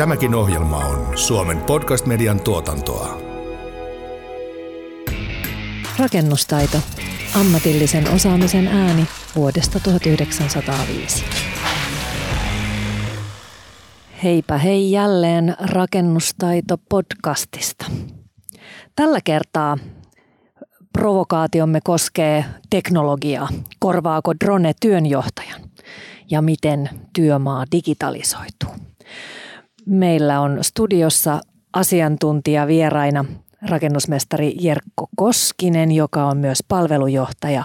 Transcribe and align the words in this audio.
Tämäkin 0.00 0.34
ohjelma 0.34 0.76
on 0.76 1.18
Suomen 1.18 1.58
podcast-median 1.58 2.40
tuotantoa. 2.40 3.20
Rakennustaito. 5.98 6.78
Ammatillisen 7.40 8.14
osaamisen 8.14 8.68
ääni 8.68 9.06
vuodesta 9.36 9.80
1905. 9.80 11.24
Heipä 14.22 14.58
hei 14.58 14.92
jälleen 14.92 15.56
Rakennustaito-podcastista. 15.60 17.90
Tällä 18.96 19.18
kertaa 19.24 19.78
provokaatiomme 20.92 21.80
koskee 21.84 22.44
teknologiaa. 22.70 23.48
Korvaako 23.78 24.34
drone 24.44 24.72
työnjohtajan? 24.80 25.60
Ja 26.30 26.42
miten 26.42 26.90
työmaa 27.12 27.64
digitalisoituu? 27.72 28.70
Meillä 29.90 30.40
on 30.40 30.58
studiossa 30.64 31.40
asiantuntija 31.72 32.66
vieraina 32.66 33.24
rakennusmestari 33.68 34.56
Jerkko 34.60 35.08
Koskinen, 35.16 35.92
joka 35.92 36.24
on 36.24 36.36
myös 36.36 36.58
palvelujohtaja 36.68 37.64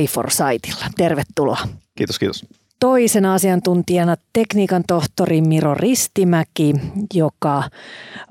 iForsightilla. 0.00 0.86
Tervetuloa. 0.96 1.58
Kiitos, 1.94 2.18
kiitos. 2.18 2.46
Toisena 2.80 3.34
asiantuntijana 3.34 4.16
tekniikan 4.32 4.82
tohtori 4.86 5.40
Miro 5.40 5.74
Ristimäki, 5.74 6.74
joka 7.14 7.62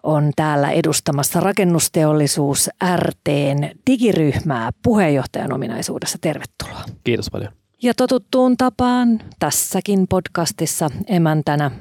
on 0.04 0.32
täällä 0.36 0.72
edustamassa 0.72 1.40
rakennusteollisuus 1.40 2.70
RTn 2.96 3.70
digiryhmää 3.88 4.72
puheenjohtajan 4.84 5.54
ominaisuudessa. 5.54 6.18
Tervetuloa. 6.22 6.84
Kiitos 7.04 7.30
paljon. 7.30 7.52
Ja 7.82 7.94
totuttuun 7.94 8.58
tapaan 8.58 9.20
tässäkin 9.40 10.08
podcastissa 10.08 10.90
emäntänä 11.08 11.72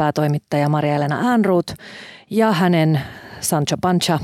päätoimittaja 0.00 0.68
Maria-Elena 0.68 1.30
Äänruut 1.30 1.74
ja 2.30 2.52
hänen 2.52 3.00
Sancho 3.40 3.76
Pancha, 3.80 4.18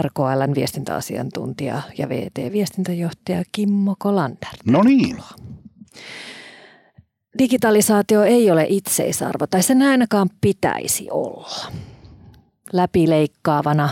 RKLn 0.00 0.54
viestintäasiantuntija 0.54 1.82
ja 1.98 2.08
VT-viestintäjohtaja 2.08 3.42
Kimmo 3.52 3.94
Kolander. 3.98 4.48
No 4.66 4.82
niin. 4.82 5.16
Digitalisaatio 7.38 8.22
ei 8.22 8.50
ole 8.50 8.66
itseisarvo, 8.68 9.46
tai 9.46 9.62
sen 9.62 9.82
ainakaan 9.82 10.30
pitäisi 10.40 11.08
olla. 11.10 11.72
Läpileikkaavana 12.72 13.88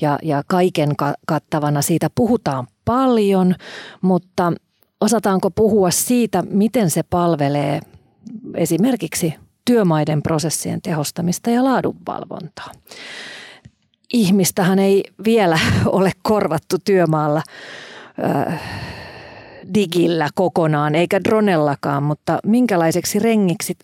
ja, 0.00 0.18
ja 0.22 0.42
kaiken 0.46 0.90
kattavana 1.26 1.82
siitä 1.82 2.10
puhutaan 2.14 2.66
paljon, 2.84 3.54
mutta 4.02 4.52
osataanko 5.00 5.50
puhua 5.50 5.90
siitä, 5.90 6.42
miten 6.42 6.90
se 6.90 7.02
palvelee 7.02 7.80
esimerkiksi 8.54 9.34
työmaiden 9.64 10.22
prosessien 10.22 10.82
tehostamista 10.82 11.50
ja 11.50 11.64
laadunvalvontaa. 11.64 12.72
Ihmistähän 14.12 14.78
ei 14.78 15.04
vielä 15.24 15.58
ole 15.86 16.12
korvattu 16.22 16.76
työmaalla 16.84 17.42
äh, 18.24 18.60
digillä 19.74 20.28
kokonaan, 20.34 20.94
eikä 20.94 21.24
dronellakaan, 21.24 22.02
mutta 22.02 22.38
minkälaiseksi 22.46 23.18
rengiksi 23.18 23.76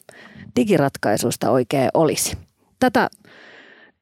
digiratkaisuista 0.56 1.50
oikein 1.50 1.88
olisi? 1.94 2.36
Tätä 2.80 3.10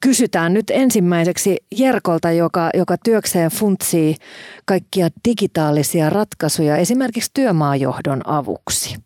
kysytään 0.01 0.55
nyt 0.55 0.71
ensimmäiseksi 0.71 1.57
Jerkolta, 1.79 2.31
joka, 2.31 2.71
joka 2.75 2.97
työkseen 3.05 3.51
funtsii 3.51 4.17
kaikkia 4.65 5.09
digitaalisia 5.29 6.11
ratkaisuja 6.11 6.77
esimerkiksi 6.77 7.31
työmaajohdon 7.35 8.29
avuksi. 8.29 8.97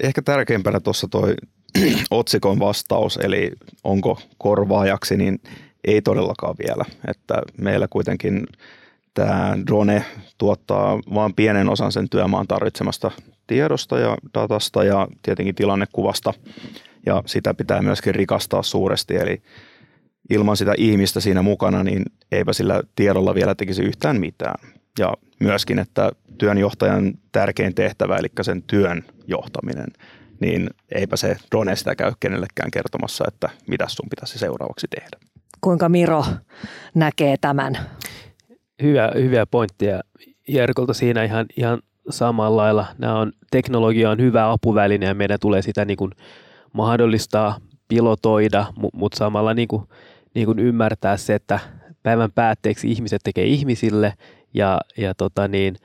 Ehkä 0.00 0.22
tärkeimpänä 0.22 0.80
tuossa 0.80 1.08
toi 1.08 1.34
otsikon 2.10 2.58
vastaus, 2.58 3.16
eli 3.16 3.50
onko 3.84 4.18
korvaajaksi, 4.38 5.16
niin 5.16 5.40
ei 5.84 6.02
todellakaan 6.02 6.54
vielä. 6.66 6.84
Että 7.08 7.42
meillä 7.58 7.88
kuitenkin 7.90 8.46
tämä 9.14 9.58
drone 9.66 10.04
tuottaa 10.38 10.98
vain 11.14 11.34
pienen 11.34 11.68
osan 11.68 11.92
sen 11.92 12.08
työmaan 12.08 12.46
tarvitsemasta 12.46 13.10
tiedosta 13.46 13.98
ja 13.98 14.16
datasta 14.34 14.84
ja 14.84 15.08
tietenkin 15.22 15.54
tilannekuvasta. 15.54 16.34
Ja 17.06 17.22
sitä 17.26 17.54
pitää 17.54 17.82
myöskin 17.82 18.14
rikastaa 18.14 18.62
suuresti, 18.62 19.16
eli 19.16 19.42
ilman 20.30 20.56
sitä 20.56 20.74
ihmistä 20.78 21.20
siinä 21.20 21.42
mukana, 21.42 21.82
niin 21.82 22.02
eipä 22.32 22.52
sillä 22.52 22.82
tiedolla 22.96 23.34
vielä 23.34 23.54
tekisi 23.54 23.82
yhtään 23.82 24.20
mitään. 24.20 24.70
Ja 24.98 25.14
myöskin, 25.40 25.78
että 25.78 26.10
työnjohtajan 26.38 27.14
tärkein 27.32 27.74
tehtävä, 27.74 28.16
eli 28.16 28.28
sen 28.42 28.62
työn 28.62 29.04
johtaminen, 29.26 29.86
niin 30.40 30.70
eipä 30.94 31.16
se 31.16 31.36
drone 31.50 31.76
sitä 31.76 31.94
käy 31.94 32.12
kenellekään 32.20 32.70
kertomassa, 32.70 33.24
että 33.28 33.48
mitä 33.66 33.84
sun 33.88 34.08
pitäisi 34.10 34.38
seuraavaksi 34.38 34.86
tehdä. 34.88 35.18
Kuinka 35.60 35.88
Miro 35.88 36.24
näkee 36.94 37.36
tämän? 37.40 37.78
Hyvä, 38.82 39.12
hyviä 39.14 39.46
pointteja 39.46 40.00
Jerkolta 40.48 40.94
siinä 40.94 41.24
ihan, 41.24 41.46
ihan 41.56 41.82
samalla 42.10 42.62
lailla. 42.62 42.86
Nämä 42.98 43.18
on, 43.18 43.32
teknologia 43.50 44.10
on 44.10 44.20
hyvä 44.20 44.50
apuväline 44.50 45.06
ja 45.06 45.14
meidän 45.14 45.38
tulee 45.40 45.62
sitä 45.62 45.84
niin 45.84 45.96
kuin 45.96 46.10
mahdollistaa, 46.72 47.58
pilotoida, 47.88 48.66
mutta 48.92 49.18
samalla 49.18 49.54
niin 49.54 49.68
kuin, 49.68 49.82
niin 50.34 50.46
kuin 50.46 50.58
ymmärtää 50.58 51.16
se, 51.16 51.34
että 51.34 51.58
päivän 52.02 52.32
päätteeksi 52.32 52.90
ihmiset 52.90 53.20
tekee 53.24 53.44
ihmisille 53.44 54.12
ja, 54.54 54.80
ja 54.96 55.14
tota 55.14 55.48
niin, 55.48 55.76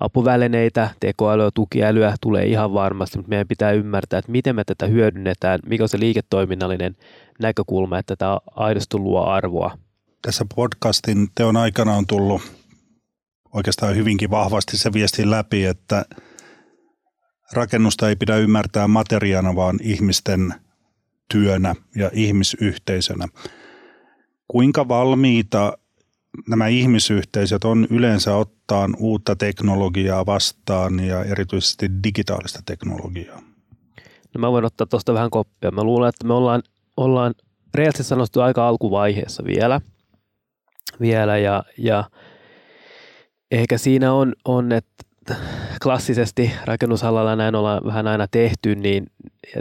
apuvälineitä, 0.00 0.90
tekoälyä, 1.00 1.50
tukiälyä 1.54 2.14
tulee 2.20 2.46
ihan 2.46 2.74
varmasti, 2.74 3.18
mutta 3.18 3.28
meidän 3.28 3.48
pitää 3.48 3.72
ymmärtää, 3.72 4.18
että 4.18 4.32
miten 4.32 4.56
me 4.56 4.64
tätä 4.64 4.86
hyödynnetään, 4.86 5.60
mikä 5.66 5.84
on 5.84 5.88
se 5.88 6.00
liiketoiminnallinen 6.00 6.96
näkökulma, 7.40 7.98
että 7.98 8.16
tämä 8.16 8.38
aidosti 8.56 8.98
luo 8.98 9.24
arvoa. 9.24 9.78
Tässä 10.22 10.44
podcastin 10.54 11.28
teon 11.34 11.56
aikana 11.56 11.94
on 11.94 12.06
tullut 12.06 12.42
oikeastaan 13.54 13.96
hyvinkin 13.96 14.30
vahvasti 14.30 14.76
se 14.76 14.92
viesti 14.92 15.30
läpi, 15.30 15.64
että 15.64 16.04
rakennusta 17.52 18.08
ei 18.08 18.16
pidä 18.16 18.36
ymmärtää 18.36 18.88
materiaana, 18.88 19.56
vaan 19.56 19.78
ihmisten 19.82 20.54
työnä 21.32 21.74
ja 21.96 22.10
ihmisyhteisönä. 22.12 23.28
Kuinka 24.48 24.88
valmiita 24.88 25.78
nämä 26.48 26.66
ihmisyhteisöt 26.66 27.64
on 27.64 27.86
yleensä 27.90 28.36
ottaa 28.36 28.88
uutta 28.98 29.36
teknologiaa 29.36 30.26
vastaan 30.26 31.00
ja 31.00 31.24
erityisesti 31.24 31.90
digitaalista 32.04 32.62
teknologiaa? 32.66 33.40
No 34.34 34.38
mä 34.38 34.52
voin 34.52 34.64
ottaa 34.64 34.86
tuosta 34.86 35.14
vähän 35.14 35.30
koppia. 35.30 35.70
Mä 35.70 35.82
luulen, 35.82 36.08
että 36.08 36.26
me 36.26 36.34
ollaan, 36.34 36.62
ollaan 36.96 37.34
reaalisesti 37.74 38.08
sanottu 38.08 38.40
aika 38.40 38.68
alkuvaiheessa 38.68 39.44
vielä. 39.44 39.80
vielä 41.00 41.38
ja, 41.38 41.64
ja 41.78 42.04
ehkä 43.50 43.78
siinä 43.78 44.12
on, 44.12 44.32
on, 44.44 44.72
että 44.72 45.04
klassisesti 45.82 46.52
rakennusalalla 46.64 47.36
näin 47.36 47.54
ollaan 47.54 47.84
vähän 47.84 48.06
aina 48.06 48.26
tehty, 48.30 48.74
niin 48.74 49.06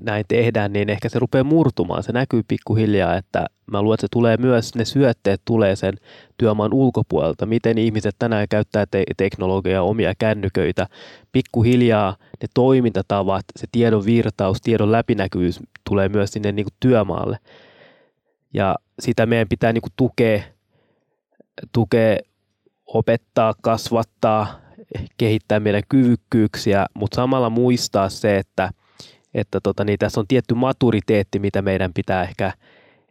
näin 0.01 0.25
tehdään, 0.27 0.73
niin 0.73 0.89
ehkä 0.89 1.09
se 1.09 1.19
rupeaa 1.19 1.43
murtumaan. 1.43 2.03
Se 2.03 2.11
näkyy 2.11 2.43
pikkuhiljaa, 2.47 3.15
että 3.15 3.45
mä 3.71 3.81
luulen, 3.81 3.93
että 3.95 4.01
se 4.01 4.07
tulee 4.11 4.37
myös, 4.37 4.75
ne 4.75 4.85
syötteet 4.85 5.41
tulee 5.45 5.75
sen 5.75 5.93
työmaan 6.37 6.73
ulkopuolelta. 6.73 7.45
Miten 7.45 7.77
ihmiset 7.77 8.15
tänään 8.19 8.47
käyttää 8.49 8.85
te- 8.85 9.03
teknologiaa, 9.17 9.83
omia 9.83 10.13
kännyköitä. 10.17 10.87
Pikkuhiljaa 11.31 12.15
ne 12.41 12.47
toimintatavat, 12.53 13.45
se 13.55 13.67
tiedon 13.71 14.05
virtaus, 14.05 14.61
tiedon 14.61 14.91
läpinäkyvyys 14.91 15.59
tulee 15.89 16.09
myös 16.09 16.31
sinne 16.31 16.51
niin 16.51 16.65
kuin 16.65 16.75
työmaalle. 16.79 17.37
Ja 18.53 18.75
sitä 18.99 19.25
meidän 19.25 19.49
pitää 19.49 19.73
niin 19.73 19.81
kuin 19.81 19.93
tukea, 19.95 20.43
tukea, 21.71 22.17
opettaa, 22.85 23.53
kasvattaa, 23.61 24.66
kehittää 25.17 25.59
meidän 25.59 25.83
kyvykkyyksiä, 25.89 26.85
mutta 26.93 27.15
samalla 27.15 27.49
muistaa 27.49 28.09
se, 28.09 28.37
että, 28.37 28.71
että 29.33 29.59
tota, 29.63 29.83
niin 29.83 29.99
tässä 29.99 30.19
on 30.19 30.27
tietty 30.27 30.53
maturiteetti, 30.53 31.39
mitä 31.39 31.61
meidän 31.61 31.93
pitää 31.93 32.23
ehkä, 32.23 32.53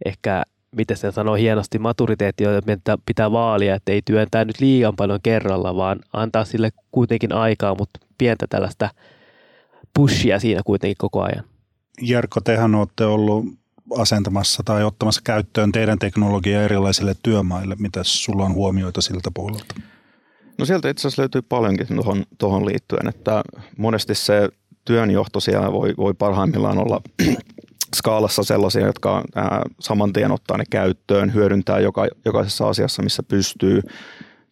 ehkä 0.04 0.42
miten 0.76 0.96
se 0.96 1.12
sanoo 1.12 1.34
hienosti, 1.34 1.78
maturiteetti, 1.78 2.44
jota 2.44 2.66
meidän 2.66 2.98
pitää 3.06 3.32
vaalia, 3.32 3.74
että 3.74 3.92
ei 3.92 4.02
työntää 4.04 4.44
nyt 4.44 4.60
liian 4.60 4.96
paljon 4.96 5.20
kerralla, 5.22 5.76
vaan 5.76 6.00
antaa 6.12 6.44
sille 6.44 6.70
kuitenkin 6.90 7.32
aikaa, 7.32 7.74
mutta 7.78 8.00
pientä 8.19 8.46
tällaista 8.50 8.90
pushia 9.94 10.40
siinä 10.40 10.60
kuitenkin 10.64 10.96
koko 10.98 11.22
ajan. 11.22 11.44
Jerko, 12.00 12.40
tehän 12.40 12.74
olette 12.74 13.04
ollut 13.04 13.44
asentamassa 13.98 14.62
tai 14.64 14.84
ottamassa 14.84 15.20
käyttöön 15.24 15.72
teidän 15.72 15.98
teknologiaa 15.98 16.62
erilaisille 16.62 17.16
työmaille. 17.22 17.76
Mitä 17.78 18.00
sulla 18.02 18.44
on 18.44 18.54
huomioita 18.54 19.00
siltä 19.00 19.30
puolelta? 19.34 19.74
No 20.58 20.64
sieltä 20.64 20.88
itse 20.91 21.08
asiassa 21.08 21.23
löytyy 21.23 21.43
paljonkin 21.43 21.87
tuohon, 21.87 22.25
tuohon 22.38 22.67
liittyen, 22.67 23.08
että 23.08 23.43
monesti 23.79 24.14
se 24.14 24.49
työnjohto 24.85 25.41
siellä 25.41 25.73
voi, 25.73 25.94
voi 25.97 26.14
parhaimmillaan 26.14 26.79
olla 26.79 27.00
skaalassa 27.97 28.43
sellaisia, 28.43 28.87
jotka 28.87 29.25
ää, 29.35 29.62
saman 29.81 30.12
tien 30.12 30.32
ottaa 30.32 30.56
ne 30.56 30.64
käyttöön, 30.70 31.35
hyödyntää 31.35 31.81
joka, 31.81 32.06
jokaisessa 32.25 32.69
asiassa, 32.69 33.03
missä 33.03 33.23
pystyy, 33.23 33.81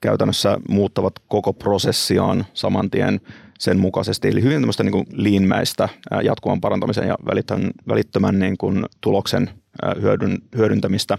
käytännössä 0.01 0.59
muuttavat 0.69 1.15
koko 1.29 1.53
prosessiaan 1.53 2.47
saman 2.55 2.91
tien 2.91 3.21
sen 3.59 3.79
mukaisesti. 3.79 4.29
Eli 4.29 4.43
hyvin 4.43 4.61
tämmöistä 4.61 4.83
niin 4.83 4.93
kuin 4.93 5.07
leanmäistä 5.13 5.89
jatkuvan 6.23 6.61
parantamisen 6.61 7.09
ja 7.09 7.15
välittömän, 7.31 7.71
välittömän 7.89 8.39
niin 8.39 8.59
kuin 8.59 8.87
tuloksen 9.01 9.51
hyödyn, 10.03 10.39
hyödyntämistä. 10.57 11.19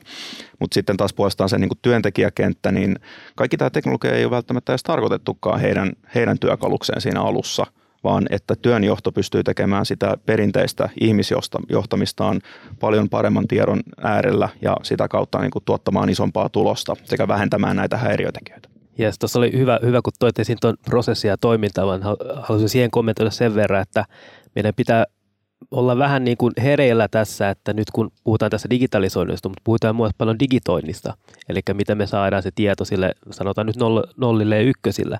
Mutta 0.60 0.76
sitten 0.76 0.98
taas 0.98 1.14
puolestaan 1.14 1.50
se 1.50 1.58
niin 1.58 1.70
kuin 1.70 1.80
työntekijäkenttä, 1.82 2.72
niin 2.72 2.96
kaikki 3.36 3.58
tämä 3.58 3.70
teknologia 3.70 4.14
ei 4.14 4.26
ole 4.26 4.32
välttämättä 4.32 4.72
edes 4.72 4.84
tarkoitettukaan 4.84 5.60
heidän, 5.60 5.92
heidän 6.16 6.40
työkalukseen 6.40 7.02
siinä 7.02 7.22
alussa, 7.22 7.66
vaan 8.04 8.26
että 8.30 8.56
työnjohto 8.56 9.12
pystyy 9.12 9.44
tekemään 9.44 9.86
sitä 9.86 10.18
perinteistä 10.26 10.90
ihmisjohtamistaan 11.02 12.42
paljon 12.80 13.10
paremman 13.10 13.48
tiedon 13.48 13.80
äärellä 14.04 14.50
ja 14.62 14.78
sitä 14.84 15.08
kautta 15.08 15.40
niin 15.40 15.52
kuin 15.52 15.64
tuottamaan 15.66 16.10
isompaa 16.10 16.50
tulosta 16.50 16.96
sekä 17.04 17.28
vähentämään 17.28 17.76
näitä 17.76 17.98
häiriötekijöitä. 17.98 18.75
Yes, 19.00 19.19
tuossa 19.19 19.39
oli 19.39 19.51
hyvä, 19.57 19.80
hyvä 19.81 20.01
kun 20.01 20.13
toit 20.19 20.39
esiin 20.39 20.57
tuon 20.62 20.77
prosessia 20.86 21.31
ja 21.31 21.38
toimintaa, 21.38 21.88
vaan 21.88 22.01
haluaisin 22.42 22.69
siihen 22.69 22.92
kommentoida 22.92 23.31
sen 23.31 23.56
verran, 23.56 23.81
että 23.81 24.06
meidän 24.56 24.74
pitää 24.75 25.06
olla 25.71 25.97
vähän 25.97 26.24
niin 26.24 26.38
kuin 26.38 26.53
hereillä 26.63 27.07
tässä, 27.07 27.50
että 27.50 27.74
nyt 27.74 27.92
kun 27.94 28.12
puhutaan 28.24 28.51
tässä 28.51 28.69
digitalisoinnista, 28.69 29.50
mutta 29.50 29.62
puhutaan 29.63 29.95
myös 29.95 30.12
paljon 30.18 30.39
digitoinnista, 30.39 31.13
eli 31.50 31.59
miten 31.74 31.97
me 31.97 32.07
saadaan 32.07 32.44
se 32.44 32.51
tieto 32.56 32.86
sille, 32.86 33.12
sanotaan 33.31 33.68
nyt 33.68 33.75
nollille 34.18 34.56
ja 34.56 34.62
ykkösillä. 34.62 35.18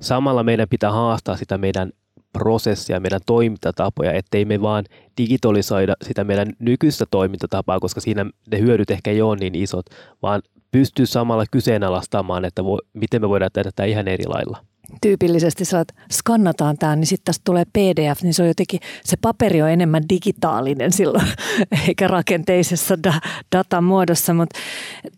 Samalla 0.00 0.42
meidän 0.42 0.68
pitää 0.68 0.92
haastaa 0.92 1.36
sitä 1.36 1.58
meidän 1.58 1.92
prosessia, 2.32 3.00
meidän 3.00 3.20
toimintatapoja, 3.26 4.12
ettei 4.12 4.44
me 4.44 4.60
vaan 4.60 4.84
digitalisoida 5.18 5.94
sitä 6.02 6.24
meidän 6.24 6.48
nykyistä 6.58 7.04
toimintatapaa, 7.10 7.80
koska 7.80 8.00
siinä 8.00 8.26
ne 8.50 8.58
hyödyt 8.58 8.90
ehkä 8.90 9.10
ei 9.10 9.22
ole 9.22 9.36
niin 9.36 9.54
isot, 9.54 9.86
vaan 10.22 10.42
pystyy 10.72 11.06
samalla 11.06 11.44
kyseenalaistamaan, 11.50 12.44
että 12.44 12.64
vo, 12.64 12.78
miten 12.94 13.20
me 13.20 13.28
voidaan 13.28 13.50
tehdä 13.52 13.70
tätä 13.70 13.84
ihan 13.84 14.08
eri 14.08 14.24
lailla? 14.26 14.58
Tyypillisesti 15.00 15.64
sä 15.64 15.80
että 15.80 15.94
skannataan 16.12 16.78
tämä, 16.78 16.96
niin 16.96 17.06
sitten 17.06 17.24
tästä 17.24 17.42
tulee 17.44 17.64
PDF, 17.64 18.22
niin 18.22 18.34
se 18.34 18.42
on 18.42 18.48
jotenkin, 18.48 18.80
se 19.04 19.16
paperi 19.20 19.62
on 19.62 19.70
enemmän 19.70 20.02
digitaalinen 20.08 20.92
silloin, 20.92 21.26
eikä 21.88 22.08
rakenteisessa 22.08 22.94
da, 23.02 23.82
muodossa, 23.82 24.34
mutta 24.34 24.58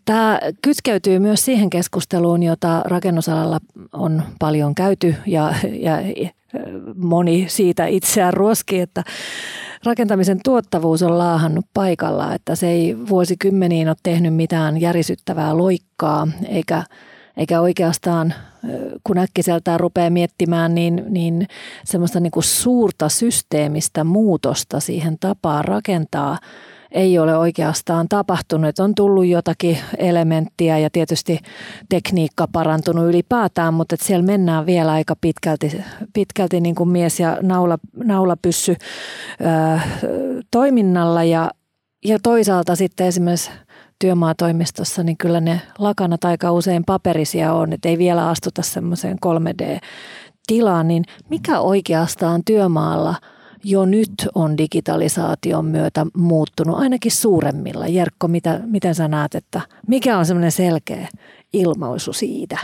tämä 0.05 0.39
kytkeytyy 0.61 1.19
myös 1.19 1.45
siihen 1.45 1.69
keskusteluun, 1.69 2.43
jota 2.43 2.81
rakennusalalla 2.85 3.59
on 3.93 4.23
paljon 4.39 4.75
käyty 4.75 5.15
ja, 5.25 5.53
ja 5.79 5.97
moni 6.95 7.45
siitä 7.49 7.85
itseään 7.85 8.33
ruoski, 8.33 8.79
että 8.79 9.03
rakentamisen 9.85 10.39
tuottavuus 10.43 11.03
on 11.03 11.17
laahannut 11.17 11.65
paikalla, 11.73 12.33
että 12.33 12.55
se 12.55 12.67
ei 12.67 12.97
vuosikymmeniin 13.09 13.87
ole 13.87 13.95
tehnyt 14.03 14.35
mitään 14.35 14.81
järisyttävää 14.81 15.57
loikkaa, 15.57 16.27
eikä 16.47 16.83
eikä 17.37 17.61
oikeastaan 17.61 18.33
kun 19.03 19.17
äkkiseltään 19.17 19.79
rupeaa 19.79 20.09
miettimään, 20.09 20.75
niin, 20.75 21.03
niin 21.09 21.47
semmoista 21.85 22.19
niin 22.19 22.31
kuin 22.31 22.43
suurta 22.43 23.09
systeemistä 23.09 24.03
muutosta 24.03 24.79
siihen 24.79 25.17
tapaan 25.19 25.65
rakentaa 25.65 26.37
ei 26.91 27.19
ole 27.19 27.37
oikeastaan 27.37 28.09
tapahtunut. 28.09 28.79
On 28.79 28.95
tullut 28.95 29.25
jotakin 29.25 29.77
elementtiä 29.97 30.77
ja 30.77 30.89
tietysti 30.89 31.39
tekniikka 31.89 32.47
parantunut 32.47 33.09
ylipäätään, 33.09 33.73
mutta 33.73 33.95
että 33.95 34.05
siellä 34.05 34.25
mennään 34.25 34.65
vielä 34.65 34.91
aika 34.91 35.15
pitkälti, 35.21 35.81
pitkälti 36.13 36.61
niin 36.61 36.75
kuin 36.75 36.89
mies 36.89 37.19
ja 37.19 37.37
naula, 37.41 37.77
naula 38.03 38.37
pyssy 38.41 38.75
ää, 39.43 39.81
toiminnalla 40.51 41.23
ja, 41.23 41.51
ja 42.05 42.19
toisaalta 42.23 42.75
sitten 42.75 43.07
esimerkiksi– 43.07 43.51
työmaatoimistossa, 44.01 45.03
niin 45.03 45.17
kyllä 45.17 45.41
ne 45.41 45.61
lakanat 45.77 46.25
aika 46.25 46.51
usein 46.51 46.83
paperisia 46.85 47.53
on, 47.53 47.73
että 47.73 47.89
ei 47.89 47.97
vielä 47.97 48.29
astuta 48.29 48.61
semmoiseen 48.61 49.17
3D-tilaan, 49.25 50.87
niin 50.87 51.03
mikä 51.29 51.59
oikeastaan 51.59 52.41
työmaalla 52.45 53.15
jo 53.63 53.85
nyt 53.85 54.13
on 54.35 54.57
digitalisaation 54.57 55.65
myötä 55.65 56.05
muuttunut, 56.17 56.77
ainakin 56.77 57.11
suuremmilla. 57.11 57.87
Jerkko, 57.87 58.27
mitä, 58.27 58.59
miten 58.65 58.95
sä 58.95 59.07
näet, 59.07 59.35
että 59.35 59.61
mikä 59.87 60.17
on 60.17 60.25
semmoinen 60.25 60.51
selkeä 60.51 61.07
ilmaisu 61.53 62.13
siitä? 62.13 62.57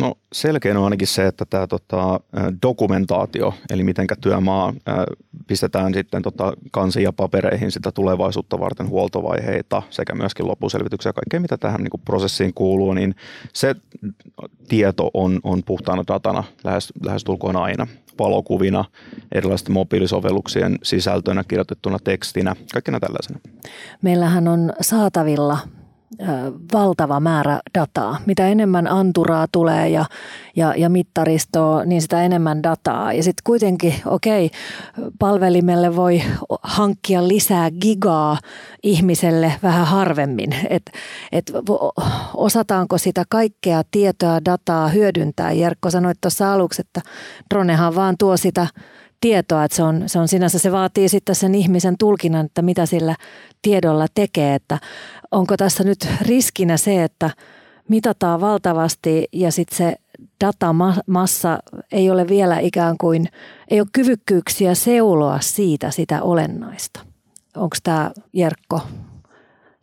No 0.00 0.14
selkein 0.32 0.76
on 0.76 0.84
ainakin 0.84 1.06
se, 1.06 1.26
että 1.26 1.44
tämä 1.44 1.66
tota, 1.66 2.20
dokumentaatio, 2.62 3.54
eli 3.70 3.84
miten 3.84 4.06
työmaa 4.20 4.74
ää, 4.86 5.04
pistetään 5.46 5.94
sitten 5.94 6.22
tota, 6.22 6.52
kansi 6.70 7.02
ja 7.02 7.12
papereihin 7.12 7.72
sitä 7.72 7.92
tulevaisuutta 7.92 8.60
varten 8.60 8.88
huoltovaiheita 8.88 9.82
sekä 9.90 10.14
myöskin 10.14 10.48
loppuselvityksiä 10.48 11.08
ja 11.08 11.12
kaikkea, 11.12 11.40
mitä 11.40 11.56
tähän 11.56 11.80
niin 11.80 12.02
prosessiin 12.04 12.54
kuuluu, 12.54 12.94
niin 12.94 13.14
se 13.52 13.74
tieto 14.68 15.10
on, 15.14 15.40
on 15.42 15.62
puhtaana 15.66 16.04
datana 16.08 16.44
lähes, 16.64 16.92
lähestulkoon 17.04 17.56
aina 17.56 17.86
valokuvina, 18.18 18.84
erilaisten 19.32 19.72
mobiilisovelluksien 19.72 20.78
sisältönä, 20.82 21.44
kirjoitettuna 21.48 21.98
tekstinä, 22.04 22.56
kaikkena 22.72 23.00
tällaisena. 23.00 23.38
Meillähän 24.02 24.48
on 24.48 24.72
saatavilla 24.80 25.58
valtava 26.72 27.20
määrä 27.20 27.60
dataa. 27.78 28.18
Mitä 28.26 28.48
enemmän 28.48 28.86
anturaa 28.86 29.46
tulee 29.52 29.88
ja, 29.88 30.04
ja, 30.56 30.74
ja 30.76 30.88
mittaristoa, 30.88 31.84
niin 31.84 32.02
sitä 32.02 32.22
enemmän 32.22 32.62
dataa. 32.62 33.12
Ja 33.12 33.22
sitten 33.22 33.42
kuitenkin, 33.44 33.94
okei, 34.06 34.50
palvelimelle 35.18 35.96
voi 35.96 36.22
hankkia 36.62 37.28
lisää 37.28 37.70
gigaa 37.70 38.38
ihmiselle 38.82 39.52
vähän 39.62 39.86
harvemmin. 39.86 40.54
Et, 40.70 40.82
et 41.32 41.52
osataanko 42.34 42.98
sitä 42.98 43.24
kaikkea 43.28 43.82
tietoa, 43.90 44.44
dataa 44.44 44.88
hyödyntää? 44.88 45.52
Jerkko 45.52 45.90
sanoi 45.90 46.12
tuossa 46.20 46.52
aluksi, 46.52 46.82
että 46.82 47.00
dronehan 47.50 47.94
vaan 47.94 48.14
tuo 48.18 48.36
sitä 48.36 48.66
tietoa, 49.24 49.64
että 49.64 49.76
se 49.76 49.82
on, 49.82 50.02
se 50.06 50.18
on 50.18 50.28
sinänsä, 50.28 50.58
se 50.58 50.72
vaatii 50.72 51.08
sitten 51.08 51.34
sen 51.34 51.54
ihmisen 51.54 51.98
tulkinnan, 51.98 52.46
että 52.46 52.62
mitä 52.62 52.86
sillä 52.86 53.16
tiedolla 53.62 54.06
tekee, 54.14 54.54
että 54.54 54.78
onko 55.30 55.56
tässä 55.56 55.84
nyt 55.84 56.08
riskinä 56.20 56.76
se, 56.76 57.04
että 57.04 57.30
mitataan 57.88 58.40
valtavasti 58.40 59.28
ja 59.32 59.52
sitten 59.52 59.76
se 59.76 59.96
datamassa 60.44 61.58
ei 61.92 62.10
ole 62.10 62.28
vielä 62.28 62.58
ikään 62.58 62.96
kuin, 63.00 63.28
ei 63.70 63.80
ole 63.80 63.88
kyvykkyyksiä 63.92 64.74
seuloa 64.74 65.40
siitä 65.40 65.90
sitä 65.90 66.22
olennaista. 66.22 67.00
Onko 67.56 67.76
tämä 67.82 68.10
Jerkko 68.32 68.80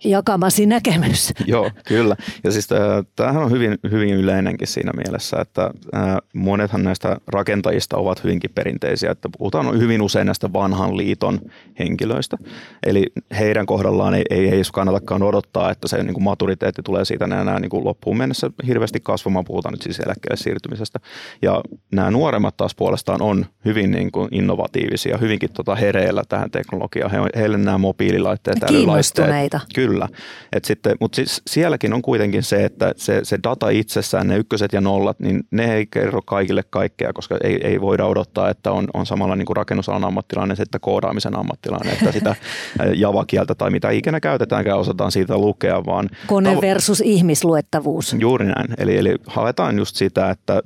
jakamasi 0.04 0.66
näkemys. 0.66 1.34
Joo, 1.46 1.72
kyllä. 1.88 2.16
Ja 2.44 2.52
siis 2.52 2.72
äh, 2.72 2.80
tämähän 3.16 3.44
on 3.44 3.52
hyvin, 3.52 3.78
hyvin 3.92 4.14
yleinenkin 4.14 4.68
siinä 4.68 4.92
mielessä, 5.06 5.38
että 5.42 5.72
äh, 5.96 6.18
monethan 6.34 6.84
näistä 6.84 7.18
rakentajista 7.28 7.98
ovat 7.98 8.24
hyvinkin 8.24 8.52
perinteisiä, 8.56 9.12
että 9.12 9.30
puhutaan 9.38 9.80
hyvin 9.80 10.02
usein 10.02 10.26
näistä 10.26 10.54
vanhan 10.54 10.98
liiton 10.98 11.40
henkilöistä. 11.80 12.38
Eli 12.86 13.06
heidän 13.40 13.66
kohdallaan 13.66 14.14
ei, 14.14 14.24
ei, 14.30 14.50
ei 14.50 14.62
kannatakaan 14.74 15.24
odottaa, 15.24 15.72
että 15.72 15.88
se 15.88 16.04
niin 16.04 16.14
kuin 16.14 16.24
maturiteetti 16.24 16.82
tulee 16.84 17.06
siitä 17.06 17.26
enää 17.26 17.60
niin 17.60 17.70
kuin 17.70 17.86
loppuun 17.86 18.18
mennessä 18.18 18.52
hirveästi 18.68 19.00
kasvamaan, 19.04 19.46
puhutaan 19.46 19.74
nyt 19.74 19.82
siis 19.82 20.00
eläkkeelle 20.00 20.38
siirtymisestä. 20.38 21.00
Ja 21.42 21.62
nämä 21.92 22.12
nuoremmat 22.12 22.58
taas 22.58 22.76
puolestaan 22.76 23.22
on 23.22 23.46
hyvin 23.66 23.92
niin 23.92 24.12
kuin 24.12 24.28
innovatiivisia, 24.32 25.18
hyvinkin 25.18 25.50
tota 25.54 25.76
hereillä 25.76 26.24
tähän 26.30 26.52
teknologiaan. 26.52 27.12
He, 27.12 27.18
heille 27.36 27.58
nämä 27.58 27.78
mobiililaitteet, 27.78 28.58
Kiinnostuneita. 28.68 29.60
Kyllä, 29.76 29.91
Kyllä, 29.92 30.08
Et 30.54 30.66
sitten, 30.66 30.98
mutta 31.00 31.16
siis 31.16 31.42
sielläkin 31.48 31.94
on 31.94 32.02
kuitenkin 32.02 32.44
se, 32.44 32.66
että 32.66 32.94
se, 32.98 33.20
se 33.24 33.40
data 33.44 33.70
itsessään, 33.70 34.28
ne 34.28 34.38
ykköset 34.38 34.74
ja 34.74 34.82
nollat, 34.82 35.20
niin 35.20 35.44
ne 35.52 35.76
ei 35.76 35.86
kerro 35.86 36.22
kaikille 36.22 36.64
kaikkea, 36.70 37.14
koska 37.14 37.38
ei, 37.44 37.60
ei 37.64 37.82
voida 37.82 38.06
odottaa, 38.06 38.50
että 38.50 38.72
on, 38.72 38.88
on 38.94 39.06
samalla 39.06 39.36
niin 39.36 39.46
kuin 39.46 39.58
rakennusalan 39.58 40.04
ammattilainen, 40.04 40.58
että 40.62 40.80
koodaamisen 40.80 41.40
ammattilainen, 41.40 41.94
että 41.94 42.12
sitä 42.12 42.36
javakieltä 42.96 43.56
tai 43.56 43.70
mitä 43.70 43.90
ikinä 43.90 44.20
käytetäänkään 44.20 44.80
osataan 44.80 45.12
siitä 45.12 45.38
lukea, 45.38 45.86
vaan... 45.86 46.10
Kone 46.28 46.62
versus 46.62 47.02
ihmisluettavuus. 47.02 48.16
Juuri 48.20 48.46
näin, 48.46 48.68
eli, 48.78 48.98
eli 48.98 49.16
haetaan 49.28 49.78
just 49.78 49.96
sitä, 49.96 50.30
että 50.30 50.62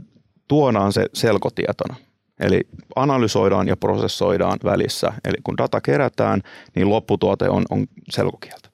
tuodaan 0.47 0.93
se 0.93 1.05
selkotietona. 1.13 1.95
Eli 2.39 2.61
analysoidaan 2.95 3.67
ja 3.67 3.77
prosessoidaan 3.77 4.59
välissä. 4.63 5.13
Eli 5.25 5.37
kun 5.43 5.57
data 5.57 5.81
kerätään, 5.81 6.41
niin 6.75 6.89
lopputuote 6.89 7.49
on, 7.49 7.63
on 7.69 7.87
selkokieltä. 8.09 8.69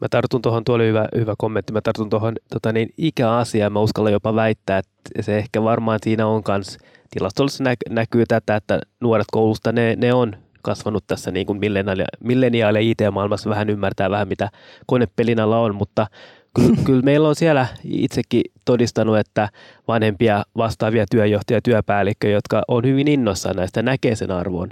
Mä 0.00 0.08
tartun 0.10 0.42
tuohon, 0.42 0.64
tuo 0.64 0.74
oli 0.74 0.86
hyvä, 0.86 1.08
hyvä 1.14 1.34
kommentti, 1.38 1.72
mä 1.72 1.80
tartun 1.80 2.10
tuohon 2.10 2.34
tota 2.52 2.72
niin, 2.72 2.88
ikäasiaan, 2.98 3.72
mä 3.72 3.80
uskallan 3.80 4.12
jopa 4.12 4.34
väittää, 4.34 4.78
että 4.78 5.22
se 5.22 5.38
ehkä 5.38 5.62
varmaan 5.62 5.98
siinä 6.02 6.26
on 6.26 6.42
myös 6.48 6.78
tilastollisesti 7.10 7.64
nä- 7.64 7.74
näkyy 7.90 8.24
tätä, 8.28 8.56
että 8.56 8.80
nuoret 9.00 9.26
koulusta, 9.32 9.72
ne, 9.72 9.96
ne 9.96 10.14
on 10.14 10.36
kasvanut 10.62 11.04
tässä 11.06 11.30
niin 11.30 11.46
kuin 11.46 11.60
milleniaali- 12.20 12.78
ja 12.78 12.90
IT-maailmassa 12.90 13.50
vähän 13.50 13.70
ymmärtää 13.70 14.10
vähän 14.10 14.28
mitä 14.28 14.48
konepelin 14.86 15.40
alla 15.40 15.60
on, 15.60 15.74
mutta 15.74 16.06
kyllä, 16.54 16.76
kyllä 16.86 17.02
meillä 17.02 17.28
on 17.28 17.36
siellä 17.36 17.66
itsekin 17.84 18.42
todistanut, 18.64 19.18
että 19.18 19.48
vanhempia 19.88 20.44
vastaavia 20.56 21.04
työjohtajia, 21.10 21.60
työpäällikköjä, 21.62 22.34
jotka 22.34 22.62
on 22.68 22.84
hyvin 22.84 23.08
innossaan 23.08 23.56
näistä, 23.56 23.82
näkee 23.82 24.16
sen 24.16 24.30
arvon. 24.30 24.68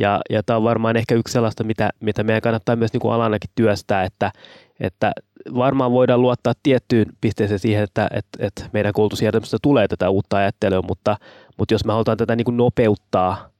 Ja, 0.00 0.20
ja 0.30 0.42
tämä 0.42 0.56
on 0.56 0.62
varmaan 0.62 0.96
ehkä 0.96 1.14
yksi 1.14 1.32
sellaista, 1.32 1.64
mitä, 1.64 1.90
mitä 2.00 2.24
meidän 2.24 2.42
kannattaa 2.42 2.76
myös 2.76 2.92
niin 2.92 3.00
kuin 3.00 3.14
alanakin 3.14 3.50
työstää, 3.54 4.04
että, 4.04 4.32
että 4.80 5.12
varmaan 5.54 5.92
voidaan 5.92 6.22
luottaa 6.22 6.52
tiettyyn 6.62 7.06
pisteeseen 7.20 7.58
siihen, 7.58 7.84
että, 7.84 8.08
että, 8.12 8.46
että 8.46 8.70
meidän 8.72 8.92
koulutusjärjestelmästä 8.92 9.58
tulee 9.62 9.88
tätä 9.88 10.10
uutta 10.10 10.36
ajattelua, 10.36 10.82
mutta, 10.82 11.16
mutta 11.58 11.74
jos 11.74 11.84
me 11.84 11.92
halutaan 11.92 12.18
tätä 12.18 12.36
niin 12.36 12.44
kuin 12.44 12.56
nopeuttaa 12.56 13.50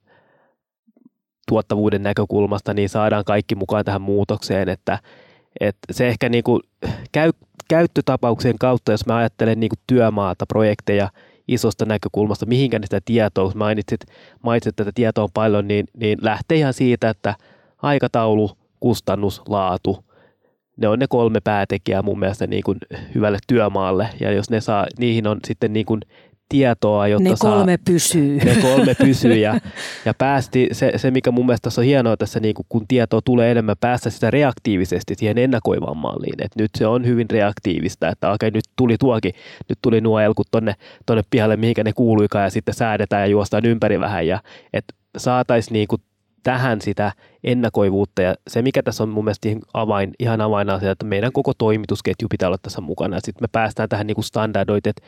tuottavuuden 1.48 2.02
näkökulmasta, 2.02 2.74
niin 2.74 2.88
saadaan 2.88 3.24
kaikki 3.24 3.54
mukaan 3.54 3.84
tähän 3.84 4.02
muutokseen, 4.02 4.68
että, 4.68 4.98
että 5.60 5.92
se 5.92 6.08
ehkä 6.08 6.28
niin 6.28 6.44
kuin 6.44 6.60
käy, 7.12 7.32
käyttötapauksien 7.68 8.58
kautta, 8.58 8.92
jos 8.92 9.06
mä 9.06 9.16
ajattelen 9.16 9.60
niin 9.60 9.70
kuin 9.70 9.80
työmaata, 9.86 10.46
projekteja 10.46 11.08
isosta 11.50 11.84
näkökulmasta, 11.84 12.46
mihinkä 12.46 12.80
sitä 12.82 13.00
tietoa, 13.04 13.48
kun 13.50 13.58
mainitsit, 13.58 14.00
mainitsit, 14.42 14.80
että 14.80 14.92
tietoa 14.94 15.24
on 15.24 15.30
paljon, 15.34 15.68
niin, 15.68 15.86
niin 15.96 16.18
lähtee 16.22 16.58
ihan 16.58 16.74
siitä, 16.74 17.10
että 17.10 17.34
aikataulu, 17.82 18.50
kustannus, 18.80 19.42
laatu, 19.48 20.04
ne 20.76 20.88
on 20.88 20.98
ne 20.98 21.06
kolme 21.08 21.40
päätekijää 21.40 22.02
mun 22.02 22.18
mielestä 22.18 22.46
niin 22.46 22.62
kuin 22.62 22.78
hyvälle 23.14 23.38
työmaalle, 23.46 24.08
ja 24.20 24.32
jos 24.32 24.50
ne 24.50 24.60
saa, 24.60 24.86
niihin 24.98 25.26
on 25.26 25.38
sitten 25.46 25.72
niin 25.72 25.86
kuin 25.86 26.00
tietoa, 26.50 27.08
jotta 27.08 27.28
ne 27.28 27.34
kolme 27.38 27.72
saa, 27.72 27.84
pysyy. 27.84 28.38
Ne 28.38 28.56
kolme 28.62 28.94
pysyy 28.94 29.34
ja, 29.34 29.60
ja 30.06 30.14
päästi, 30.14 30.68
se, 30.72 30.92
se 30.96 31.10
mikä 31.10 31.30
mun 31.30 31.46
mielestä 31.46 31.64
tässä 31.64 31.80
on 31.80 31.84
hienoa 31.84 32.16
tässä, 32.16 32.40
niin 32.40 32.54
kun 32.68 32.86
tietoa 32.88 33.20
tulee 33.24 33.50
enemmän, 33.50 33.76
päästä 33.80 34.10
sitä 34.10 34.30
reaktiivisesti 34.30 35.14
siihen 35.14 35.38
ennakoivaan 35.38 35.96
malliin. 35.96 36.44
Et 36.44 36.56
nyt 36.56 36.70
se 36.78 36.86
on 36.86 37.06
hyvin 37.06 37.30
reaktiivista, 37.30 38.08
että 38.08 38.32
okei, 38.32 38.50
nyt 38.50 38.64
tuli 38.76 38.96
tuokin, 38.98 39.34
nyt 39.68 39.78
tuli 39.82 40.00
nuo 40.00 40.20
elkut 40.20 40.48
tonne, 40.50 40.74
tonne 41.06 41.22
pihalle, 41.30 41.56
mihinkä 41.56 41.84
ne 41.84 41.92
kuuluikaan 41.92 42.44
ja 42.44 42.50
sitten 42.50 42.74
säädetään 42.74 43.22
ja 43.22 43.26
juostaan 43.26 43.66
ympäri 43.66 44.00
vähän 44.00 44.26
ja 44.26 44.40
että 44.72 44.94
saataisiin 45.16 45.72
niin 45.72 45.88
kuin 45.88 46.02
tähän 46.42 46.80
sitä 46.80 47.12
ennakoivuutta 47.44 48.22
ja 48.22 48.34
se, 48.48 48.62
mikä 48.62 48.82
tässä 48.82 49.02
on 49.02 49.08
mun 49.08 49.24
mielestä 49.24 49.48
avain, 49.74 50.12
ihan 50.18 50.40
avainasia, 50.40 50.90
että 50.90 51.06
meidän 51.06 51.32
koko 51.32 51.52
toimitusketju 51.54 52.28
pitää 52.30 52.48
olla 52.48 52.58
tässä 52.62 52.80
mukana 52.80 53.16
ja 53.16 53.20
sitten 53.24 53.44
me 53.44 53.48
päästään 53.52 53.88
tähän 53.88 54.06
niin 54.06 54.14
kuin 54.14 54.24
standardoit, 54.24 54.86
että 54.86 55.02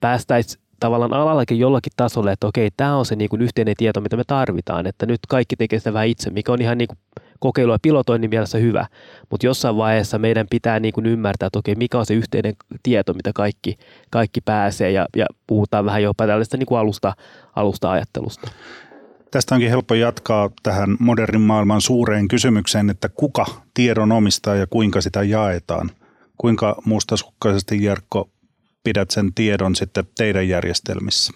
päästäisiin 0.00 0.61
tavallaan 0.82 1.12
alallakin 1.12 1.58
jollakin 1.58 1.92
tasolla, 1.96 2.32
että 2.32 2.46
okei, 2.46 2.70
tämä 2.76 2.96
on 2.96 3.06
se 3.06 3.16
niin 3.16 3.28
kuin 3.28 3.42
yhteinen 3.42 3.74
tieto, 3.78 4.00
mitä 4.00 4.16
me 4.16 4.24
tarvitaan, 4.26 4.86
että 4.86 5.06
nyt 5.06 5.20
kaikki 5.28 5.56
tekee 5.56 5.78
sitä 5.78 5.92
vähän 5.92 6.08
itse, 6.08 6.30
mikä 6.30 6.52
on 6.52 6.62
ihan 6.62 6.78
niin 6.78 6.88
kuin 6.88 6.98
kokeilu- 7.38 7.72
ja 7.72 7.78
pilotoinnin 7.82 8.30
mielessä 8.30 8.58
hyvä, 8.58 8.86
mutta 9.30 9.46
jossain 9.46 9.76
vaiheessa 9.76 10.18
meidän 10.18 10.46
pitää 10.50 10.80
niin 10.80 10.94
kuin 10.94 11.06
ymmärtää, 11.06 11.46
että 11.46 11.58
okei, 11.58 11.74
mikä 11.74 11.98
on 11.98 12.06
se 12.06 12.14
yhteinen 12.14 12.54
tieto, 12.82 13.14
mitä 13.14 13.30
kaikki, 13.34 13.78
kaikki 14.10 14.40
pääsee 14.40 14.90
ja, 14.90 15.06
ja 15.16 15.26
puhutaan 15.46 15.84
vähän 15.84 16.02
jopa 16.02 16.26
tällaista 16.26 16.56
niin 16.56 16.66
kuin 16.66 16.78
alusta, 16.78 17.12
alusta 17.56 17.90
ajattelusta. 17.90 18.50
Tästä 19.30 19.54
onkin 19.54 19.70
helppo 19.70 19.94
jatkaa 19.94 20.50
tähän 20.62 20.96
modernin 21.00 21.40
maailman 21.40 21.80
suureen 21.80 22.28
kysymykseen, 22.28 22.90
että 22.90 23.08
kuka 23.08 23.46
tiedon 23.74 24.12
omistaa 24.12 24.54
ja 24.54 24.66
kuinka 24.66 25.00
sitä 25.00 25.22
jaetaan. 25.22 25.90
Kuinka 26.38 26.76
mustasukkaisesti 26.84 27.84
Jarkko 27.84 28.28
pidät 28.84 29.10
sen 29.10 29.34
tiedon 29.34 29.76
sitten 29.76 30.04
teidän 30.16 30.48
järjestelmissä? 30.48 31.32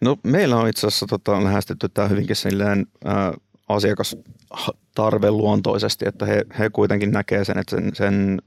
No 0.00 0.16
meillä 0.22 0.56
on 0.56 0.68
itse 0.68 0.86
asiassa 0.86 1.06
tota, 1.06 1.44
lähestytty 1.44 1.88
tämä 1.88 2.08
hyvinkin 2.08 2.36
silleen, 2.36 2.86
ää, 3.04 3.32
asiakastarveluontoisesti, 3.68 6.08
että 6.08 6.26
he, 6.26 6.44
he 6.58 6.70
kuitenkin 6.70 7.10
näkee 7.10 7.44
sen, 7.44 7.58
että 7.58 7.76
sen, 7.76 7.94
sen 7.94 8.42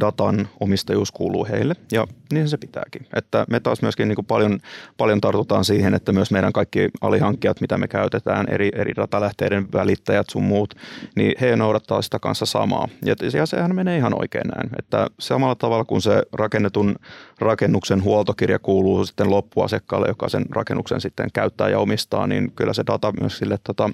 datan 0.00 0.48
omistajuus 0.60 1.12
kuuluu 1.12 1.46
heille 1.50 1.74
ja 1.92 2.06
niin 2.32 2.48
se 2.48 2.56
pitääkin. 2.56 3.06
Että 3.16 3.44
me 3.50 3.60
taas 3.60 3.82
myöskin 3.82 4.08
niin 4.08 4.16
kuin 4.16 4.26
paljon, 4.26 4.58
paljon 4.96 5.20
tartutaan 5.20 5.64
siihen, 5.64 5.94
että 5.94 6.12
myös 6.12 6.30
meidän 6.30 6.52
kaikki 6.52 6.88
alihankkijat, 7.00 7.60
mitä 7.60 7.78
me 7.78 7.88
käytetään, 7.88 8.46
eri, 8.48 8.70
eri 8.74 8.92
datalähteiden 8.96 9.72
välittäjät 9.72 10.26
sun 10.30 10.42
muut, 10.44 10.74
niin 11.16 11.34
he 11.40 11.56
noudattaa 11.56 12.02
sitä 12.02 12.18
kanssa 12.18 12.46
samaa. 12.46 12.88
Ja, 13.04 13.14
ja 13.32 13.46
sehän 13.46 13.74
menee 13.74 13.96
ihan 13.96 14.20
oikein 14.20 14.48
näin, 14.48 14.70
että 14.78 15.06
samalla 15.18 15.54
tavalla 15.54 15.84
kuin 15.84 16.02
se 16.02 16.22
rakennetun 16.32 16.96
rakennuksen 17.38 18.04
huoltokirja 18.04 18.58
kuuluu 18.58 19.04
sitten 19.04 19.30
loppuasiakkaalle, 19.30 20.08
joka 20.08 20.28
sen 20.28 20.44
rakennuksen 20.50 21.00
sitten 21.00 21.28
käyttää 21.32 21.68
ja 21.68 21.78
omistaa, 21.78 22.26
niin 22.26 22.52
kyllä 22.56 22.72
se 22.72 22.84
data 22.86 23.12
myös 23.20 23.38
sille 23.38 23.58
tota, 23.64 23.90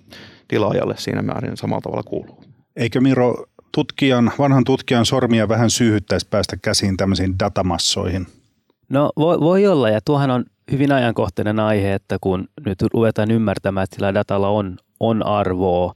tilaajalle 0.49 0.95
siinä 0.99 1.23
määrin 1.23 1.57
samalla 1.57 1.81
tavalla 1.81 2.03
kuuluu. 2.03 2.45
Eikö 2.77 3.01
Miro 3.01 3.45
tutkijan, 3.73 4.33
vanhan 4.39 4.65
tutkijan 4.65 5.07
sormia 5.07 5.49
vähän 5.49 5.71
syyhyttäisi 5.71 6.27
päästä 6.31 6.57
käsiin 6.63 6.97
tämmöisiin 6.97 7.39
datamassoihin? 7.39 8.27
No 8.89 9.13
voi, 9.17 9.41
voi 9.41 9.67
olla, 9.67 9.91
ja 9.91 10.01
tuohan 10.05 10.31
on 10.31 10.45
hyvin 10.73 10.93
ajankohtainen 10.93 11.61
aihe, 11.61 11.95
että 11.95 12.17
kun 12.21 12.49
nyt 12.67 12.83
ruvetaan 12.95 13.31
ymmärtämään, 13.31 13.85
että 13.85 13.97
sillä 13.97 14.15
datalla 14.15 14.49
on, 14.49 14.77
on 15.01 15.27
arvoa, 15.27 15.95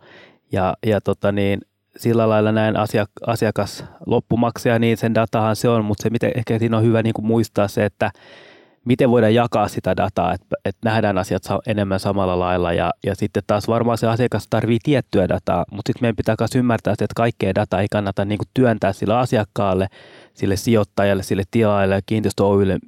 ja, 0.52 0.74
ja 0.86 1.00
tota 1.00 1.32
niin, 1.32 1.60
sillä 1.96 2.28
lailla 2.28 2.52
näin 2.52 2.76
asiak, 2.76 3.10
asiakas 3.26 3.84
loppumaksaja, 4.06 4.78
niin 4.78 4.96
sen 4.96 5.14
datahan 5.14 5.56
se 5.56 5.68
on, 5.68 5.84
mutta 5.84 6.02
se 6.02 6.10
miten 6.10 6.32
ehkä 6.34 6.58
siinä 6.58 6.76
on 6.76 6.82
hyvä 6.82 7.02
niin 7.02 7.14
kuin 7.14 7.26
muistaa 7.26 7.68
se, 7.68 7.84
että 7.84 8.10
miten 8.84 9.10
voidaan 9.10 9.34
jakaa 9.34 9.68
sitä 9.68 9.96
dataa, 9.96 10.34
että, 10.34 10.56
että 10.64 10.88
nähdään 10.88 11.18
asiat 11.18 11.42
enemmän 11.66 12.00
samalla 12.00 12.38
lailla 12.38 12.72
ja, 12.72 12.90
ja 13.06 13.14
sitten 13.14 13.42
taas 13.46 13.68
varmaan 13.68 13.98
se 13.98 14.06
asiakas 14.06 14.46
tarvii 14.50 14.78
tiettyä 14.82 15.28
dataa, 15.28 15.64
mutta 15.70 15.88
sitten 15.88 16.04
meidän 16.04 16.16
pitää 16.16 16.34
myös 16.40 16.56
ymmärtää, 16.56 16.92
että 16.92 17.06
kaikkea 17.16 17.54
dataa 17.54 17.80
ei 17.80 17.88
kannata 17.90 18.24
niin 18.24 18.38
kuin 18.38 18.48
työntää 18.54 18.92
sille 18.92 19.14
asiakkaalle, 19.14 19.88
sille 20.34 20.56
sijoittajalle, 20.56 21.22
sille 21.22 21.42
tilaajalle, 21.50 22.00
kiinteistöoylle, 22.06 22.78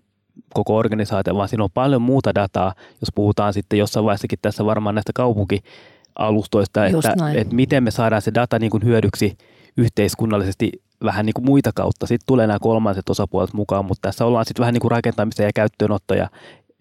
koko 0.54 0.76
organisaatio, 0.76 1.34
vaan 1.34 1.48
siinä 1.48 1.64
on 1.64 1.70
paljon 1.74 2.02
muuta 2.02 2.34
dataa, 2.34 2.74
jos 3.00 3.08
puhutaan 3.14 3.52
sitten 3.52 3.78
jossain 3.78 4.04
vaiheessakin 4.04 4.38
tässä 4.42 4.64
varmaan 4.64 4.94
näistä 4.94 5.12
kaupunkialustoista, 5.14 6.86
että, 6.86 7.14
että 7.34 7.54
miten 7.54 7.84
me 7.84 7.90
saadaan 7.90 8.22
se 8.22 8.34
data 8.34 8.58
niin 8.58 8.70
kuin 8.70 8.84
hyödyksi 8.84 9.38
yhteiskunnallisesti 9.76 10.72
vähän 11.04 11.26
niin 11.26 11.34
kuin 11.34 11.46
muita 11.46 11.70
kautta. 11.74 12.06
Sitten 12.06 12.26
tulee 12.26 12.46
nämä 12.46 12.58
kolmanset 12.58 13.08
osapuolet 13.08 13.52
mukaan, 13.52 13.84
mutta 13.84 14.08
tässä 14.08 14.24
ollaan 14.24 14.44
sitten 14.44 14.60
vähän 14.60 14.72
niin 14.72 14.80
kuin 14.80 14.90
rakentamisen 14.90 15.44
ja 15.44 15.52
käyttöönotto 15.54 16.14
ja 16.14 16.28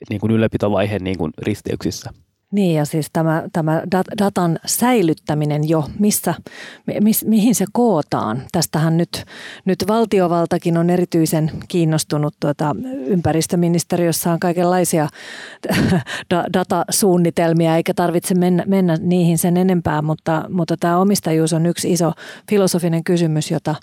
niin 0.10 0.22
kuin 0.22 0.32
ylläpitovaiheen 0.32 1.04
niin 1.04 1.18
kuin 1.18 1.32
risteyksissä. 1.38 2.10
Niin 2.54 2.76
ja 2.76 2.86
siis 2.86 3.10
tämä, 3.14 3.44
tämä 3.54 3.82
datan 4.20 4.60
säilyttäminen 4.66 5.70
jo, 5.70 5.86
missä, 6.00 6.34
mi, 7.02 7.12
mihin 7.26 7.56
se 7.56 7.66
kootaan. 7.72 8.42
Tästähän 8.52 8.98
nyt, 8.98 9.26
nyt 9.66 9.84
valtiovaltakin 9.88 10.78
on 10.78 10.90
erityisen 10.90 11.52
kiinnostunut. 11.68 12.34
Tuota, 12.40 12.76
ympäristöministeriössä 13.06 14.32
on 14.32 14.40
kaikenlaisia 14.40 15.08
datasuunnitelmia, 16.54 17.76
eikä 17.76 17.94
tarvitse 17.94 18.36
mennä, 18.36 18.64
mennä 18.68 18.98
niihin 19.02 19.38
sen 19.38 19.58
enempää, 19.58 20.02
mutta, 20.02 20.46
mutta 20.50 20.78
tämä 20.80 20.98
omistajuus 20.98 21.54
on 21.54 21.66
yksi 21.66 21.92
iso 21.92 22.12
filosofinen 22.50 23.04
kysymys, 23.04 23.52
jota, 23.52 23.76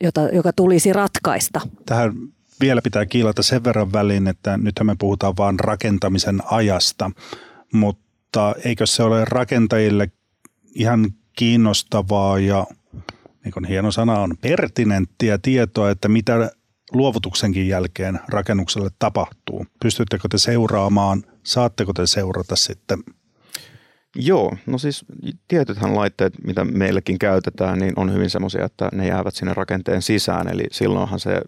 jota, 0.00 0.28
joka 0.28 0.52
tulisi 0.52 0.92
ratkaista. 0.92 1.60
Tähän 1.86 2.12
vielä 2.60 2.82
pitää 2.82 3.06
kiilata 3.06 3.42
sen 3.42 3.64
verran 3.64 3.92
väliin, 3.92 4.28
että 4.28 4.56
nythän 4.56 4.86
me 4.86 4.96
puhutaan 4.98 5.36
vain 5.38 5.60
rakentamisen 5.60 6.42
ajasta, 6.50 7.10
mutta 7.72 8.54
eikö 8.64 8.86
se 8.86 9.02
ole 9.02 9.24
rakentajille 9.24 10.10
ihan 10.74 11.10
kiinnostavaa 11.38 12.38
ja 12.38 12.66
niin 13.44 13.52
kuin 13.52 13.64
hieno 13.64 13.90
sana 13.90 14.18
on, 14.18 14.34
pertinenttiä 14.40 15.38
tietoa, 15.38 15.90
että 15.90 16.08
mitä 16.08 16.50
luovutuksenkin 16.92 17.68
jälkeen 17.68 18.20
rakennukselle 18.28 18.90
tapahtuu. 18.98 19.66
Pystyttekö 19.82 20.28
te 20.28 20.38
seuraamaan, 20.38 21.22
saatteko 21.42 21.92
te 21.92 22.06
seurata 22.06 22.56
sitten 22.56 22.98
Joo, 24.18 24.56
no 24.66 24.78
siis 24.78 25.04
tietythän 25.48 25.96
laitteet, 25.96 26.34
mitä 26.46 26.64
meillekin 26.64 27.18
käytetään, 27.18 27.78
niin 27.78 27.92
on 27.96 28.12
hyvin 28.12 28.30
semmoisia, 28.30 28.64
että 28.64 28.88
ne 28.92 29.06
jäävät 29.06 29.34
sinne 29.34 29.54
rakenteen 29.54 30.02
sisään. 30.02 30.48
Eli 30.48 30.62
silloinhan 30.70 31.20
se 31.20 31.40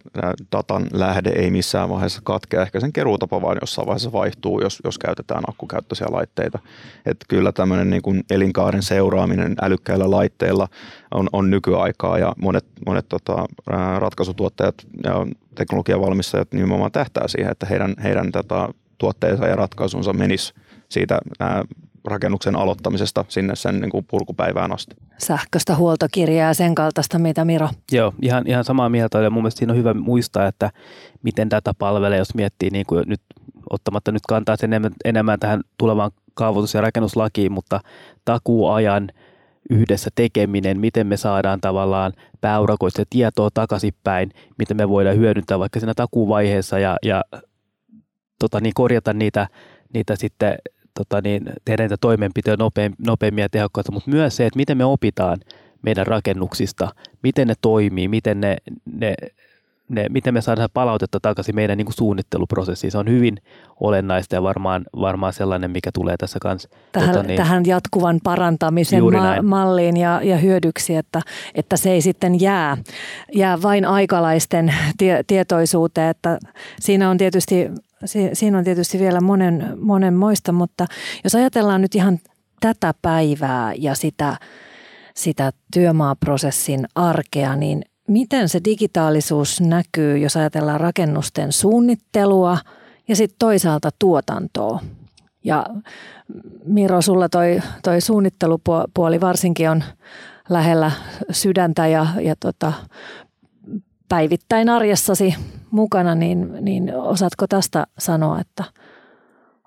datan 0.52 0.86
lähde 0.92 1.30
ei 1.30 1.50
missään 1.50 1.88
vaiheessa 1.88 2.20
katkea. 2.24 2.62
Ehkä 2.62 2.80
sen 2.80 2.92
keruutapa 2.92 3.42
vaan 3.42 3.58
jossain 3.60 3.86
vaiheessa 3.86 4.12
vaihtuu, 4.12 4.60
jos, 4.60 4.78
jos 4.84 4.98
käytetään 4.98 5.42
akkukäyttöisiä 5.48 6.06
laitteita. 6.10 6.58
Että 7.06 7.26
kyllä 7.28 7.52
tämmöinen 7.52 7.90
niin 7.90 8.02
kuin 8.02 8.22
elinkaaren 8.30 8.82
seuraaminen 8.82 9.54
älykkäillä 9.62 10.10
laitteilla 10.10 10.68
on, 11.14 11.28
on 11.32 11.50
nykyaikaa 11.50 12.18
ja 12.18 12.32
monet, 12.42 12.64
monet 12.86 13.08
tota, 13.08 13.46
ratkaisutuottajat 13.98 14.74
ja 15.04 15.26
teknologian 15.54 16.00
valmistajat 16.00 16.52
nimenomaan 16.52 16.92
tähtää 16.92 17.28
siihen, 17.28 17.52
että 17.52 17.66
heidän, 17.66 17.94
heidän 18.02 18.32
tota, 18.32 18.74
tuotteensa 18.98 19.46
ja 19.46 19.56
ratkaisunsa 19.56 20.12
menisi 20.12 20.54
siitä 20.88 21.18
rakennuksen 22.08 22.56
aloittamisesta 22.56 23.24
sinne 23.28 23.56
sen 23.56 23.80
niin 23.80 23.90
kuin 23.90 24.06
purkupäivään 24.10 24.72
asti. 24.72 24.96
Sähköistä 25.18 25.76
huoltokirjaa 25.76 26.48
ja 26.48 26.54
sen 26.54 26.74
kaltaista, 26.74 27.18
mitä 27.18 27.44
Miro. 27.44 27.68
Joo, 27.92 28.14
ihan, 28.22 28.44
ihan 28.46 28.64
samaa 28.64 28.88
mieltä. 28.88 29.20
Ja 29.20 29.30
mun 29.30 29.42
mielestä 29.42 29.58
siinä 29.58 29.72
on 29.72 29.78
hyvä 29.78 29.94
muistaa, 29.94 30.46
että 30.46 30.70
miten 31.22 31.50
data 31.50 31.74
palvelee, 31.78 32.18
jos 32.18 32.34
miettii 32.34 32.70
niin 32.70 32.86
kuin 32.86 33.04
nyt 33.06 33.20
ottamatta 33.70 34.12
nyt 34.12 34.22
kantaa 34.28 34.56
sen 34.56 34.72
enemmän, 34.72 34.92
enemmän 35.04 35.40
tähän 35.40 35.60
tulevaan 35.78 36.10
kaavoitus- 36.34 36.74
ja 36.74 36.80
rakennuslakiin, 36.80 37.52
mutta 37.52 37.80
takuuajan 38.24 39.08
yhdessä 39.70 40.10
tekeminen, 40.14 40.80
miten 40.80 41.06
me 41.06 41.16
saadaan 41.16 41.60
tavallaan 41.60 42.12
pääurakoista 42.40 43.02
tietoa 43.10 43.48
takaisinpäin, 43.54 44.30
miten 44.58 44.76
me 44.76 44.88
voidaan 44.88 45.16
hyödyntää 45.16 45.58
vaikka 45.58 45.80
siinä 45.80 45.94
takuuvaiheessa 45.94 46.78
ja, 46.78 46.96
ja 47.02 47.22
tota, 48.38 48.60
niin 48.60 48.74
korjata 48.74 49.12
niitä, 49.12 49.48
niitä 49.94 50.16
sitten 50.16 50.58
tota 50.98 51.20
niin, 51.20 51.42
tehdä 51.64 51.82
niitä 51.82 51.96
toimenpiteitä 52.00 52.64
nopeammin 53.06 53.42
ja 53.42 53.48
tehokkaasti, 53.48 53.92
mutta 53.92 54.10
myös 54.10 54.36
se, 54.36 54.46
että 54.46 54.56
miten 54.56 54.78
me 54.78 54.84
opitaan 54.84 55.38
meidän 55.82 56.06
rakennuksista, 56.06 56.88
miten 57.22 57.48
ne 57.48 57.54
toimii, 57.60 58.08
miten 58.08 58.40
ne, 58.40 58.56
ne 58.92 59.14
ne, 59.88 60.06
miten 60.10 60.34
me 60.34 60.40
saadaan 60.40 60.68
palautetta 60.74 61.20
takaisin 61.20 61.54
meidän 61.54 61.78
niin 61.78 61.86
kuin 61.86 61.94
suunnitteluprosessiin. 61.94 62.90
Se 62.90 62.98
on 62.98 63.08
hyvin 63.08 63.36
olennaista 63.80 64.34
ja 64.34 64.42
varmaan, 64.42 64.84
varmaan 65.00 65.32
sellainen, 65.32 65.70
mikä 65.70 65.90
tulee 65.94 66.16
tässä 66.16 66.38
kanssa. 66.42 66.68
Tähän, 66.92 67.08
tota, 67.08 67.22
niin, 67.22 67.36
tähän 67.36 67.62
jatkuvan 67.66 68.20
parantamisen 68.24 69.02
ma- 69.02 69.42
malliin 69.42 69.96
ja, 69.96 70.20
ja 70.22 70.36
hyödyksi, 70.36 70.96
että, 70.96 71.20
että 71.54 71.76
se 71.76 71.90
ei 71.90 72.00
sitten 72.00 72.40
jää, 72.40 72.76
jää 73.34 73.62
vain 73.62 73.84
aikalaisten 73.84 74.74
tie, 74.98 75.24
tietoisuuteen. 75.26 76.10
Että 76.10 76.38
siinä 76.80 77.10
on 77.10 77.18
tietysti 77.18 77.70
Siinä 78.32 78.58
on 78.58 78.64
tietysti 78.64 78.98
vielä 78.98 79.20
monen, 79.20 79.78
monen 79.80 80.14
moista, 80.14 80.52
mutta 80.52 80.86
jos 81.24 81.34
ajatellaan 81.34 81.82
nyt 81.82 81.94
ihan 81.94 82.18
tätä 82.60 82.94
päivää 83.02 83.72
ja 83.76 83.94
sitä, 83.94 84.36
sitä 85.14 85.52
työmaaprosessin 85.72 86.86
arkea, 86.94 87.56
niin 87.56 87.82
miten 88.08 88.48
se 88.48 88.60
digitaalisuus 88.64 89.60
näkyy, 89.60 90.18
jos 90.18 90.36
ajatellaan 90.36 90.80
rakennusten 90.80 91.52
suunnittelua 91.52 92.58
ja 93.08 93.16
sitten 93.16 93.36
toisaalta 93.38 93.90
tuotantoa? 93.98 94.80
Ja 95.44 95.66
Miro, 96.64 97.02
sulla 97.02 97.28
toi, 97.28 97.60
toi 97.82 98.00
suunnittelupuoli 98.00 99.20
varsinkin 99.20 99.70
on 99.70 99.84
lähellä 100.48 100.92
sydäntä 101.30 101.86
ja, 101.86 102.06
ja 102.20 102.34
tota, 102.40 102.72
päivittäin 104.08 104.68
arjessasi 104.68 105.34
mukana, 105.70 106.14
niin, 106.14 106.52
niin 106.60 106.94
osaatko 106.96 107.46
tästä 107.46 107.86
sanoa, 107.98 108.40
että– 108.40 108.64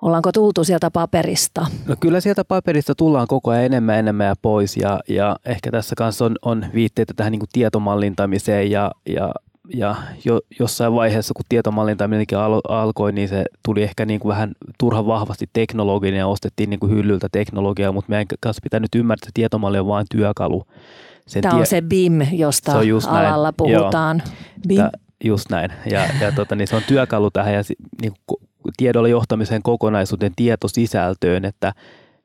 Ollaanko 0.01 0.31
tultu 0.31 0.63
sieltä 0.63 0.91
paperista? 0.91 1.65
No 1.87 1.95
kyllä 1.99 2.21
sieltä 2.21 2.45
paperista 2.45 2.95
tullaan 2.95 3.27
koko 3.27 3.51
ajan 3.51 3.65
enemmän 3.65 3.99
enemmän 3.99 4.27
ja 4.27 4.35
pois 4.41 4.77
ja, 4.77 4.99
ja 5.09 5.35
ehkä 5.45 5.71
tässä 5.71 5.95
kanssa 5.97 6.25
on, 6.25 6.35
on 6.41 6.65
viitteitä 6.73 7.13
tähän 7.15 7.31
niin 7.31 7.39
kuin 7.39 7.49
tietomallintamiseen 7.53 8.71
ja, 8.71 8.91
ja, 9.09 9.31
ja 9.73 9.95
jo, 10.25 10.39
jossain 10.59 10.93
vaiheessa, 10.93 11.33
kun 11.33 11.45
tietomallintaminenkin 11.49 12.37
al, 12.37 12.61
alkoi, 12.67 13.11
niin 13.11 13.29
se 13.29 13.45
tuli 13.65 13.83
ehkä 13.83 14.05
niin 14.05 14.19
kuin 14.19 14.29
vähän 14.29 14.51
turhan 14.79 15.07
vahvasti 15.07 15.49
teknologinen 15.53 16.17
ja 16.19 16.27
ostettiin 16.27 16.69
niin 16.69 16.79
kuin 16.79 16.91
hyllyltä 16.91 17.27
teknologiaa, 17.31 17.91
mutta 17.91 18.09
meidän 18.09 18.27
kanssa 18.39 18.61
pitää 18.63 18.79
nyt 18.79 18.95
ymmärtää, 18.95 19.25
että 19.27 19.31
tietomalli 19.33 19.79
on 19.79 19.87
vain 19.87 20.05
työkalu. 20.11 20.63
Sen 21.31 21.41
Tämä 21.41 21.53
on 21.53 21.59
tie- 21.59 21.65
se 21.65 21.81
BIM, 21.81 22.21
josta 22.31 22.71
alalla 23.07 23.43
näin. 23.47 23.53
puhutaan. 23.57 24.21
Joo, 24.25 24.35
BIM. 24.67 24.77
Tää, 24.77 24.91
just 25.23 25.49
näin. 25.49 25.71
Ja, 25.85 26.05
ja 26.21 26.31
tota, 26.31 26.55
niin 26.55 26.67
se 26.67 26.75
on 26.75 26.81
työkalu 26.87 27.31
tähän 27.31 27.53
ja 27.53 27.61
niin 28.01 28.13
kuin 28.27 28.41
tiedolla 28.77 29.07
johtamisen 29.07 29.61
kokonaisuuden 29.63 30.31
tietosisältöön, 30.35 31.45
että, 31.45 31.73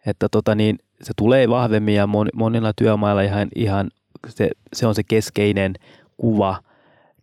että 0.07 0.29
tota 0.31 0.55
niin, 0.55 0.79
se 1.03 1.13
tulee 1.17 1.49
vahvemmin 1.49 1.95
ja 1.95 2.09
monilla 2.35 2.73
työmailla 2.73 3.23
ihan, 3.23 3.49
ihan 3.55 3.91
se, 4.29 4.51
se 4.73 4.87
on 4.87 4.95
se 4.95 5.03
keskeinen 5.03 5.75
kuva, 6.17 6.59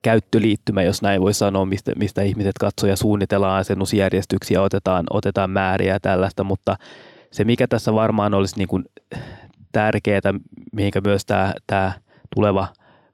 käyttöliittymä, 0.02 0.84
jos 0.84 1.02
näin 1.02 1.22
voi 1.22 1.34
sanoa, 1.34 1.66
mistä, 1.66 1.92
mistä 1.98 2.22
ihmiset 2.22 2.58
katsoo 2.60 2.90
ja 2.90 2.96
suunnitellaan 2.96 3.60
asennusjärjestyksiä, 3.60 4.62
otetaan, 4.62 5.06
otetaan 5.10 5.50
määriä 5.50 5.94
ja 5.94 6.00
tällaista, 6.00 6.44
mutta 6.44 6.76
se 7.32 7.44
mikä 7.44 7.68
tässä 7.68 7.94
varmaan 7.94 8.34
olisi 8.34 8.58
niin 8.58 8.68
kuin 8.68 8.86
tärkeää, 9.74 10.34
mihinkä 10.72 11.02
myös 11.02 11.26
tämä, 11.26 11.54
tämä 11.68 11.94
tuleva 12.36 12.68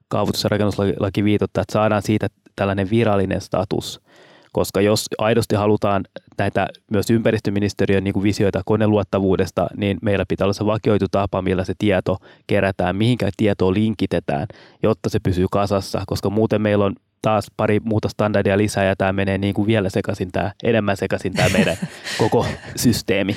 kaavoitus- 0.08 0.44
ja 0.44 0.48
rakennuslaki 0.48 1.24
viitottaa, 1.24 1.62
että 1.62 1.72
saadaan 1.72 2.02
siitä 2.02 2.28
tällainen 2.56 2.90
virallinen 2.90 3.40
status– 3.40 4.00
koska 4.52 4.80
jos 4.80 5.06
aidosti 5.18 5.54
halutaan 5.54 6.04
näitä 6.38 6.68
myös 6.90 7.10
ympäristöministeriön 7.10 8.04
niin 8.04 8.14
kuin 8.14 8.22
visioita 8.22 8.62
koneluottavuudesta, 8.64 9.66
niin 9.76 9.98
meillä 10.02 10.24
pitää 10.28 10.44
olla 10.44 10.52
se 10.52 10.66
vakioitu 10.66 11.06
tapa, 11.10 11.42
millä 11.42 11.64
se 11.64 11.74
tieto 11.78 12.16
kerätään, 12.46 12.96
mihinkä 12.96 13.30
tietoa 13.36 13.74
linkitetään, 13.74 14.46
jotta 14.82 15.08
se 15.08 15.18
pysyy 15.20 15.46
kasassa, 15.52 16.02
koska 16.06 16.30
muuten 16.30 16.62
meillä 16.62 16.84
on 16.84 16.94
taas 17.22 17.46
pari 17.56 17.80
muuta 17.84 18.08
standardia 18.08 18.58
lisää 18.58 18.84
ja 18.84 18.96
tämä 18.96 19.12
menee 19.12 19.38
niin 19.38 19.54
kuin 19.54 19.66
vielä 19.66 19.88
sekaisin, 19.88 20.32
tämä, 20.32 20.52
enemmän 20.62 20.96
sekaisin 20.96 21.32
tämä 21.32 21.48
meidän 21.48 21.76
koko 22.18 22.46
systeemi. 22.76 23.36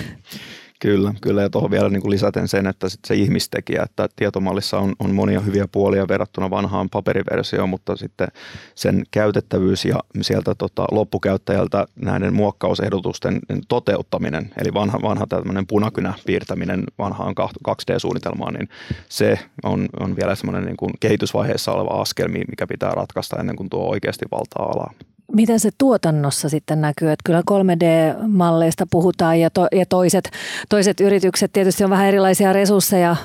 Kyllä, 0.84 1.13
kyllä 1.22 1.42
ja 1.42 1.50
tuohon 1.50 1.72
vielä 1.72 1.90
niin 1.90 2.02
kuin 2.02 2.12
lisäten 2.12 2.48
sen, 2.48 2.68
että 2.68 2.90
sit 2.90 3.00
se 3.08 3.16
ihmistekijä, 3.16 3.84
että 3.84 4.10
tietomallissa 4.16 4.80
on, 4.80 4.94
on 5.00 5.16
monia 5.16 5.40
hyviä 5.40 5.68
puolia 5.72 6.08
verrattuna 6.08 6.50
vanhaan 6.50 6.90
paperiversioon, 6.90 7.70
mutta 7.70 7.96
sitten 7.96 8.28
sen 8.75 9.04
käytettävyys 9.12 9.86
ja 9.86 9.96
sieltä 10.22 10.56
tota, 10.56 10.86
loppukäyttäjältä 10.91 11.86
näiden 11.96 12.34
muokkausehdotusten 12.34 13.39
toteuttaminen, 13.67 14.52
eli 14.62 14.74
vanha, 14.74 15.00
vanha 15.02 15.28
tämmöinen 15.28 15.67
punakynä 15.67 16.13
piirtäminen 16.26 16.84
vanhaan 17.00 17.36
2D-suunnitelmaan, 17.69 18.54
niin 18.54 18.69
se 19.10 19.39
on, 19.63 19.88
on 20.00 20.15
vielä 20.15 20.36
semmoinen 20.36 20.65
niin 20.65 20.93
kehitysvaiheessa 21.00 21.72
oleva 21.72 22.02
askel, 22.02 22.28
mikä 22.28 22.67
pitää 22.67 22.91
ratkaista 22.91 23.39
ennen 23.39 23.56
kuin 23.56 23.69
tuo 23.69 23.89
oikeasti 23.89 24.26
valtaa 24.32 24.65
alaa. 24.65 24.93
Miten 25.34 25.60
se 25.60 25.69
tuotannossa 25.78 26.50
sitten 26.50 26.82
näkyy? 26.82 27.12
Että 27.12 27.24
kyllä 27.26 27.43
3D-malleista 27.52 28.86
puhutaan 28.91 29.39
ja, 29.39 29.50
to, 29.50 29.67
ja 29.72 29.86
toiset, 29.86 30.30
toiset 30.69 31.00
yritykset 31.00 31.54
tietysti 31.54 31.84
on 31.84 31.89
vähän 31.89 32.08
erilaisia 32.08 32.54
resursseja 32.54 33.15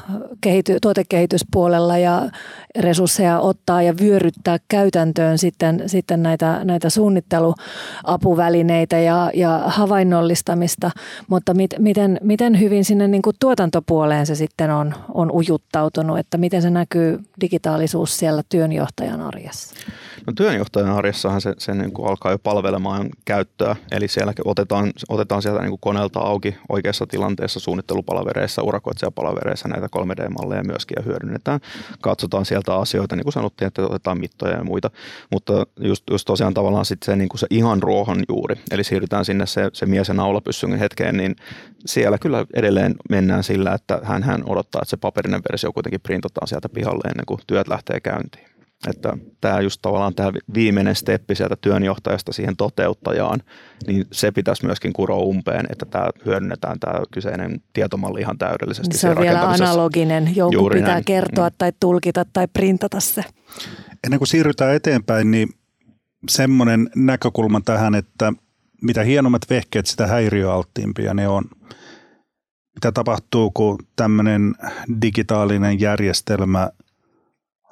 kehity, 0.40 0.78
tuotekehityspuolella 0.82 1.98
ja 1.98 2.30
resursseja 2.78 3.40
ottaa 3.40 3.82
ja 3.82 3.94
vyöryttää 4.00 4.58
käytäntöön 4.68 5.38
sitten, 5.38 5.82
sitten 5.86 6.22
näitä, 6.22 6.60
näitä 6.64 6.90
suunnitteluapuvälineitä 6.90 8.98
ja, 8.98 9.30
ja 9.34 9.62
havainnollistamista, 9.66 10.90
mutta 11.28 11.54
mit, 11.54 11.74
miten, 11.78 12.20
miten 12.22 12.60
hyvin 12.60 12.84
sinne 12.84 13.08
niin 13.08 13.22
kuin 13.22 13.36
tuotantopuoleen 13.40 14.26
se 14.26 14.34
sitten 14.34 14.70
on, 14.70 14.94
on 15.14 15.32
ujuttautunut, 15.32 16.18
että 16.18 16.38
miten 16.38 16.62
se 16.62 16.70
näkyy 16.70 17.18
digitaalisuus 17.40 18.18
siellä 18.18 18.42
työnjohtajan 18.48 19.20
arjessa? 19.20 19.74
No 20.28 20.32
työnjohtajan 20.36 20.90
arjessahan 20.90 21.40
se, 21.40 21.54
se 21.58 21.74
niin 21.74 21.92
kuin 21.92 22.08
alkaa 22.08 22.32
jo 22.32 22.38
palvelemaan 22.38 23.08
käyttöä, 23.24 23.76
eli 23.90 24.08
siellä 24.08 24.32
otetaan, 24.44 24.92
otetaan 25.08 25.42
sieltä 25.42 25.60
niin 25.60 25.70
kuin 25.70 25.80
koneelta 25.80 26.20
auki 26.20 26.56
oikeassa 26.68 27.06
tilanteessa 27.06 27.60
suunnittelupalavereissa, 27.60 28.62
urakoitsijapalavereissa 28.62 29.68
näitä 29.68 29.86
3D-malleja 29.96 30.62
myöskin 30.64 30.94
ja 30.98 31.02
hyödynnetään. 31.02 31.60
Katsotaan 32.00 32.44
sieltä 32.44 32.74
asioita, 32.74 33.16
niin 33.16 33.24
kuin 33.24 33.32
sanottiin, 33.32 33.66
että 33.66 33.82
otetaan 33.82 34.20
mittoja 34.20 34.56
ja 34.56 34.64
muita, 34.64 34.90
mutta 35.30 35.66
just, 35.80 36.04
just 36.10 36.26
tosiaan 36.26 36.54
tavallaan 36.54 36.84
sitten 36.84 37.06
se, 37.06 37.16
niin 37.16 37.28
kuin 37.28 37.38
se 37.38 37.46
ihan 37.50 37.82
ruohon 37.82 38.22
juuri, 38.28 38.56
eli 38.70 38.84
siirrytään 38.84 39.24
sinne 39.24 39.46
se, 39.46 39.70
se 39.72 39.86
mies 39.86 40.08
ja 40.08 40.14
naulapyssyn 40.14 40.78
hetkeen, 40.78 41.16
niin 41.16 41.36
siellä 41.86 42.18
kyllä 42.18 42.46
edelleen 42.54 42.94
mennään 43.10 43.42
sillä, 43.42 43.74
että 43.74 44.00
hän, 44.02 44.22
hän 44.22 44.42
odottaa, 44.46 44.80
että 44.82 44.90
se 44.90 44.96
paperinen 44.96 45.42
versio 45.50 45.72
kuitenkin 45.72 46.00
printataan 46.00 46.48
sieltä 46.48 46.68
pihalle 46.68 47.10
ennen 47.10 47.26
kuin 47.26 47.40
työt 47.46 47.68
lähtee 47.68 48.00
käyntiin. 48.00 48.57
Että 48.86 49.16
tämä 49.40 49.60
just 49.60 49.82
tavallaan 49.82 50.14
tämä 50.14 50.32
viimeinen 50.54 50.94
steppi 50.94 51.34
sieltä 51.34 51.56
työnjohtajasta 51.60 52.32
siihen 52.32 52.56
toteuttajaan, 52.56 53.42
niin 53.86 54.06
se 54.12 54.32
pitäisi 54.32 54.66
myöskin 54.66 54.92
kuroa 54.92 55.18
umpeen, 55.18 55.66
että 55.70 55.86
tämä 55.86 56.10
hyödynnetään 56.26 56.80
tämä 56.80 57.00
kyseinen 57.10 57.60
tietomalli 57.72 58.20
ihan 58.20 58.38
täydellisesti. 58.38 58.98
Se 58.98 59.10
on 59.10 59.20
vielä 59.20 59.50
analoginen, 59.50 60.36
jonkun 60.36 60.52
Juuri 60.52 60.80
pitää 60.80 60.94
näin. 60.94 61.04
kertoa 61.04 61.48
mm. 61.48 61.54
tai 61.58 61.72
tulkita 61.80 62.24
tai 62.32 62.48
printata 62.52 63.00
se. 63.00 63.24
Ennen 64.04 64.18
kuin 64.18 64.28
siirrytään 64.28 64.74
eteenpäin, 64.74 65.30
niin 65.30 65.48
semmoinen 66.28 66.90
näkökulma 66.96 67.60
tähän, 67.64 67.94
että 67.94 68.32
mitä 68.82 69.02
hienommat 69.02 69.42
vehkeet, 69.50 69.86
sitä 69.86 70.06
häiriöalttiimpia 70.06 71.14
ne 71.14 71.28
on. 71.28 71.44
Mitä 72.74 72.92
tapahtuu, 72.92 73.50
kun 73.50 73.78
tämmöinen 73.96 74.54
digitaalinen 75.02 75.80
järjestelmä– 75.80 76.70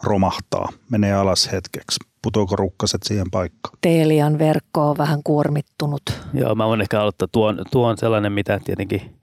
romahtaa, 0.03 0.69
menee 0.91 1.13
alas 1.13 1.53
hetkeksi? 1.53 1.99
Putoako 2.23 2.57
rukkaset 2.57 3.03
siihen 3.03 3.27
paikkaan? 3.31 3.79
Teelian 3.81 4.39
verkko 4.39 4.91
on 4.91 4.99
vähän 4.99 5.21
kuormittunut. 5.25 6.03
Joo, 6.35 6.55
mä 6.55 6.67
voin 6.67 6.81
ehkä 6.81 7.01
aloittaa. 7.01 7.29
Tuon, 7.33 7.59
tuo 7.71 7.89
on 7.89 7.99
sellainen, 7.99 8.33
mitä 8.33 8.61
tietenkin 8.65 9.17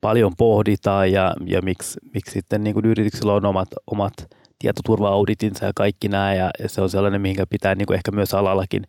paljon 0.00 0.32
pohditaan 0.38 1.12
ja, 1.12 1.34
ja 1.46 1.62
miksi, 1.62 2.00
miksi 2.14 2.32
sitten 2.32 2.64
niin 2.64 2.74
kuin 2.74 2.86
yrityksillä 2.86 3.32
on 3.32 3.46
omat, 3.46 3.68
omat 3.86 4.12
tietoturva-auditinsa 4.58 5.66
ja 5.66 5.72
kaikki 5.74 6.08
nämä 6.08 6.34
ja, 6.34 6.50
ja 6.62 6.68
se 6.68 6.80
on 6.80 6.90
sellainen, 6.90 7.20
mihinkä 7.20 7.46
pitää 7.50 7.74
niin 7.74 7.86
kuin 7.86 7.94
ehkä 7.94 8.10
myös 8.10 8.34
alallakin 8.34 8.82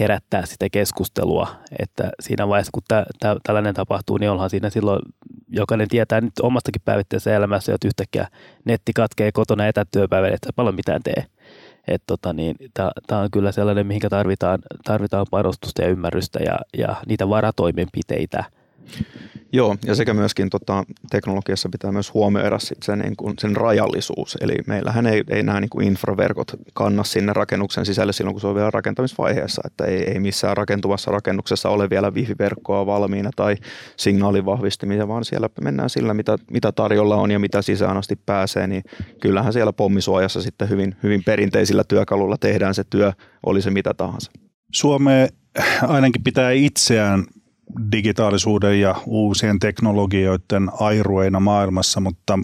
herättää 0.00 0.46
sitä 0.46 0.66
keskustelua, 0.72 1.48
että 1.78 2.10
siinä 2.20 2.48
vaiheessa, 2.48 2.70
kun 2.74 2.82
tä, 2.88 3.06
tä, 3.20 3.36
tällainen 3.42 3.74
tapahtuu, 3.74 4.18
niin 4.18 4.30
onhan 4.30 4.50
siinä 4.50 4.70
silloin, 4.70 5.02
jokainen 5.52 5.88
tietää 5.88 6.20
nyt 6.20 6.32
omastakin 6.42 6.82
päivittäisessä 6.84 7.36
elämässä, 7.36 7.74
että 7.74 7.88
yhtäkkiä 7.88 8.28
netti 8.64 8.92
katkee 8.92 9.32
kotona 9.32 9.66
etätyöpäivänä, 9.66 10.34
että 10.34 10.50
paljon 10.56 10.74
mitään 10.74 11.02
tee. 11.02 11.26
Että 11.88 12.04
tota, 12.06 12.32
niin, 12.32 12.56
tämä 13.06 13.20
on 13.20 13.30
kyllä 13.30 13.52
sellainen, 13.52 13.86
mihinkä 13.86 14.08
tarvitaan, 14.08 14.58
tarvitaan 14.84 15.26
panostusta 15.30 15.82
ja 15.82 15.88
ymmärrystä 15.88 16.38
ja, 16.42 16.58
ja 16.78 16.96
niitä 17.06 17.28
varatoimenpiteitä. 17.28 18.44
Joo, 19.54 19.76
ja 19.86 19.94
sekä 19.94 20.14
myöskin 20.14 20.50
tota, 20.50 20.84
teknologiassa 21.10 21.68
pitää 21.72 21.92
myös 21.92 22.14
huomioida 22.14 22.58
sit 22.58 22.82
se, 22.82 22.96
niin 22.96 23.16
kuin, 23.16 23.34
sen 23.38 23.56
rajallisuus. 23.56 24.38
Eli 24.40 24.54
meillähän 24.66 25.06
ei, 25.06 25.24
ei 25.28 25.42
nämä 25.42 25.60
niin 25.60 25.70
kuin 25.70 25.86
infraverkot 25.86 26.52
kanna 26.74 27.04
sinne 27.04 27.32
rakennuksen 27.32 27.86
sisälle 27.86 28.12
silloin, 28.12 28.34
kun 28.34 28.40
se 28.40 28.46
on 28.46 28.54
vielä 28.54 28.70
rakentamisvaiheessa. 28.70 29.62
Että 29.66 29.84
ei, 29.84 30.10
ei 30.10 30.20
missään 30.20 30.56
rakentuvassa 30.56 31.10
rakennuksessa 31.10 31.68
ole 31.68 31.90
vielä 31.90 32.10
wifi-verkkoa 32.10 32.86
valmiina 32.86 33.30
tai 33.36 33.56
signaalivahvistimia, 33.96 35.08
vaan 35.08 35.24
siellä 35.24 35.48
mennään 35.60 35.90
sillä, 35.90 36.14
mitä, 36.14 36.38
mitä 36.50 36.72
tarjolla 36.72 37.16
on 37.16 37.30
ja 37.30 37.38
mitä 37.38 37.62
sisään 37.62 37.96
asti 37.96 38.16
pääsee. 38.26 38.66
Niin 38.66 38.82
kyllähän 39.20 39.52
siellä 39.52 39.72
pommisuojassa 39.72 40.42
sitten 40.42 40.68
hyvin, 40.70 40.96
hyvin 41.02 41.22
perinteisillä 41.24 41.84
työkaluilla 41.88 42.36
tehdään 42.38 42.74
se 42.74 42.84
työ, 42.90 43.12
oli 43.46 43.62
se 43.62 43.70
mitä 43.70 43.94
tahansa. 43.94 44.32
Suome 44.72 45.28
ainakin 45.82 46.22
pitää 46.22 46.50
itseään 46.50 47.24
digitaalisuuden 47.92 48.80
ja 48.80 48.94
uusien 49.06 49.58
teknologioiden 49.58 50.70
airueina 50.80 51.40
maailmassa, 51.40 52.00
mutta 52.00 52.38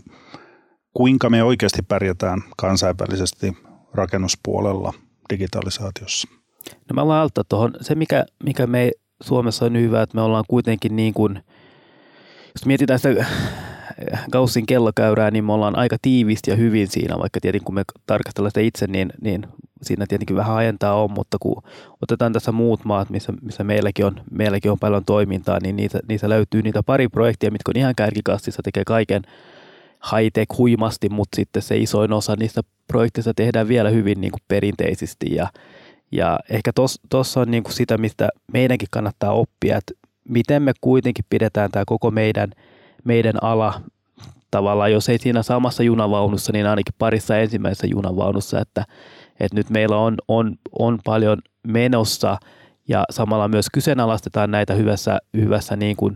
kuinka 0.94 1.30
me 1.30 1.42
oikeasti 1.42 1.82
pärjätään 1.82 2.42
kansainvälisesti 2.56 3.56
rakennuspuolella 3.94 4.92
digitalisaatiossa? 5.30 6.28
No 6.72 6.94
mä 6.94 7.06
voin 7.06 7.18
auttaa 7.18 7.44
tuohon. 7.48 7.74
Se, 7.80 7.94
mikä, 7.94 8.26
mikä 8.44 8.66
me 8.66 8.90
Suomessa 9.22 9.64
on 9.64 9.76
hyvä, 9.76 10.02
että 10.02 10.14
me 10.14 10.22
ollaan 10.22 10.44
kuitenkin 10.48 10.96
niin 10.96 11.14
kuin, 11.14 11.40
jos 12.54 12.66
mietitään 12.66 12.98
sitä 12.98 13.26
Gaussin 14.32 14.66
kellokäyrää, 14.66 15.30
niin 15.30 15.44
me 15.44 15.52
ollaan 15.52 15.78
aika 15.78 15.96
tiivisti 16.02 16.50
ja 16.50 16.56
hyvin 16.56 16.88
siinä, 16.88 17.18
vaikka 17.18 17.40
tietenkin 17.40 17.64
kun 17.64 17.74
me 17.74 17.82
tarkastellaan 18.06 18.50
sitä 18.50 18.60
itse, 18.60 18.86
niin, 18.86 19.12
niin 19.20 19.46
siinä 19.82 20.06
tietenkin 20.08 20.36
vähän 20.36 20.56
ajentaa 20.56 21.02
on, 21.02 21.12
mutta 21.12 21.36
kun 21.40 21.62
otetaan 22.02 22.32
tässä 22.32 22.52
muut 22.52 22.84
maat, 22.84 23.10
missä, 23.10 23.32
missä 23.42 23.64
meilläkin, 23.64 24.06
on, 24.06 24.20
meilläkin 24.30 24.70
on 24.70 24.78
paljon 24.78 25.04
toimintaa, 25.04 25.58
niin 25.62 25.76
niitä, 25.76 26.00
niissä 26.08 26.28
löytyy 26.28 26.62
niitä 26.62 26.82
pari 26.82 27.08
projektia, 27.08 27.50
mitkä 27.50 27.70
on 27.70 27.80
ihan 27.80 27.94
kärkikastissa, 27.96 28.62
tekee 28.62 28.82
kaiken 28.86 29.22
high-tech 30.04 30.58
huimasti, 30.58 31.08
mutta 31.08 31.36
sitten 31.36 31.62
se 31.62 31.76
isoin 31.76 32.12
osa 32.12 32.36
niistä 32.36 32.60
projekteista 32.88 33.34
tehdään 33.34 33.68
vielä 33.68 33.90
hyvin 33.90 34.20
niin 34.20 34.30
kuin 34.30 34.42
perinteisesti 34.48 35.26
ja, 35.34 35.48
ja 36.12 36.38
ehkä 36.50 36.70
tuossa 37.08 37.40
on 37.40 37.50
niin 37.50 37.62
kuin 37.62 37.74
sitä, 37.74 37.98
mistä 37.98 38.28
meidänkin 38.52 38.88
kannattaa 38.90 39.32
oppia, 39.32 39.76
että 39.76 40.08
miten 40.28 40.62
me 40.62 40.72
kuitenkin 40.80 41.24
pidetään 41.30 41.70
tämä 41.70 41.84
koko 41.86 42.10
meidän, 42.10 42.50
meidän 43.04 43.34
ala 43.42 43.80
tavallaan, 44.50 44.92
jos 44.92 45.08
ei 45.08 45.18
siinä 45.18 45.42
samassa 45.42 45.82
junavaunussa, 45.82 46.52
niin 46.52 46.66
ainakin 46.66 46.94
parissa 46.98 47.38
ensimmäisessä 47.38 47.86
junavaunussa, 47.86 48.60
että, 48.60 48.84
että 49.40 49.56
nyt 49.56 49.70
meillä 49.70 49.96
on, 49.96 50.16
on, 50.28 50.54
on 50.78 50.98
paljon 51.04 51.38
menossa 51.66 52.36
ja 52.88 53.04
samalla 53.10 53.48
myös 53.48 53.66
kyseenalaistetaan 53.72 54.50
näitä 54.50 54.74
hyvässä, 54.74 55.18
hyvässä 55.36 55.76
niin 55.76 55.96
kuin, 55.96 56.14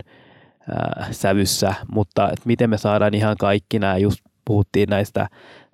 äh, 0.70 1.08
sävyssä, 1.10 1.74
mutta 1.92 2.24
että 2.24 2.42
miten 2.44 2.70
me 2.70 2.78
saadaan 2.78 3.14
ihan 3.14 3.36
kaikki 3.38 3.78
nämä, 3.78 3.96
just 3.96 4.20
puhuttiin 4.44 4.88
näistä, 4.88 5.28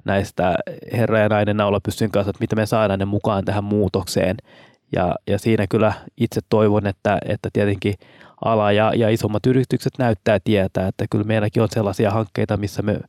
näistä 0.05 0.55
herra 0.93 1.19
ja 1.19 1.29
nainen 1.29 1.57
naulapystyn 1.57 2.11
kanssa, 2.11 2.31
että 2.31 2.41
miten 2.41 2.59
me 2.59 2.67
saadaan 2.67 2.99
ne 2.99 3.05
mukaan 3.05 3.45
tähän 3.45 3.65
muutokseen. 3.65 4.37
Ja, 4.97 5.15
ja 5.27 5.39
siinä 5.39 5.67
kyllä 5.67 5.93
itse 6.17 6.41
toivon, 6.49 6.87
että, 6.87 7.19
että 7.25 7.49
tietenkin 7.53 7.95
ala 8.45 8.73
ja, 8.73 8.93
ja 8.97 9.11
isommat 9.11 9.47
yritykset 9.47 9.93
näyttää 9.99 10.39
tietää, 10.45 10.89
että 10.89 11.05
kyllä 11.11 11.25
meilläkin 11.25 11.63
on 11.63 11.69
sellaisia 11.71 12.11
hankkeita, 12.11 12.57
missä 12.57 12.83
me 12.83 13.01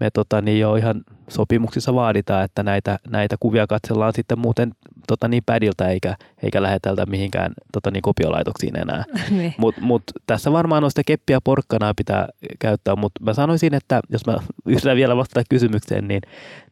me 0.00 0.10
tota, 0.10 0.40
niin 0.40 0.60
jo 0.60 0.76
ihan 0.76 1.04
sopimuksissa 1.28 1.94
vaaditaan, 1.94 2.44
että 2.44 2.62
näitä, 2.62 2.98
näitä 3.08 3.36
kuvia 3.40 3.66
katsellaan 3.66 4.12
sitten 4.12 4.38
muuten 4.38 4.72
tota, 5.06 5.28
niin 5.28 5.42
pädiltä 5.46 5.88
eikä, 5.88 6.16
eikä 6.42 6.62
lähetältä 6.62 7.06
mihinkään 7.06 7.52
tota, 7.72 7.90
niin 7.90 8.02
kopiolaitoksiin 8.02 8.78
enää. 8.78 9.04
niin. 9.30 9.54
Mutta 9.58 9.80
mut, 9.80 10.02
tässä 10.26 10.52
varmaan 10.52 10.84
on 10.84 10.90
sitä 10.90 11.02
keppiä 11.06 11.38
porkkanaa 11.44 11.94
pitää 11.94 12.28
käyttää, 12.58 12.96
mutta 12.96 13.24
mä 13.24 13.34
sanoisin, 13.34 13.74
että 13.74 14.00
jos 14.10 14.26
mä 14.26 14.36
yritän 14.66 14.96
vielä 14.96 15.16
vastata 15.16 15.46
kysymykseen, 15.50 16.08
niin, 16.08 16.22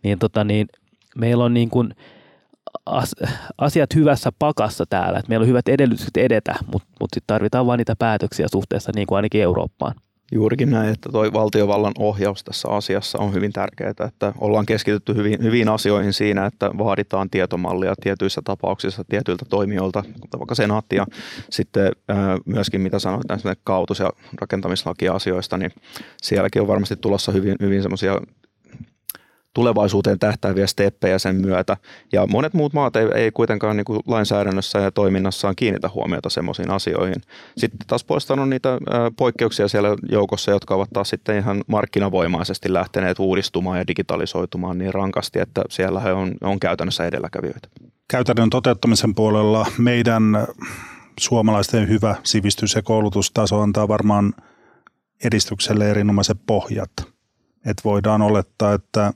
niin, 0.02 0.18
tota, 0.18 0.44
niin 0.44 0.66
meillä 1.16 1.44
on 1.44 1.54
niin 1.54 1.70
kuin 1.70 1.94
asiat 3.58 3.94
hyvässä 3.94 4.32
pakassa 4.38 4.84
täällä, 4.90 5.18
että 5.18 5.28
meillä 5.28 5.44
on 5.44 5.48
hyvät 5.48 5.68
edellytykset 5.68 6.16
edetä, 6.16 6.54
mutta 6.72 6.88
mut 7.00 7.10
sitten 7.14 7.34
tarvitaan 7.34 7.66
vain 7.66 7.78
niitä 7.78 7.96
päätöksiä 7.96 8.46
suhteessa 8.52 8.92
niin 8.94 9.06
kuin 9.06 9.16
ainakin 9.16 9.42
Eurooppaan. 9.42 9.94
Juurikin 10.34 10.70
näin, 10.70 10.92
että 10.92 11.08
tuo 11.12 11.32
valtiovallan 11.32 11.92
ohjaus 11.98 12.44
tässä 12.44 12.68
asiassa 12.68 13.18
on 13.18 13.34
hyvin 13.34 13.52
tärkeää, 13.52 13.90
että 13.90 14.32
ollaan 14.38 14.66
keskitytty 14.66 15.14
hyvin, 15.14 15.42
hyvin 15.42 15.68
asioihin 15.68 16.12
siinä, 16.12 16.46
että 16.46 16.70
vaaditaan 16.78 17.30
tietomallia 17.30 17.94
tietyissä 18.02 18.40
tapauksissa 18.44 19.04
tietyiltä 19.08 19.44
toimijoilta, 19.48 20.02
vaikka 20.38 20.54
senaatti 20.54 20.96
ja 20.96 21.06
sitten 21.50 21.92
myöskin 22.46 22.80
mitä 22.80 22.98
sanoit 22.98 23.28
näistä 23.28 23.56
kautus- 23.64 23.98
ja 23.98 24.10
rakentamislakia-asioista, 24.40 25.56
niin 25.56 25.70
sielläkin 26.22 26.62
on 26.62 26.68
varmasti 26.68 26.96
tulossa 26.96 27.32
hyvin, 27.32 27.56
hyvin 27.60 27.82
semmoisia 27.82 28.20
tulevaisuuteen 29.54 30.18
tähtääviä 30.18 30.66
steppejä 30.66 31.18
sen 31.18 31.36
myötä. 31.36 31.76
Ja 32.12 32.26
monet 32.26 32.54
muut 32.54 32.72
maat 32.72 32.96
ei, 32.96 33.06
ei 33.14 33.30
kuitenkaan 33.30 33.76
niin 33.76 33.84
kuin 33.84 34.00
lainsäädännössä 34.06 34.78
ja 34.78 34.90
toiminnassaan 34.90 35.56
kiinnitä 35.56 35.90
huomiota 35.94 36.30
semmoisiin 36.30 36.70
asioihin. 36.70 37.22
Sitten 37.56 37.78
taas 37.86 38.04
puolestaan 38.04 38.40
on 38.40 38.50
niitä 38.50 38.78
poikkeuksia 39.16 39.68
siellä 39.68 39.88
joukossa, 40.10 40.50
jotka 40.50 40.74
ovat 40.74 40.90
taas 40.92 41.08
sitten 41.08 41.38
ihan 41.38 41.64
markkinavoimaisesti 41.66 42.72
lähteneet 42.72 43.18
uudistumaan 43.18 43.78
ja 43.78 43.86
digitalisoitumaan 43.86 44.78
niin 44.78 44.94
rankasti, 44.94 45.38
että 45.38 45.62
siellä 45.70 46.00
on, 46.00 46.34
on 46.40 46.60
käytännössä 46.60 47.06
edelläkävijöitä. 47.06 47.68
Käytännön 48.08 48.50
toteuttamisen 48.50 49.14
puolella 49.14 49.66
meidän 49.78 50.46
suomalaisten 51.20 51.88
hyvä 51.88 52.14
sivistys- 52.22 52.74
ja 52.74 52.82
koulutustaso 52.82 53.60
antaa 53.60 53.88
varmaan 53.88 54.32
edistykselle 55.24 55.90
erinomaiset 55.90 56.38
pohjat. 56.46 56.90
Että 57.66 57.82
voidaan 57.84 58.22
olettaa, 58.22 58.74
että 58.74 59.12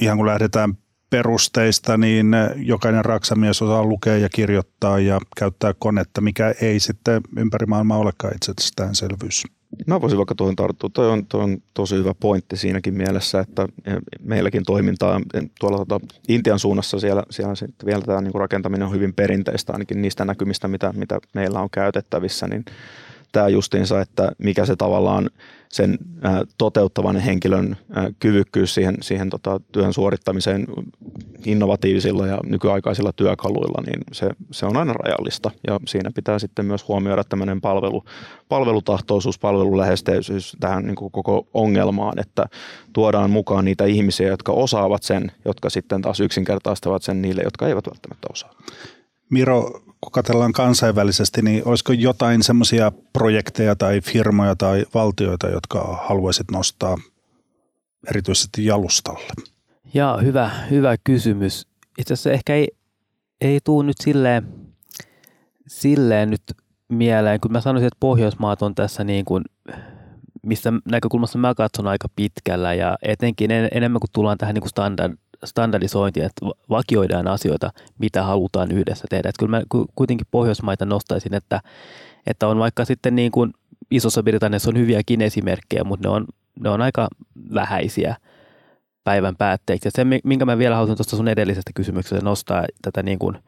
ihan 0.00 0.16
kun 0.16 0.26
lähdetään 0.26 0.74
perusteista, 1.10 1.96
niin 1.96 2.36
jokainen 2.56 3.04
raksamies 3.04 3.62
osaa 3.62 3.84
lukea 3.84 4.16
ja 4.16 4.28
kirjoittaa 4.28 4.98
ja 4.98 5.20
käyttää 5.36 5.74
konetta, 5.78 6.20
mikä 6.20 6.54
ei 6.60 6.80
sitten 6.80 7.20
ympäri 7.36 7.66
maailmaa 7.66 7.98
olekaan 7.98 8.34
itsestäänselvyys. 8.36 9.42
Mä 9.86 10.00
voisin 10.00 10.18
vaikka 10.18 10.34
tuohon 10.34 10.56
tarttua. 10.56 10.90
Toi 10.92 11.10
on, 11.10 11.26
on 11.32 11.58
tosi 11.74 11.96
hyvä 11.96 12.14
pointti 12.20 12.56
siinäkin 12.56 12.94
mielessä, 12.94 13.40
että 13.40 13.68
meilläkin 14.20 14.62
toimintaa 14.66 15.20
tuolla 15.60 15.78
tota 15.78 16.00
Intian 16.28 16.58
suunnassa 16.58 17.00
siellä, 17.00 17.22
siellä 17.30 17.54
sitten 17.54 17.86
vielä 17.86 18.02
tämä 18.02 18.20
niin 18.20 18.34
rakentaminen 18.34 18.86
on 18.86 18.94
hyvin 18.94 19.14
perinteistä, 19.14 19.72
ainakin 19.72 20.02
niistä 20.02 20.24
näkymistä, 20.24 20.68
mitä, 20.68 20.92
mitä 20.92 21.18
meillä 21.34 21.60
on 21.60 21.70
käytettävissä, 21.70 22.48
niin 22.48 22.64
tämä 23.32 23.48
justiinsa, 23.48 24.00
että 24.00 24.32
mikä 24.38 24.66
se 24.66 24.76
tavallaan 24.76 25.30
sen 25.74 25.98
toteuttavan 26.58 27.16
henkilön 27.16 27.76
kyvykkyys 28.18 28.74
siihen, 28.74 28.96
siihen 29.00 29.30
tota 29.30 29.60
työn 29.72 29.92
suorittamiseen 29.92 30.66
innovatiivisilla 31.44 32.26
ja 32.26 32.38
nykyaikaisilla 32.44 33.12
työkaluilla, 33.12 33.82
niin 33.86 34.00
se, 34.12 34.30
se 34.50 34.66
on 34.66 34.76
aina 34.76 34.92
rajallista. 34.92 35.50
Ja 35.66 35.80
siinä 35.86 36.10
pitää 36.14 36.38
sitten 36.38 36.66
myös 36.66 36.88
huomioida 36.88 37.24
tämmöinen 37.24 37.60
palvelu, 37.60 38.04
palvelutahtoisuus, 38.48 39.38
palvelulähesteisyys 39.38 40.56
tähän 40.60 40.84
niin 40.84 40.96
kuin 40.96 41.12
koko 41.12 41.46
ongelmaan, 41.54 42.18
että 42.18 42.46
tuodaan 42.92 43.30
mukaan 43.30 43.64
niitä 43.64 43.84
ihmisiä, 43.84 44.28
jotka 44.28 44.52
osaavat 44.52 45.02
sen, 45.02 45.32
jotka 45.44 45.70
sitten 45.70 46.02
taas 46.02 46.20
yksinkertaistavat 46.20 47.02
sen 47.02 47.22
niille, 47.22 47.42
jotka 47.42 47.68
eivät 47.68 47.86
välttämättä 47.86 48.28
osaa. 48.32 48.50
Miro, 49.30 49.83
kun 50.04 50.12
katsellaan 50.12 50.52
kansainvälisesti, 50.52 51.42
niin 51.42 51.62
olisiko 51.64 51.92
jotain 51.92 52.42
semmoisia 52.42 52.92
projekteja 53.12 53.76
tai 53.76 54.00
firmoja 54.00 54.56
tai 54.56 54.84
valtioita, 54.94 55.48
jotka 55.48 55.98
haluaisit 56.08 56.50
nostaa 56.50 56.96
erityisesti 58.10 58.64
jalustalle? 58.64 59.32
Ja 59.94 60.18
hyvä, 60.22 60.50
hyvä 60.70 60.96
kysymys. 61.04 61.66
Itse 61.98 62.14
asiassa 62.14 62.30
ehkä 62.30 62.54
ei, 62.54 62.68
ei 63.40 63.58
tule 63.64 63.86
nyt 63.86 63.96
silleen, 64.00 64.48
silleen 65.66 66.30
nyt 66.30 66.42
mieleen, 66.88 67.40
kun 67.40 67.52
mä 67.52 67.60
sanoisin, 67.60 67.86
että 67.86 68.00
Pohjoismaat 68.00 68.62
on 68.62 68.74
tässä 68.74 69.04
niin 69.04 69.24
kuin, 69.24 69.44
mistä 70.42 70.72
näkökulmasta 70.90 71.38
mä 71.38 71.54
katson 71.54 71.86
aika 71.86 72.08
pitkällä 72.16 72.74
ja 72.74 72.98
etenkin 73.02 73.50
en, 73.50 73.68
enemmän 73.72 74.00
kuin 74.00 74.10
tullaan 74.12 74.38
tähän 74.38 74.54
niin 74.54 74.62
kuin 74.62 74.70
standard, 74.70 75.14
standardisointia, 75.46 76.26
että 76.26 76.46
vakioidaan 76.70 77.28
asioita, 77.28 77.70
mitä 77.98 78.22
halutaan 78.22 78.72
yhdessä 78.72 79.04
tehdä. 79.10 79.28
Että 79.28 79.38
kyllä 79.38 79.56
mä 79.56 79.62
kuitenkin 79.94 80.26
Pohjoismaita 80.30 80.84
nostaisin, 80.84 81.34
että, 81.34 81.60
että 82.26 82.48
on 82.48 82.58
vaikka 82.58 82.84
sitten 82.84 83.16
niin 83.16 83.32
kuin 83.32 83.52
Isossa 83.90 84.22
Britanniassa 84.22 84.70
on 84.70 84.78
hyviäkin 84.78 85.22
esimerkkejä, 85.22 85.84
mutta 85.84 86.08
ne 86.08 86.14
on, 86.14 86.26
ne 86.60 86.68
on 86.68 86.82
aika 86.82 87.08
vähäisiä 87.54 88.16
päivän 89.04 89.36
päätteeksi. 89.36 89.88
Ja 89.88 89.92
se, 89.94 90.04
minkä 90.24 90.44
mä 90.44 90.58
vielä 90.58 90.74
haluaisin 90.74 90.96
tuosta 90.96 91.16
sun 91.16 91.28
edellisestä 91.28 91.70
kysymyksestä 91.74 92.24
nostaa 92.24 92.64
tätä 92.82 93.02
niin 93.02 93.18
kuin– 93.18 93.38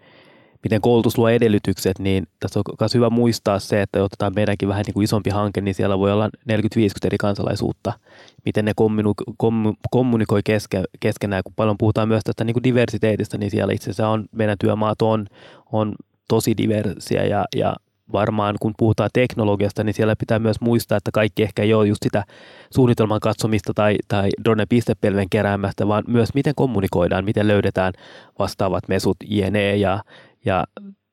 miten 0.63 0.81
koulutus 0.81 1.19
luo 1.19 1.29
edellytykset, 1.29 1.99
niin 1.99 2.27
tässä 2.41 2.61
on 2.61 2.65
myös 2.81 2.95
hyvä 2.95 3.11
muistaa 3.11 3.59
se, 3.59 3.83
että 3.83 4.05
otetaan 4.05 4.33
meidänkin 4.37 4.69
vähän 4.69 4.83
niin 4.87 4.95
kuin 4.95 5.05
isompi 5.05 5.31
hanke, 5.31 5.61
niin 5.61 5.75
siellä 5.75 5.99
voi 5.99 6.13
olla 6.13 6.27
40-50 6.27 6.31
eri 7.05 7.19
kansalaisuutta. 7.19 7.93
Miten 8.45 8.65
ne 8.65 8.73
kommunikoi, 8.77 9.25
kommunikoi 9.91 10.41
keske, 10.45 10.83
keskenään, 11.01 11.43
kun 11.45 11.53
paljon 11.57 11.79
puhutaan 11.79 12.09
myös 12.09 12.25
tästä 12.25 12.45
niin 12.45 12.55
kuin 12.55 12.65
diversiteetistä, 12.65 13.39
niin 13.39 13.51
siellä 13.51 13.73
itse 13.73 13.85
asiassa 13.85 14.09
on, 14.09 14.25
meidän 14.33 14.59
työmaat 14.61 15.03
on, 15.03 15.27
on 15.73 15.95
tosi 16.29 16.57
diversiä 16.57 17.25
ja, 17.25 17.45
ja 17.57 17.77
varmaan 18.13 18.57
kun 18.61 18.75
puhutaan 18.79 19.11
teknologiasta, 19.13 19.85
niin 19.85 19.95
siellä 19.95 20.17
pitää 20.17 20.39
myös 20.39 20.61
muistaa, 20.61 20.99
että 20.99 21.11
kaikki 21.11 21.43
ehkä 21.43 21.63
ei 21.63 21.75
ole 21.75 21.87
just 21.87 22.03
sitä 22.03 22.25
suunnitelman 22.75 23.21
katsomista 23.21 23.73
tai, 23.75 23.97
tai 24.09 24.31
drone-pistepelven 24.45 25.27
keräämästä, 25.31 25.89
vaan 25.89 26.05
myös 26.07 26.35
miten 26.35 26.55
kommunikoidaan, 26.57 27.25
miten 27.25 27.49
löydetään 27.49 27.93
vastaavat 28.39 28.89
mesut, 28.89 29.17
INE 29.25 29.77
ja, 29.77 30.01
ja 30.47 30.65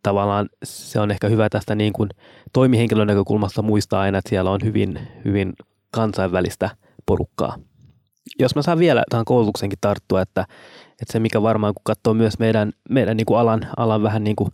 tavallaan 0.04 0.50
se 0.64 1.00
on 1.00 1.12
ehkä 1.12 1.28
hyvä 1.28 1.50
tästä 1.50 1.76
niin 1.76 1.94
kuin 1.94 2.10
toimihenkilön 2.54 3.08
näkökulmasta 3.08 3.62
muistaa 3.62 4.02
aina, 4.02 4.18
että 4.18 4.30
siellä 4.30 4.52
on 4.52 4.60
hyvin, 4.64 5.00
hyvin 5.26 5.54
kansainvälistä 5.92 6.70
porukkaa. 7.06 7.56
Jos 8.40 8.56
mä 8.56 8.62
saan 8.62 8.80
vielä 8.80 9.04
tähän 9.10 9.26
koulutuksenkin 9.26 9.80
tarttua, 9.82 10.22
että, 10.22 10.46
että 11.02 11.14
se 11.14 11.20
mikä 11.20 11.42
varmaan 11.42 11.74
kun 11.74 11.82
katsoo 11.84 12.14
myös 12.14 12.40
meidän, 12.40 12.72
meidän 12.90 13.18
niin 13.18 13.26
kuin 13.26 13.40
alan, 13.40 13.68
alan 13.78 14.04
vähän 14.04 14.24
niin 14.24 14.36
kuin 14.36 14.50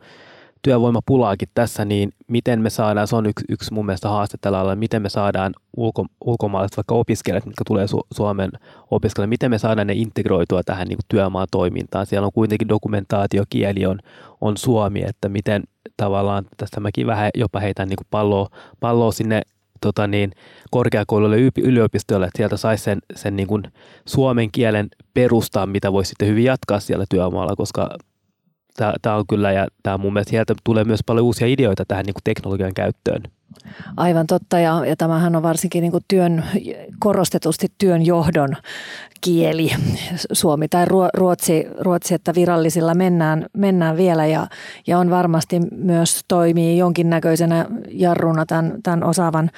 työvoimapulaakin 0.62 1.50
tässä, 1.54 1.86
niin 1.86 2.14
miten 2.28 2.62
me 2.62 2.70
saadaan, 2.70 3.08
se 3.08 3.16
on 3.16 3.26
yksi, 3.26 3.46
yksi 3.50 3.74
mun 3.74 3.86
mielestä 3.86 4.10
haaste 4.10 4.38
tällä 4.42 4.60
alalla, 4.60 4.76
miten 4.76 5.02
me 5.02 5.10
saadaan 5.10 5.54
ulko, 5.78 6.06
ulkomaalaiset 6.26 6.78
vaikka 6.78 6.96
opiskelijat, 6.96 7.46
jotka 7.46 7.64
tulee 7.68 7.86
Su- 7.86 8.08
Suomen 8.16 8.52
opiskelijat, 8.92 9.30
miten 9.30 9.52
me 9.52 9.58
saadaan 9.58 9.88
ne 9.88 9.94
integroitua 9.94 10.64
tähän 10.64 10.88
niin 10.88 11.00
työmaan 11.08 11.48
toimintaan. 11.52 12.06
Siellä 12.06 12.26
on 12.26 12.34
kuitenkin 12.34 12.70
dokumentaatio, 12.70 13.44
kieli 13.50 13.86
on, 13.86 14.00
on 14.42 14.58
suomi, 14.58 15.04
että 15.08 15.30
miten 15.30 15.64
tavallaan, 15.98 16.46
tästä 16.58 16.80
mäkin 16.80 17.08
vähän 17.08 17.30
jopa 17.36 17.60
heitän 17.60 17.88
niin 17.88 17.98
palloa, 18.12 18.50
palloa 18.80 19.12
sinne 19.12 19.42
tota 19.82 20.08
niin, 20.08 20.32
korkeakouluille 20.72 21.38
yliopistoille, 21.58 22.26
että 22.26 22.38
sieltä 22.38 22.58
saisi 22.58 22.84
sen, 22.84 23.00
sen 23.16 23.36
niin 23.36 23.48
kuin 23.48 23.64
suomen 24.06 24.52
kielen 24.52 24.90
perustaa, 25.14 25.66
mitä 25.66 25.94
voisi 25.94 26.10
sitten 26.10 26.28
hyvin 26.28 26.44
jatkaa 26.44 26.80
siellä 26.80 27.06
työmaalla, 27.10 27.56
koska 27.56 27.90
tämä 29.02 29.16
on 29.16 29.28
kyllä, 29.30 29.52
ja 29.52 29.68
tämä 29.84 29.98
mun 29.98 30.14
mielestä 30.14 30.30
sieltä 30.30 30.56
tulee 30.64 30.84
myös 30.84 31.00
paljon 31.06 31.26
uusia 31.26 31.48
ideoita 31.48 31.86
tähän 31.88 32.06
niin 32.06 32.14
kuin 32.14 32.24
teknologian 32.24 32.74
käyttöön. 32.74 33.24
Aivan 33.98 34.28
totta 34.28 34.60
ja, 34.60 34.86
ja 34.86 34.96
tämähän 34.96 35.36
on 35.36 35.44
varsinkin 35.44 35.82
niin 35.82 36.04
työn, 36.08 36.44
korostetusti 37.00 37.68
työn 37.78 38.06
johdon 38.06 38.56
kieli, 39.22 39.72
suomi 40.32 40.68
tai 40.68 40.86
ruotsi, 41.14 41.68
ruotsi 41.80 42.14
että 42.14 42.36
virallisilla 42.36 42.94
mennään, 42.94 43.46
mennään 43.58 43.98
vielä 43.98 44.26
ja, 44.26 44.48
ja 44.88 45.00
on 45.00 45.10
varmasti 45.10 45.60
myös 45.76 46.22
toimii 46.28 46.78
jonkinnäköisenä 46.78 47.66
jarruna 47.92 48.46
tämän, 48.46 48.74
tämän 48.84 49.04
osaavan 49.04 49.52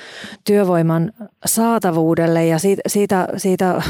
työvoiman 0.43 1.11
saatavuudelle 1.45 2.45
ja 2.45 2.59
siitä, 2.59 2.81
siitä, 2.87 3.27
siitä, 3.37 3.81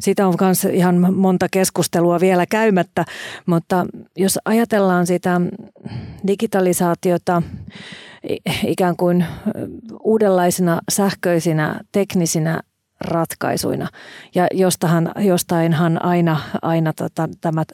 siitä 0.00 0.26
on 0.26 0.34
myös 0.40 0.64
ihan 0.64 1.14
monta 1.14 1.46
keskustelua 1.50 2.20
vielä 2.20 2.46
käymättä, 2.46 3.04
mutta 3.46 3.86
jos 4.16 4.38
ajatellaan 4.44 5.06
sitä 5.06 5.40
digitalisaatiota, 6.26 7.42
ikään 8.66 8.96
kuin 8.96 9.26
uudenlaisina 10.02 10.80
sähköisinä 10.88 11.80
teknisinä 11.92 12.60
ratkaisuina. 13.00 13.88
Ja 14.34 14.46
jostahan, 14.52 15.12
jostainhan 15.18 16.04
aina, 16.04 16.40
aina 16.62 16.92
tota, 16.92 17.28
tämä 17.40 17.64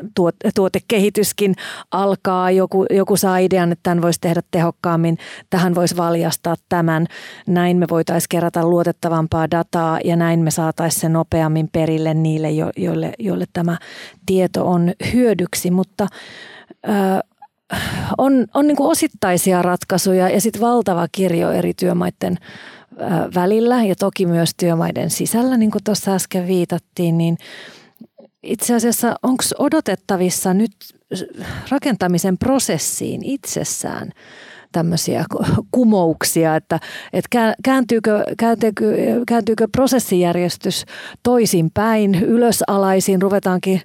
tuotekehityskin 0.55 1.55
alkaa. 1.91 2.51
Joku, 2.51 2.87
joku 2.91 3.17
saa 3.17 3.39
idean, 3.39 3.73
että 3.73 3.83
tämän 3.83 4.03
voisi 4.03 4.21
tehdä 4.21 4.43
tehokkaammin, 4.51 5.19
tähän 5.51 5.75
voisi 5.75 5.97
valjastaa 5.97 6.55
tämän. 6.69 7.07
Näin 7.47 7.77
me 7.77 7.87
voitaisiin 7.91 8.29
kerätä 8.29 8.67
luotettavampaa 8.67 9.51
dataa 9.51 9.99
ja 10.05 10.17
näin 10.17 10.41
me 10.41 10.51
saataisiin 10.51 11.01
se 11.01 11.09
nopeammin 11.09 11.69
perille 11.73 12.15
niille, 12.15 12.51
joille, 12.77 13.13
joille 13.19 13.45
tämä 13.53 13.79
tieto 14.27 14.71
on 14.71 14.93
hyödyksi. 15.13 15.71
Mutta 15.71 16.07
on, 18.19 18.47
on 18.55 18.67
niin 18.67 18.77
kuin 18.77 18.91
osittaisia 18.91 19.63
ratkaisuja 19.63 20.29
ja 20.29 20.41
sitten 20.41 20.63
valtava 20.63 21.09
kirjo 21.13 21.51
eri 21.51 21.75
työmaiden 21.75 22.37
välillä 23.35 23.85
ja 23.85 23.95
toki 23.95 24.27
myös 24.27 24.51
työmaiden 24.57 25.11
sisällä, 25.11 25.57
niin 25.57 25.71
kuin 25.71 25.85
tuossa 25.85 26.15
äsken 26.15 26.47
viitattiin, 26.47 27.19
niin 27.19 27.37
itse 28.43 28.75
asiassa 28.75 29.17
onko 29.23 29.45
odotettavissa 29.59 30.55
nyt 30.55 30.73
rakentamisen 31.71 32.39
prosessiin 32.39 33.25
itsessään 33.25 34.13
tämmöisiä 34.73 35.25
kumouksia, 35.71 36.57
että, 36.57 36.81
että 37.13 37.55
kääntyykö, 37.65 38.25
kääntyykö, 38.39 38.85
kääntyykö 39.27 39.69
prosessijärjestys 39.73 40.85
toisinpäin, 41.23 42.15
ylösalaisin, 42.15 43.23
ruvetaankin, 43.23 43.83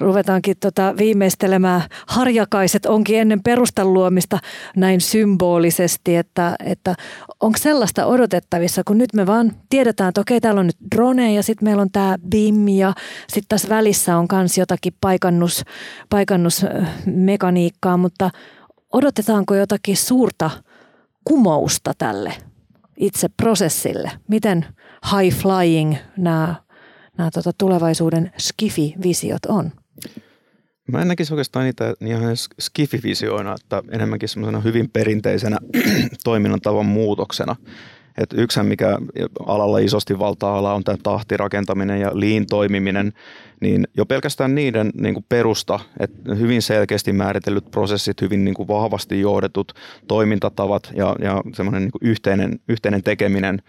ruvetaankin 0.00 0.56
tota 0.60 0.94
viimeistelemään. 0.98 1.82
Harjakaiset 2.06 2.86
onkin 2.86 3.18
ennen 3.18 3.42
perustan 3.42 3.94
luomista 3.94 4.38
näin 4.76 5.00
symbolisesti, 5.00 6.16
että, 6.16 6.56
että 6.64 6.94
onko 7.40 7.58
sellaista 7.58 8.06
odotettavissa, 8.06 8.82
kun 8.86 8.98
nyt 8.98 9.14
me 9.14 9.26
vaan 9.26 9.52
tiedetään, 9.68 10.08
että 10.08 10.20
okei, 10.20 10.40
täällä 10.40 10.60
on 10.60 10.66
nyt 10.66 10.76
drone 10.96 11.32
ja 11.32 11.42
sitten 11.42 11.68
meillä 11.68 11.82
on 11.82 11.90
tämä 11.92 12.16
BIM 12.30 12.68
ja 12.68 12.92
sitten 13.28 13.48
tässä 13.48 13.68
välissä 13.68 14.16
on 14.16 14.26
myös 14.32 14.58
jotakin 14.58 14.92
paikannus, 15.00 15.64
paikannusmekaniikkaa, 16.10 17.96
mutta– 17.96 18.30
odotetaanko 18.92 19.54
jotakin 19.54 19.96
suurta 19.96 20.50
kumousta 21.24 21.92
tälle 21.98 22.34
itse 22.96 23.28
prosessille? 23.28 24.10
Miten 24.28 24.66
high 25.12 25.36
flying 25.36 25.94
nämä, 26.16 26.54
nämä 27.18 27.30
tota 27.30 27.50
tulevaisuuden 27.58 28.32
skifi-visiot 28.38 29.46
on? 29.48 29.72
Mä 30.92 31.02
en 31.02 31.08
näkisi 31.08 31.34
oikeastaan 31.34 31.64
niitä 31.64 31.94
ihan 32.06 32.36
skifi-visioina, 32.60 33.54
että 33.54 33.82
enemmänkin 33.90 34.28
semmoisena 34.28 34.60
hyvin 34.60 34.90
perinteisenä 34.90 35.58
toiminnan 36.24 36.60
tavan 36.60 36.86
muutoksena. 36.86 37.56
Et 38.18 38.34
yksihän, 38.36 38.66
mikä 38.66 38.98
alalla 39.46 39.78
isosti 39.78 40.18
valtaa 40.18 40.58
ala 40.58 40.74
on 40.74 40.84
tämä 40.84 40.98
tahtirakentaminen 41.02 42.00
ja 42.00 42.10
liin 42.14 42.46
toimiminen, 42.46 43.12
niin 43.60 43.86
jo 43.96 44.06
pelkästään 44.06 44.54
niiden 44.54 44.90
niin 44.94 45.14
kuin 45.14 45.26
perusta, 45.28 45.80
että 46.00 46.34
hyvin 46.34 46.62
selkeästi 46.62 47.12
määritellyt 47.12 47.70
prosessit, 47.70 48.20
hyvin 48.20 48.44
niin 48.44 48.54
kuin 48.54 48.68
vahvasti 48.68 49.20
johdetut 49.20 49.72
toimintatavat 50.08 50.92
ja, 50.94 51.16
ja 51.20 51.42
semmoinen 51.54 51.82
niin 51.82 51.90
yhteinen, 52.00 52.60
yhteinen 52.68 53.02
tekeminen 53.02 53.62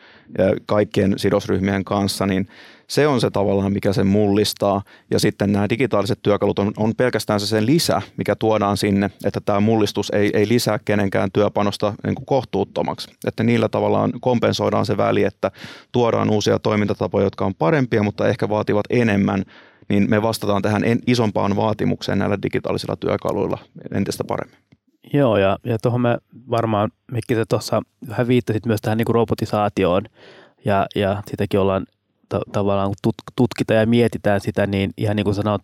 kaikkien 0.65 1.13
sidosryhmien 1.19 1.83
kanssa, 1.83 2.25
niin 2.25 2.47
se 2.89 3.07
on 3.07 3.21
se 3.21 3.29
tavallaan, 3.29 3.73
mikä 3.73 3.93
sen 3.93 4.07
mullistaa. 4.07 4.81
Ja 5.11 5.19
sitten 5.19 5.51
nämä 5.51 5.69
digitaaliset 5.69 6.19
työkalut 6.21 6.59
on, 6.59 6.71
on 6.77 6.95
pelkästään 6.95 7.39
se 7.39 7.47
sen 7.47 7.65
lisä, 7.65 8.01
mikä 8.17 8.35
tuodaan 8.35 8.77
sinne, 8.77 9.11
että 9.25 9.39
tämä 9.45 9.59
mullistus 9.59 10.09
ei, 10.09 10.31
ei 10.33 10.47
lisää 10.47 10.79
kenenkään 10.85 11.31
työpanosta 11.33 11.93
niin 12.05 12.15
kuin 12.15 12.25
kohtuuttomaksi. 12.25 13.11
Että 13.27 13.43
niillä 13.43 13.69
tavallaan 13.69 14.11
kompensoidaan 14.21 14.85
se 14.85 14.97
väli, 14.97 15.23
että 15.23 15.51
tuodaan 15.91 16.29
uusia 16.29 16.59
toimintatapoja, 16.59 17.25
jotka 17.25 17.45
on 17.45 17.55
parempia, 17.55 18.03
mutta 18.03 18.27
ehkä 18.27 18.49
vaativat 18.49 18.85
enemmän 18.89 19.43
niin 19.89 20.09
me 20.09 20.21
vastataan 20.21 20.61
tähän 20.61 20.83
isompaan 21.07 21.55
vaatimukseen 21.55 22.19
näillä 22.19 22.37
digitaalisilla 22.43 22.95
työkaluilla 22.95 23.57
entistä 23.91 24.23
paremmin. 24.23 24.57
Joo, 25.13 25.37
ja, 25.37 25.57
ja 25.63 25.77
tuohon 25.81 26.01
me 26.01 26.17
varmaan, 26.49 26.91
Mikki, 27.11 27.35
tuossa 27.49 27.81
vähän 28.09 28.27
viittasit 28.27 28.65
myös 28.65 28.81
tähän 28.81 28.97
niin 28.97 29.05
kuin 29.05 29.13
robotisaatioon, 29.13 30.03
ja, 30.65 30.85
ja 30.95 31.23
sitäkin 31.27 31.59
ollaan 31.59 31.85
ta- 32.29 32.41
tavallaan 32.51 32.93
tut- 33.07 33.33
tutkitaan 33.35 33.79
ja 33.79 33.87
mietitään 33.87 34.41
sitä, 34.41 34.67
niin 34.67 34.91
ihan 34.97 35.15
niin 35.15 35.23
kuin 35.23 35.35
sanoit, 35.35 35.61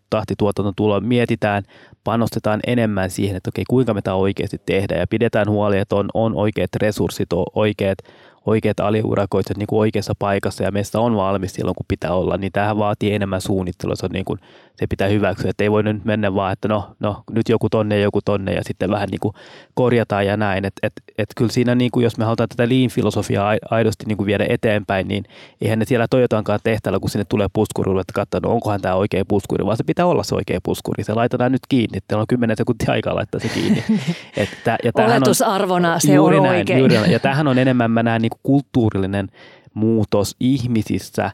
tulo, 0.75 0.99
mietitään, 0.99 1.63
panostetaan 2.03 2.59
enemmän 2.67 3.09
siihen, 3.09 3.35
että 3.35 3.49
okei, 3.49 3.63
kuinka 3.69 3.93
me 3.93 4.01
tämä 4.01 4.15
oikeasti 4.15 4.61
tehdään, 4.65 4.99
ja 4.99 5.07
pidetään 5.07 5.49
huoli, 5.49 5.77
että 5.77 5.95
on, 5.95 6.09
on 6.13 6.35
oikeat 6.35 6.75
resurssit, 6.75 7.33
on 7.33 7.45
oikeat 7.55 7.97
oikeat 8.45 8.79
aliurakoitsijat 8.79 9.57
niin 9.57 9.67
kuin 9.67 9.79
oikeassa 9.79 10.13
paikassa 10.19 10.63
ja 10.63 10.71
meistä 10.71 10.99
on 10.99 11.15
valmis 11.15 11.53
silloin, 11.53 11.75
kun 11.75 11.85
pitää 11.87 12.13
olla, 12.13 12.37
niin 12.37 12.51
tähän 12.51 12.77
vaatii 12.77 13.13
enemmän 13.13 13.41
suunnittelua. 13.41 13.95
Se, 13.95 14.05
on 14.05 14.11
niin 14.11 14.25
kuin, 14.25 14.39
se 14.75 14.87
pitää 14.87 15.07
hyväksyä, 15.07 15.49
että 15.49 15.63
ei 15.63 15.71
voi 15.71 15.83
nyt 15.83 16.05
mennä 16.05 16.35
vaan, 16.35 16.53
että 16.53 16.67
no, 16.67 16.95
no 16.99 17.23
nyt 17.31 17.49
joku 17.49 17.69
tonne 17.69 17.95
ja 17.95 18.03
joku 18.03 18.21
tonne 18.25 18.53
ja 18.53 18.61
sitten 18.63 18.89
vähän 18.89 19.09
niin 19.09 19.19
kuin 19.19 19.33
korjataan 19.73 20.25
ja 20.25 20.37
näin. 20.37 20.65
Että 20.65 20.87
et, 20.87 20.93
et 21.17 21.29
kyllä 21.35 21.51
siinä, 21.51 21.75
niin 21.75 21.91
kuin, 21.91 22.03
jos 22.03 22.17
me 22.17 22.25
halutaan 22.25 22.49
tätä 22.49 22.69
lean-filosofiaa 22.69 23.57
aidosti 23.69 24.05
niin 24.07 24.17
kuin 24.17 24.27
viedä 24.27 24.45
eteenpäin, 24.49 25.07
niin 25.07 25.23
eihän 25.61 25.79
ne 25.79 25.85
siellä 25.85 26.07
Toyotankaan 26.09 26.59
tehtävällä, 26.63 26.99
kun 26.99 27.09
sinne 27.09 27.25
tulee 27.29 27.47
puskuri, 27.53 27.99
että 27.99 28.13
katsoa, 28.13 28.39
no 28.43 28.51
onkohan 28.51 28.81
tämä 28.81 28.95
oikea 28.95 29.25
puskuri, 29.27 29.65
vaan 29.65 29.77
se 29.77 29.83
pitää 29.83 30.05
olla 30.05 30.23
se 30.23 30.35
oikea 30.35 30.59
puskuri. 30.63 31.03
Se 31.03 31.13
laitetaan 31.13 31.51
nyt 31.51 31.61
kiinni, 31.69 31.97
että 31.97 32.17
on 32.17 32.25
10 32.27 32.57
sekuntia 32.57 32.91
aikaa 32.91 33.15
laittaa 33.15 33.39
se 33.39 33.49
kiinni. 33.49 33.83
Että, 34.37 34.77
ja 34.83 34.91
Oletusarvona 34.95 35.93
on, 35.93 36.01
se 36.01 36.19
on 36.19 36.31
näin, 36.31 36.45
oikein. 36.45 36.79
Juuri 36.79 36.95
näin. 36.95 37.11
Ja 37.11 37.19
tähän 37.19 37.47
on 37.47 37.57
enemmän 37.57 37.91
mä 37.91 38.03
näen 38.03 38.21
niin 38.21 38.31
kulttuurillinen 38.43 39.27
muutos 39.73 40.35
ihmisissä, 40.39 41.31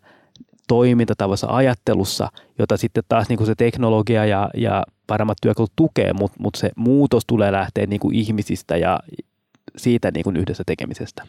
toimintatavassa, 0.67 1.47
ajattelussa, 1.49 2.27
jota 2.59 2.77
sitten 2.77 3.03
taas 3.09 3.29
niin 3.29 3.37
kuin 3.37 3.47
se 3.47 3.55
teknologia 3.55 4.25
ja, 4.25 4.49
ja 4.57 4.83
paremmat 5.07 5.37
työkalut 5.41 5.71
tukee, 5.75 6.13
mutta 6.13 6.37
mut 6.39 6.55
se 6.55 6.71
muutos 6.75 7.23
tulee 7.27 7.51
lähteä 7.51 7.85
niin 7.85 7.99
kuin 7.99 8.15
ihmisistä 8.15 8.77
ja 8.77 8.99
siitä 9.77 10.11
niin 10.11 10.23
kuin 10.23 10.35
yhdessä 10.35 10.63
tekemisestä. 10.65 11.23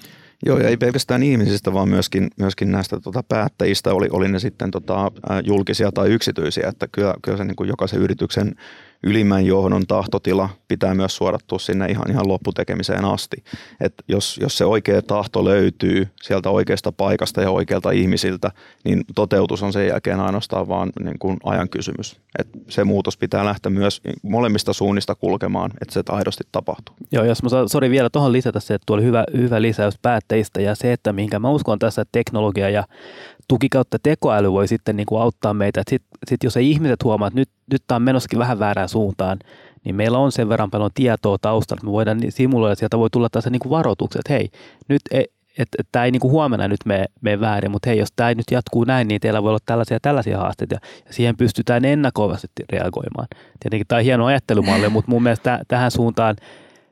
Joo, 0.47 0.59
ja 0.59 0.69
ei 0.69 0.77
pelkästään 0.77 1.23
ihmisistä, 1.23 1.73
vaan 1.73 1.89
myöskin, 1.89 2.31
myöskin 2.39 2.73
näistä 2.73 3.01
tota, 3.01 3.23
päättäjistä, 3.23 3.95
oli, 3.95 4.09
oli 4.13 4.29
ne 4.29 4.39
sitten 4.39 4.71
tota, 4.71 5.11
julkisia 5.45 5.93
tai 5.93 6.09
yksityisiä, 6.09 6.69
että 6.69 6.89
kyllä, 6.93 7.15
kyllä 7.23 7.39
se 7.39 7.45
niin 7.45 7.57
kuin 7.57 7.69
jokaisen 7.69 8.01
yrityksen 8.01 8.55
ylimmän 9.07 9.47
johdon 9.47 9.87
tahtotila 9.87 10.49
pitää 10.69 10.95
myös 10.95 11.17
suodattua 11.17 11.59
sinne 11.59 11.87
ihan, 11.87 12.11
ihan 12.11 12.29
lopputekemiseen 12.29 13.05
asti. 13.05 13.45
Et 13.81 13.95
jos, 14.09 14.39
jos 14.43 14.59
se 14.59 14.65
oikea 14.65 15.03
tahto 15.03 15.45
löytyy 15.45 16.09
sieltä 16.23 16.51
oikeasta 16.51 16.93
paikasta 16.93 17.43
ja 17.43 17.51
oikealta 17.51 17.91
ihmisiltä, 17.91 18.51
niin 18.85 19.05
toteutus 19.15 19.63
on 19.63 19.73
sen 19.73 19.87
jälkeen 19.87 20.21
ainoastaan 20.21 20.69
vaan 20.69 20.93
niin 21.05 21.19
kuin 21.19 21.37
ajan 21.45 21.69
kysymys. 21.69 22.21
Et 22.39 22.49
se 22.69 22.85
muutos 22.85 23.17
pitää 23.17 23.45
lähteä 23.45 23.71
myös 23.71 24.01
molemmista 24.23 24.73
suunnista 24.73 25.15
kulkemaan, 25.15 25.71
että 25.81 25.95
se 25.95 26.03
aidosti 26.09 26.45
tapahtuu. 26.53 26.97
Joo, 27.13 27.25
jos 27.25 27.43
mä 27.43 27.49
sori 27.67 27.91
vielä 27.91 28.11
tuohon 28.11 28.33
lisätä 28.33 28.61
se, 28.61 28.75
että 28.75 28.87
tuo 28.87 28.97
oli 28.97 29.05
hyvä, 29.05 29.25
hyvä 29.37 29.63
lisäys 29.63 29.95
päätteistä 30.33 30.61
ja 30.61 30.75
se, 30.75 30.93
että 30.93 31.13
mihinkä 31.13 31.39
mä 31.39 31.51
uskon 31.51 31.79
tässä, 31.79 32.03
että 32.03 32.13
teknologia 32.13 32.71
ja 32.71 32.85
tuki 33.49 33.69
kautta 33.69 33.99
tekoäly 34.03 34.53
voi 34.53 34.69
sitten 34.69 34.97
niin 34.97 35.07
kuin 35.07 35.23
auttaa 35.23 35.55
meitä. 35.55 35.83
Sitten 35.91 36.19
sit 36.29 36.45
jos 36.45 36.57
ei 36.57 36.71
ihmiset 36.71 37.05
huomaa, 37.05 37.29
että 37.29 37.41
nyt, 37.41 37.49
nyt 37.73 37.83
tämä 37.87 37.97
on 37.97 38.03
menossakin 38.03 38.39
vähän 38.39 38.59
väärään 38.59 38.89
suuntaan, 38.89 39.39
niin 39.85 39.95
meillä 39.95 40.19
on 40.19 40.33
sen 40.33 40.49
verran 40.49 40.71
paljon 40.71 40.91
tietoa 40.95 41.39
taustalla, 41.41 41.79
että 41.79 41.87
me 41.87 41.93
voidaan 41.93 42.21
simuloida, 42.29 42.75
sieltä 42.75 42.99
voi 42.99 43.11
tulla 43.11 43.29
taas 43.29 43.47
niin 43.47 43.61
kuin 43.61 43.71
varoitukset, 43.71 44.21
että 44.21 44.33
hei, 44.33 44.51
nyt 44.89 45.03
ei, 45.11 45.27
että 45.59 45.77
et, 45.81 45.89
tämä 45.93 46.05
ei 46.05 46.11
niin 46.11 46.21
kuin 46.21 46.33
huomenna 46.33 46.69
nyt 46.69 46.81
mene, 46.85 47.05
mene 47.21 47.41
väärin, 47.41 47.71
mutta 47.71 47.89
hei, 47.89 47.99
jos 47.99 48.13
tämä 48.17 48.35
nyt 48.35 48.51
jatkuu 48.51 48.85
näin, 48.85 49.09
niin 49.09 49.21
teillä 49.21 49.43
voi 49.43 49.49
olla 49.49 49.59
tällaisia 49.67 50.01
tällaisia 50.01 50.39
haasteita, 50.39 50.75
ja 50.75 50.81
siihen 51.13 51.37
pystytään 51.37 51.85
ennakoivasti 51.85 52.49
reagoimaan. 52.73 53.29
Tietenkin 53.61 53.87
tämä 53.87 53.99
on 53.99 54.05
hieno 54.05 54.27
ajattelumalli, 54.27 54.89
mutta 54.89 55.11
mun 55.11 55.23
mielestä 55.23 55.61
tähän 55.69 55.91
suuntaan 55.91 56.37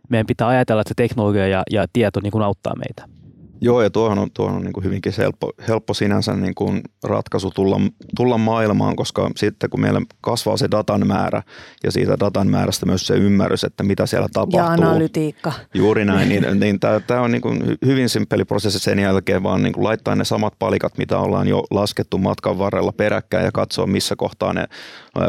meidän 0.08 0.26
pitää 0.26 0.48
ajatella, 0.48 0.80
että 0.80 0.88
se 0.88 0.94
teknologia 0.94 1.48
ja, 1.48 1.62
ja 1.70 1.86
tieto 1.92 2.20
niin 2.22 2.30
kuin 2.30 2.44
auttaa 2.44 2.74
meitä. 2.76 3.19
Joo, 3.60 3.82
ja 3.82 3.90
tuohon 3.90 4.18
on, 4.18 4.30
tuohon 4.34 4.56
on 4.56 4.62
niin 4.62 4.72
kuin 4.72 4.84
hyvinkin 4.84 5.12
helppo, 5.18 5.52
helppo 5.68 5.94
sinänsä 5.94 6.36
niin 6.36 6.54
kuin 6.54 6.80
ratkaisu 7.04 7.50
tulla, 7.50 7.80
tulla 8.16 8.38
maailmaan, 8.38 8.96
koska 8.96 9.30
sitten 9.36 9.70
kun 9.70 9.80
meillä 9.80 10.00
kasvaa 10.20 10.56
se 10.56 10.68
datan 10.70 11.06
määrä 11.06 11.42
ja 11.84 11.92
siitä 11.92 12.20
datan 12.20 12.48
määrästä 12.48 12.86
myös 12.86 13.06
se 13.06 13.14
ymmärrys, 13.14 13.64
että 13.64 13.82
mitä 13.82 14.06
siellä 14.06 14.28
tapahtuu. 14.32 14.60
Ja 14.60 14.88
analytiikka. 14.88 15.52
Juuri 15.74 16.04
näin, 16.04 16.28
niin, 16.28 16.46
niin 16.60 16.80
tämä, 16.80 17.00
tämä 17.00 17.20
on 17.20 17.30
niin 17.30 17.42
kuin 17.42 17.78
hyvin 17.86 18.08
simppeli 18.08 18.44
prosessi 18.44 18.78
sen 18.78 18.98
jälkeen, 18.98 19.42
vaan 19.42 19.62
niin 19.62 19.72
kuin 19.72 19.84
laittaa 19.84 20.14
ne 20.14 20.24
samat 20.24 20.54
palikat, 20.58 20.98
mitä 20.98 21.18
ollaan 21.18 21.48
jo 21.48 21.64
laskettu 21.70 22.18
matkan 22.18 22.58
varrella 22.58 22.92
peräkkäin 22.92 23.44
ja 23.44 23.52
katsoa, 23.52 23.86
missä 23.86 24.16
kohtaa 24.16 24.52
ne 24.52 24.64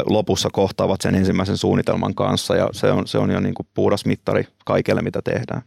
lopussa 0.05 0.49
kohtaavat 0.53 1.01
sen 1.01 1.15
ensimmäisen 1.15 1.57
suunnitelman 1.57 2.15
kanssa 2.15 2.55
ja 2.55 2.69
se 2.71 2.91
on, 2.91 3.07
se 3.07 3.17
on 3.17 3.31
jo 3.31 3.39
niin 3.39 3.53
kuin 3.53 3.67
puhdas 3.73 4.05
mittari 4.05 4.47
kaikelle, 4.65 5.01
mitä 5.01 5.21
tehdään. 5.21 5.61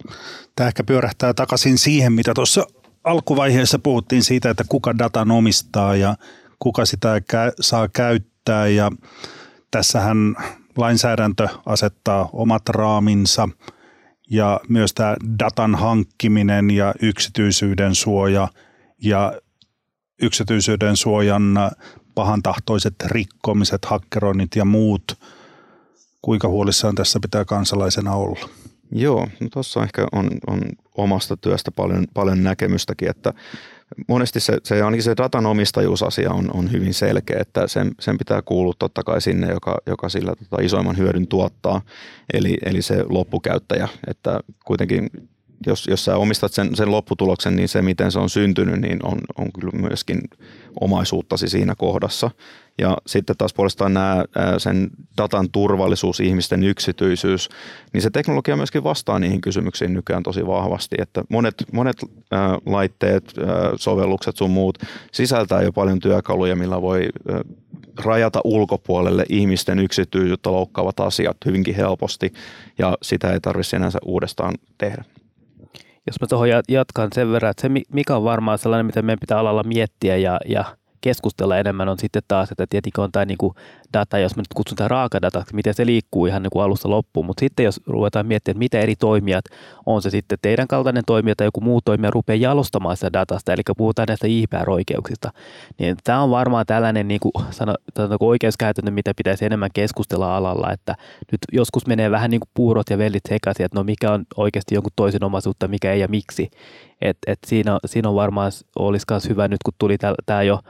Tämä 0.57 0.69
ehkä 0.69 0.85
pyörähtää 0.85 1.35
takaisin 1.35 1.79
siihen, 1.79 2.13
mitä 2.13 2.35
tuossa 2.35 2.67
alkuvaiheessa 3.05 3.79
puhuttiin 3.79 4.25
siitä, 4.25 4.51
että 4.51 4.65
kuka 4.69 4.99
datan 4.99 5.31
omistaa 5.31 5.97
ja 5.97 6.17
kuka 6.59 6.85
sitä 6.85 7.23
saa 7.61 7.89
käyttää 7.89 8.67
ja 8.67 8.91
tässähän 9.71 10.37
lainsäädäntö 10.77 11.49
asettaa 11.67 12.29
omat 12.33 12.69
raaminsa 12.69 13.49
ja 14.31 14.61
myös 14.69 14.95
tämä 14.95 15.17
datan 15.39 15.75
hankkiminen 15.75 16.71
ja 16.71 16.95
yksityisyyden 17.03 17.95
suoja 17.95 18.49
ja 19.03 19.33
yksityisyyden 20.23 20.97
suojan 20.97 21.55
pahantahtoiset 22.15 22.95
rikkomiset, 23.05 23.85
hakkeroinnit 23.85 24.57
ja 24.57 24.65
muut. 24.65 25.19
Kuinka 26.23 26.49
huolissaan 26.49 26.95
tässä 26.95 27.19
pitää 27.23 27.45
kansalaisena 27.45 28.15
olla? 28.15 28.49
Joo, 28.93 29.29
no 29.41 29.49
tuossa 29.53 29.83
ehkä 29.83 30.07
on, 30.13 30.31
on 30.47 30.61
omasta 30.95 31.37
työstä 31.37 31.71
paljon, 31.71 32.07
paljon 32.15 32.43
näkemystäkin, 32.43 33.11
että 33.11 33.33
monesti 34.09 34.41
se, 34.41 34.59
se, 34.63 34.83
ainakin 34.83 35.03
se 35.03 35.17
datan 35.17 35.47
omistajuusasia 35.47 36.33
on, 36.33 36.51
on 36.55 36.73
hyvin 36.73 36.95
selkeä, 36.95 37.41
että 37.41 37.69
sen, 37.69 37.91
sen 38.01 38.19
pitää 38.19 38.43
kuulua 38.43 38.75
totta 38.79 39.03
kai 39.03 39.21
sinne, 39.21 39.53
joka, 39.53 39.79
joka 39.87 40.09
sillä 40.09 40.35
tota, 40.37 40.63
isoimman 40.63 40.97
hyödyn 40.97 41.27
tuottaa, 41.27 41.81
eli, 42.33 42.59
eli 42.65 42.83
se 42.83 43.05
loppukäyttäjä, 43.09 43.89
että 44.07 44.41
kuitenkin 44.65 45.11
jos, 45.67 45.87
jos 45.87 46.05
sä 46.05 46.17
omistat 46.17 46.53
sen, 46.53 46.77
sen 46.77 46.91
lopputuloksen, 46.91 47.57
niin 47.57 47.69
se 47.69 47.83
miten 47.83 48.13
se 48.13 48.19
on 48.19 48.31
syntynyt, 48.31 48.81
niin 48.81 48.99
on, 49.07 49.19
on 49.39 49.53
kyllä 49.53 49.89
myöskin 49.89 50.21
omaisuuttasi 50.81 51.49
siinä 51.49 51.75
kohdassa. 51.75 52.31
Ja 52.79 52.97
sitten 53.07 53.37
taas 53.37 53.55
puolestaan 53.55 53.95
nämä, 53.95 54.25
sen 54.59 54.91
datan 55.19 55.51
turvallisuus, 55.51 56.21
ihmisten 56.21 56.65
yksityisyys, 56.65 57.49
niin 57.93 58.03
se 58.03 58.11
teknologia 58.11 58.57
myöskin 58.57 58.85
vastaa 58.85 59.19
niihin 59.19 59.41
kysymyksiin 59.41 59.93
nykyään 59.93 60.23
tosi 60.23 60.47
vahvasti, 60.47 60.97
että 60.99 61.25
monet, 61.29 61.55
monet 61.73 61.97
laitteet, 62.67 63.35
sovellukset 63.77 64.37
sun 64.37 64.51
muut 64.51 64.79
sisältää 65.13 65.63
jo 65.63 65.73
paljon 65.73 66.01
työkaluja, 66.01 66.57
millä 66.57 66.83
voi 66.83 67.09
rajata 68.05 68.41
ulkopuolelle 68.45 69.25
ihmisten 69.29 69.79
yksityisyyttä 69.79 70.53
loukkaavat 70.53 71.01
asiat 71.01 71.37
hyvinkin 71.47 71.75
helposti, 71.75 72.33
ja 72.79 72.99
sitä 73.03 73.33
ei 73.33 73.41
tarvitse 73.41 73.71
sinänsä 73.71 73.99
uudestaan 74.05 74.55
tehdä 74.79 75.05
jos 76.07 76.21
mä 76.21 76.27
tuohon 76.27 76.49
jatkan 76.69 77.09
sen 77.15 77.33
verran, 77.33 77.51
että 77.51 77.63
se 77.63 77.69
mikä 77.93 78.17
on 78.17 78.25
varmaan 78.25 78.59
sellainen, 78.59 78.87
mitä 78.87 79.03
meidän 79.03 79.21
pitää 79.21 79.39
alalla 79.39 79.63
miettiä 79.63 80.17
ja, 80.17 80.41
ja 80.47 80.65
keskustella 81.05 81.59
enemmän 81.59 81.89
on 81.89 81.99
sitten 81.99 82.23
taas, 82.29 82.53
että 82.53 82.67
tietenkin 82.71 83.05
on 83.05 83.13
tämä 83.13 83.25
niin 83.25 83.39
kuin 83.39 83.55
data, 83.93 84.19
jos 84.19 84.37
me 84.37 84.41
nyt 84.41 84.55
kutsutaan 84.55 84.91
raakadataksi, 84.91 85.55
miten 85.55 85.75
se 85.75 85.87
liikkuu 85.87 86.27
ihan 86.27 86.43
niin 86.43 86.51
kuin 86.51 86.63
alusta 86.63 86.91
loppuun, 86.91 87.27
mutta 87.27 87.41
sitten 87.41 87.65
jos 87.65 87.81
ruvetaan 87.87 88.27
miettimään, 88.27 88.55
että 88.55 88.59
mitä 88.59 88.81
eri 88.81 88.97
toimijat, 88.97 89.45
on 89.87 90.03
se 90.03 90.11
sitten 90.11 90.39
teidän 90.43 90.69
kaltainen 90.69 91.03
toimija 91.07 91.37
tai 91.37 91.47
joku 91.47 91.61
muu 91.61 91.81
toimija 91.85 92.11
rupeaa 92.11 92.37
jalostamaan 92.37 92.97
sitä 92.97 93.13
datasta, 93.13 93.53
eli 93.53 93.63
puhutaan 93.77 94.07
näistä 94.09 94.27
IPR-oikeuksista, 94.27 95.31
niin 95.79 95.97
tämä 96.05 96.23
on 96.23 96.31
varmaan 96.31 96.67
tällainen 96.67 97.09
niin 97.09 97.21
kuin, 97.21 97.33
oikeuskäytäntö, 98.21 98.91
mitä 98.91 99.13
pitäisi 99.17 99.45
enemmän 99.45 99.71
keskustella 99.75 100.37
alalla, 100.37 100.73
että 100.73 100.95
nyt 101.33 101.41
joskus 101.53 101.87
menee 101.87 102.11
vähän 102.11 102.31
niin 102.31 102.41
kuin 102.41 102.51
puurot 102.55 102.91
ja 102.91 102.99
vellit 102.99 103.23
sekaisin, 103.29 103.67
että 103.67 103.79
no 103.79 103.85
mikä 103.85 104.13
on 104.13 104.25
oikeasti 104.37 104.75
jonkun 104.75 104.93
toisen 104.97 105.25
omaisuutta, 105.25 105.69
mikä 105.69 105.93
ei 105.93 106.01
ja 106.01 106.09
miksi. 106.09 106.51
Et, 107.05 107.19
et 107.27 107.39
siinä, 107.47 107.79
siinä 107.87 108.09
on 108.09 108.15
varmaan 108.15 108.53
olisi 108.79 109.07
myös 109.11 109.29
hyvä 109.29 109.49
nyt, 109.49 109.59
kun 109.65 109.75
tuli 109.79 109.97
tämä 110.27 110.43
jo 110.43 110.61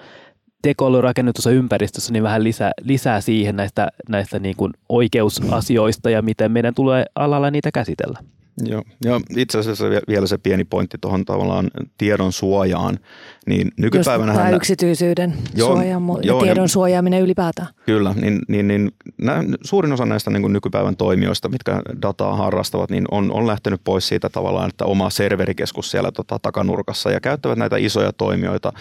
tekoäly 0.62 1.01
rakennetussa 1.01 1.51
ympäristössä, 1.51 2.12
niin 2.12 2.23
vähän 2.23 2.44
lisää, 2.44 2.73
lisää 2.81 3.20
siihen 3.20 3.57
näistä, 3.57 3.88
näistä 4.09 4.38
niin 4.38 4.57
kuin 4.57 4.73
oikeusasioista 4.88 6.11
ja 6.11 6.23
miten 6.23 6.53
meidän 6.53 6.75
tulee 6.75 7.05
alalla 7.14 7.51
niitä 7.51 7.70
käsitellä. 7.75 8.18
Joo, 8.62 8.83
ja 9.05 9.21
itse 9.37 9.59
asiassa 9.59 9.85
vielä 10.09 10.27
se 10.27 10.38
pieni 10.38 10.64
pointti 10.64 10.99
tuohon 11.01 11.25
tavallaan 11.25 11.71
tiedon 11.99 12.33
suojaan. 12.33 12.99
Niin 13.47 13.71
nykypäivänä 13.77 14.33
Just 14.33 14.43
tämä 14.43 14.57
yksityisyyden 14.57 15.35
joo, 15.55 15.73
suoja 15.73 16.01
ja 16.23 16.38
tiedon 16.40 16.64
ja, 16.64 16.69
suojaaminen 16.69 17.23
ylipäätään. 17.23 17.69
Kyllä, 17.87 18.14
niin, 18.21 18.40
niin, 18.49 18.69
niin 18.69 18.93
nä, 19.19 19.45
suurin 19.64 19.93
osa 19.93 20.07
näistä 20.07 20.31
niin 20.31 20.43
kuin 20.43 20.53
nykypäivän 20.53 20.97
toimijoista, 20.97 21.49
mitkä 21.49 21.83
dataa 22.03 22.37
harrastavat, 22.37 22.90
niin 22.90 23.05
on, 23.11 23.33
on 23.33 23.47
lähtenyt 23.47 23.81
pois 23.85 24.09
siitä 24.09 24.29
tavallaan, 24.29 24.69
että 24.69 24.85
oma 24.85 25.11
serverikeskus 25.11 25.90
siellä 25.90 26.12
tota, 26.12 26.38
takanurkassa 26.38 27.11
ja 27.11 27.21
käyttävät 27.21 27.59
näitä 27.59 27.77
isoja 27.77 28.12
toimijoita, 28.12 28.73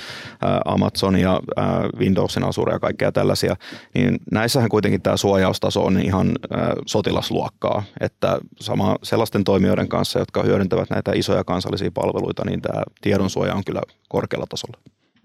ää, 0.41 0.61
Amazonia, 0.65 1.39
ää, 1.55 1.89
Windowsin 1.97 2.43
Azure 2.43 2.73
ja 2.73 2.79
kaikkea 2.79 3.11
tällaisia. 3.11 3.55
Niin 3.93 4.17
näissähän 4.31 4.69
kuitenkin 4.69 5.01
tämä 5.01 5.17
suojaustaso 5.17 5.85
on 5.85 5.99
ihan 5.99 6.31
ää, 6.51 6.73
sotilasluokkaa, 6.85 7.83
että 7.99 8.39
sama 8.59 8.95
sellaisten 9.03 9.43
toimijoiden 9.43 9.62
toimijoiden 9.63 9.89
kanssa, 9.89 10.19
jotka 10.19 10.43
hyödyntävät 10.43 10.89
näitä 10.89 11.11
isoja 11.15 11.43
kansallisia 11.43 11.91
palveluita, 11.91 12.45
niin 12.45 12.61
tämä 12.61 12.83
tiedonsuoja 13.01 13.53
on 13.55 13.63
kyllä 13.65 13.81
korkealla 14.09 14.45
tasolla. 14.49 14.77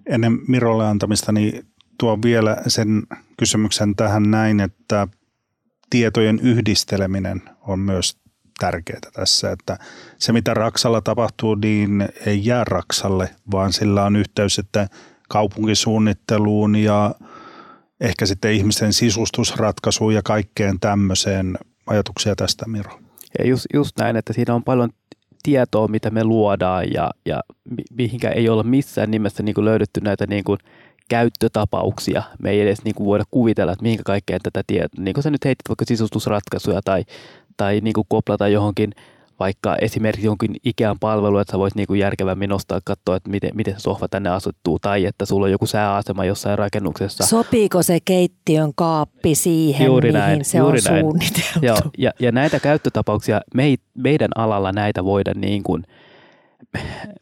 Ennen 0.07 0.39
Mirolle 0.49 0.87
antamista, 0.87 1.33
niin 1.33 1.67
tuo 1.99 2.19
vielä 2.25 2.57
sen 2.67 3.03
kysymyksen 3.37 3.97
tähän 3.97 4.31
näin, 4.31 4.61
että 4.61 5.09
tietojen 5.91 6.39
yhdisteleminen 6.43 7.43
on 7.61 7.79
myös 7.79 8.17
tärkeää 8.59 9.01
tässä, 9.13 9.51
että 9.51 9.79
se 10.19 10.33
mitä 10.33 10.55
Raksalla 10.55 11.01
tapahtuu, 11.01 11.55
niin 11.55 12.09
ei 12.27 12.47
jää 12.47 12.65
Raksalle, 12.65 13.31
vaan 13.51 13.73
sillä 13.73 14.05
on 14.05 14.17
yhteys 14.17 14.55
sitten 14.55 14.89
kaupunkisuunnitteluun 15.29 16.77
ja 16.77 17.15
ehkä 18.01 18.27
sitten 18.27 18.53
ihmisten 18.53 18.93
sisustusratkaisuun 18.93 20.15
ja 20.15 20.23
kaikkeen 20.23 20.81
tämmöiseen. 20.81 21.59
Ajatuksia 21.87 22.37
tästä, 22.37 22.65
Miro? 22.69 23.08
Ja 23.39 23.47
just, 23.47 23.67
just 23.75 23.99
näin, 23.99 24.17
että 24.17 24.33
siinä 24.33 24.55
on 24.55 24.65
paljon 24.65 24.91
tietoa, 25.43 25.89
mitä 25.89 26.11
me 26.11 26.25
luodaan 26.25 26.93
ja, 26.95 27.11
ja 27.27 27.41
mihinkä 27.91 28.31
ei 28.31 28.49
olla 28.49 28.63
missään 28.63 29.11
nimessä 29.11 29.43
niin 29.43 29.55
kuin 29.55 29.65
löydetty 29.65 30.01
näitä 30.01 30.27
niin 30.27 30.45
kuin 30.45 30.59
käyttötapauksia. 31.09 32.23
Me 32.43 32.51
ei 32.51 32.61
edes 32.61 32.85
niin 32.85 32.95
kuin 32.95 33.07
voida 33.07 33.25
kuvitella, 33.31 33.73
että 33.73 33.83
mihinkä 33.83 34.03
kaikkeen 34.05 34.41
tätä 34.43 34.63
tietoa, 34.67 35.05
niin 35.05 35.15
kuin 35.15 35.25
sä 35.25 35.31
nyt 35.31 35.45
heitit 35.45 35.69
vaikka 35.69 35.85
sisustusratkaisuja 35.85 36.81
tai, 36.85 37.05
tai 37.57 37.81
niin 37.81 37.95
kuin 37.95 38.07
koplata 38.09 38.49
johonkin 38.49 38.93
vaikka 39.41 39.77
esimerkiksi 39.81 40.27
jonkin 40.27 40.57
Ikean 40.65 40.97
palvelu, 41.01 41.39
että 41.39 41.53
sä 41.53 41.59
voit 41.59 41.75
niinku 41.75 41.95
järkevämmin 41.95 42.51
nostaa 42.51 42.81
katsoa, 42.85 43.17
että 43.17 43.31
miten, 43.31 43.51
miten 43.55 43.75
se 43.75 43.81
sohva 43.81 44.09
tänne 44.09 44.31
asuttuu, 44.31 44.79
tai 44.79 45.05
että 45.05 45.25
sulla 45.25 45.47
on 45.47 45.53
joku 45.53 45.67
sääasema 45.67 46.25
jossain 46.25 46.59
rakennuksessa. 46.59 47.27
Sopiiko 47.27 47.83
se 47.83 47.99
keittiön 48.05 48.73
kaappi 48.75 49.35
siihen, 49.35 49.87
juuri 49.87 50.09
mihin 50.09 50.21
näin, 50.21 50.45
se 50.45 50.59
juuri 50.59 50.79
on 50.79 50.93
näin. 50.93 51.05
suunniteltu? 51.05 51.59
Ja, 51.63 51.77
ja, 51.99 52.11
ja 52.21 52.33
näitä 52.33 52.61
käyttötapauksia, 52.61 53.41
me 53.55 53.65
ei, 53.65 53.77
meidän 53.95 54.31
alalla 54.37 54.73
näitä 54.73 55.05
voida 55.05 55.33
niin 55.35 55.63
kuin, 55.63 55.85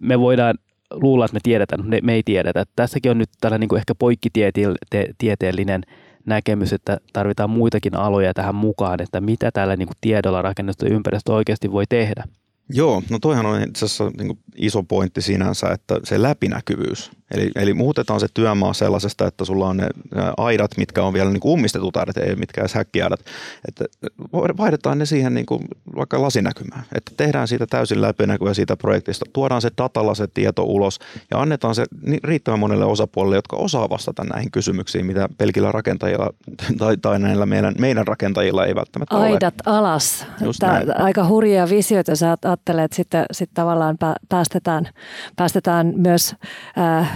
me 0.00 0.20
voidaan 0.20 0.54
luulla, 0.90 1.24
että 1.24 1.34
me 1.34 1.40
tiedetään, 1.42 1.80
mutta 1.80 1.96
me 2.02 2.14
ei 2.14 2.22
tiedetä. 2.22 2.64
Tässäkin 2.76 3.10
on 3.10 3.18
nyt 3.18 3.30
tällainen 3.40 3.60
niin 3.60 3.68
kuin 3.68 3.78
ehkä 3.78 3.94
poikkitieteellinen 3.94 5.82
näkemys, 6.26 6.72
että 6.72 6.98
tarvitaan 7.12 7.50
muitakin 7.50 7.96
aloja 7.96 8.34
tähän 8.34 8.54
mukaan, 8.54 9.02
että 9.02 9.20
mitä 9.20 9.50
tällä 9.50 9.76
niin 9.76 9.88
kuin 9.88 9.96
tiedolla 10.00 10.42
rakennetusta 10.42 10.94
ympäristö 10.94 11.32
oikeasti 11.32 11.72
voi 11.72 11.84
tehdä. 11.88 12.24
Joo, 12.72 13.02
no 13.10 13.18
toihan 13.18 13.46
on 13.46 13.62
itse 13.62 13.84
asiassa 13.84 14.10
niin 14.18 14.38
iso 14.56 14.82
pointti 14.82 15.22
sinänsä, 15.22 15.68
että 15.68 16.00
se 16.04 16.22
läpinäkyvyys. 16.22 17.10
Eli, 17.34 17.50
eli 17.56 17.74
muutetaan 17.74 18.20
se 18.20 18.26
työmaa 18.34 18.72
sellaisesta, 18.72 19.26
että 19.26 19.44
sulla 19.44 19.68
on 19.68 19.76
ne 19.76 19.88
aidat, 20.36 20.70
mitkä 20.76 21.02
on 21.02 21.12
vielä 21.12 21.30
niin 21.30 21.40
kuin 21.40 21.52
ummistetut 21.52 21.96
aidat, 21.96 22.16
ei 22.16 22.36
mitkään 22.36 22.68
häkkiaidat. 22.74 23.20
Että 23.68 23.84
vaihdetaan 24.32 24.98
ne 24.98 25.06
siihen 25.06 25.34
niin 25.34 25.46
kuin 25.46 25.62
vaikka 25.96 26.22
lasinäkymään. 26.22 26.84
Että 26.94 27.12
tehdään 27.16 27.48
siitä 27.48 27.66
täysin 27.66 28.02
läpinäkyvä 28.02 28.54
siitä 28.54 28.76
projektista. 28.76 29.24
Tuodaan 29.32 29.62
se 29.62 29.70
datalla 29.78 30.14
se 30.14 30.26
tieto 30.26 30.62
ulos 30.62 30.98
ja 31.30 31.40
annetaan 31.40 31.74
se 31.74 31.84
riittävän 32.24 32.60
monelle 32.60 32.84
osapuolelle, 32.84 33.36
jotka 33.36 33.56
osaa 33.56 33.90
vastata 33.90 34.24
näihin 34.24 34.50
kysymyksiin, 34.50 35.06
mitä 35.06 35.28
pelkillä 35.38 35.72
rakentajilla 35.72 36.30
tai, 36.78 36.96
tai 36.96 37.18
näillä 37.18 37.46
meidän, 37.46 37.74
meidän 37.78 38.06
rakentajilla 38.06 38.66
ei 38.66 38.74
välttämättä 38.74 39.16
Aidat 39.16 39.54
ole. 39.66 39.76
alas. 39.76 40.26
Tää, 40.60 40.82
aika 40.98 41.28
hurjia 41.28 41.68
visioita 41.68 42.16
sä 42.16 42.36
ajattelet, 42.44 42.84
että 42.84 42.96
sitten 42.96 43.26
sit 43.32 43.50
tavallaan 43.54 43.96
päästetään, 44.28 44.88
päästetään 45.36 45.92
myös 45.96 46.34
äh, 46.78 47.15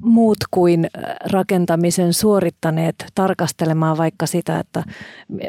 muut 0.00 0.38
kuin 0.50 0.86
rakentamisen 1.32 2.12
suorittaneet 2.12 2.94
tarkastelemaan 3.14 3.96
vaikka 3.96 4.26
sitä, 4.26 4.58
että 4.58 4.82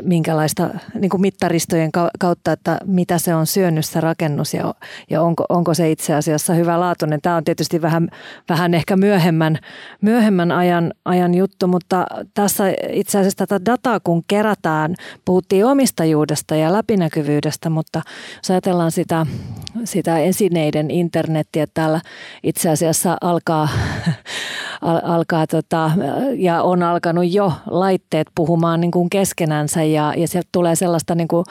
minkälaista 0.02 0.70
niin 1.00 1.10
kuin 1.10 1.22
mittaristojen 1.22 1.92
kautta, 2.20 2.52
että 2.52 2.78
mitä 2.86 3.18
se 3.18 3.36
on 3.36 3.48
syönyt 3.48 3.86
se 3.86 4.02
rakennus 4.02 4.54
ja, 4.54 4.74
ja 5.10 5.22
onko, 5.22 5.46
onko 5.50 5.74
se 5.74 5.92
itse 5.92 6.16
asiassa 6.16 6.54
hyvä 6.54 6.80
laatuinen. 6.80 7.22
Tämä 7.22 7.36
on 7.36 7.44
tietysti 7.44 7.82
vähän, 7.82 8.10
vähän 8.50 8.74
ehkä 8.74 8.96
myöhemmän, 8.96 9.58
myöhemmän 10.02 10.52
ajan, 10.52 10.94
ajan 11.06 11.34
juttu, 11.34 11.68
mutta 11.68 12.06
tässä 12.34 12.64
itse 12.90 13.20
asiassa 13.20 13.48
tätä 13.48 13.66
dataa 13.66 14.00
kun 14.00 14.24
kerätään, 14.28 14.96
puhuttiin 15.26 15.66
omistajuudesta 15.66 16.56
ja 16.56 16.74
läpinäkyvyydestä, 16.74 17.70
mutta 17.70 18.02
jos 18.38 18.52
ajatellaan 18.52 18.92
sitä, 18.92 19.26
sitä 19.84 20.18
esineiden 20.18 20.92
internettiä, 20.92 21.68
täällä 21.74 22.02
itse 22.44 22.70
asiassa 22.70 23.18
alkaa 23.22 23.57
alkaa, 24.82 25.16
alkaa 25.16 25.48
tota, 25.48 25.92
ja 26.38 26.64
on 26.64 26.84
alkanut 26.84 27.32
jo 27.32 27.54
laitteet 27.66 28.28
puhumaan 28.36 28.82
niin 28.82 28.92
kuin 28.92 29.10
keskenänsä 29.10 29.84
ja, 29.84 30.14
ja 30.18 30.28
sieltä 30.28 30.50
tulee 30.52 30.76
sellaista 30.76 31.16
niin 31.16 31.28
kuin, 31.28 31.46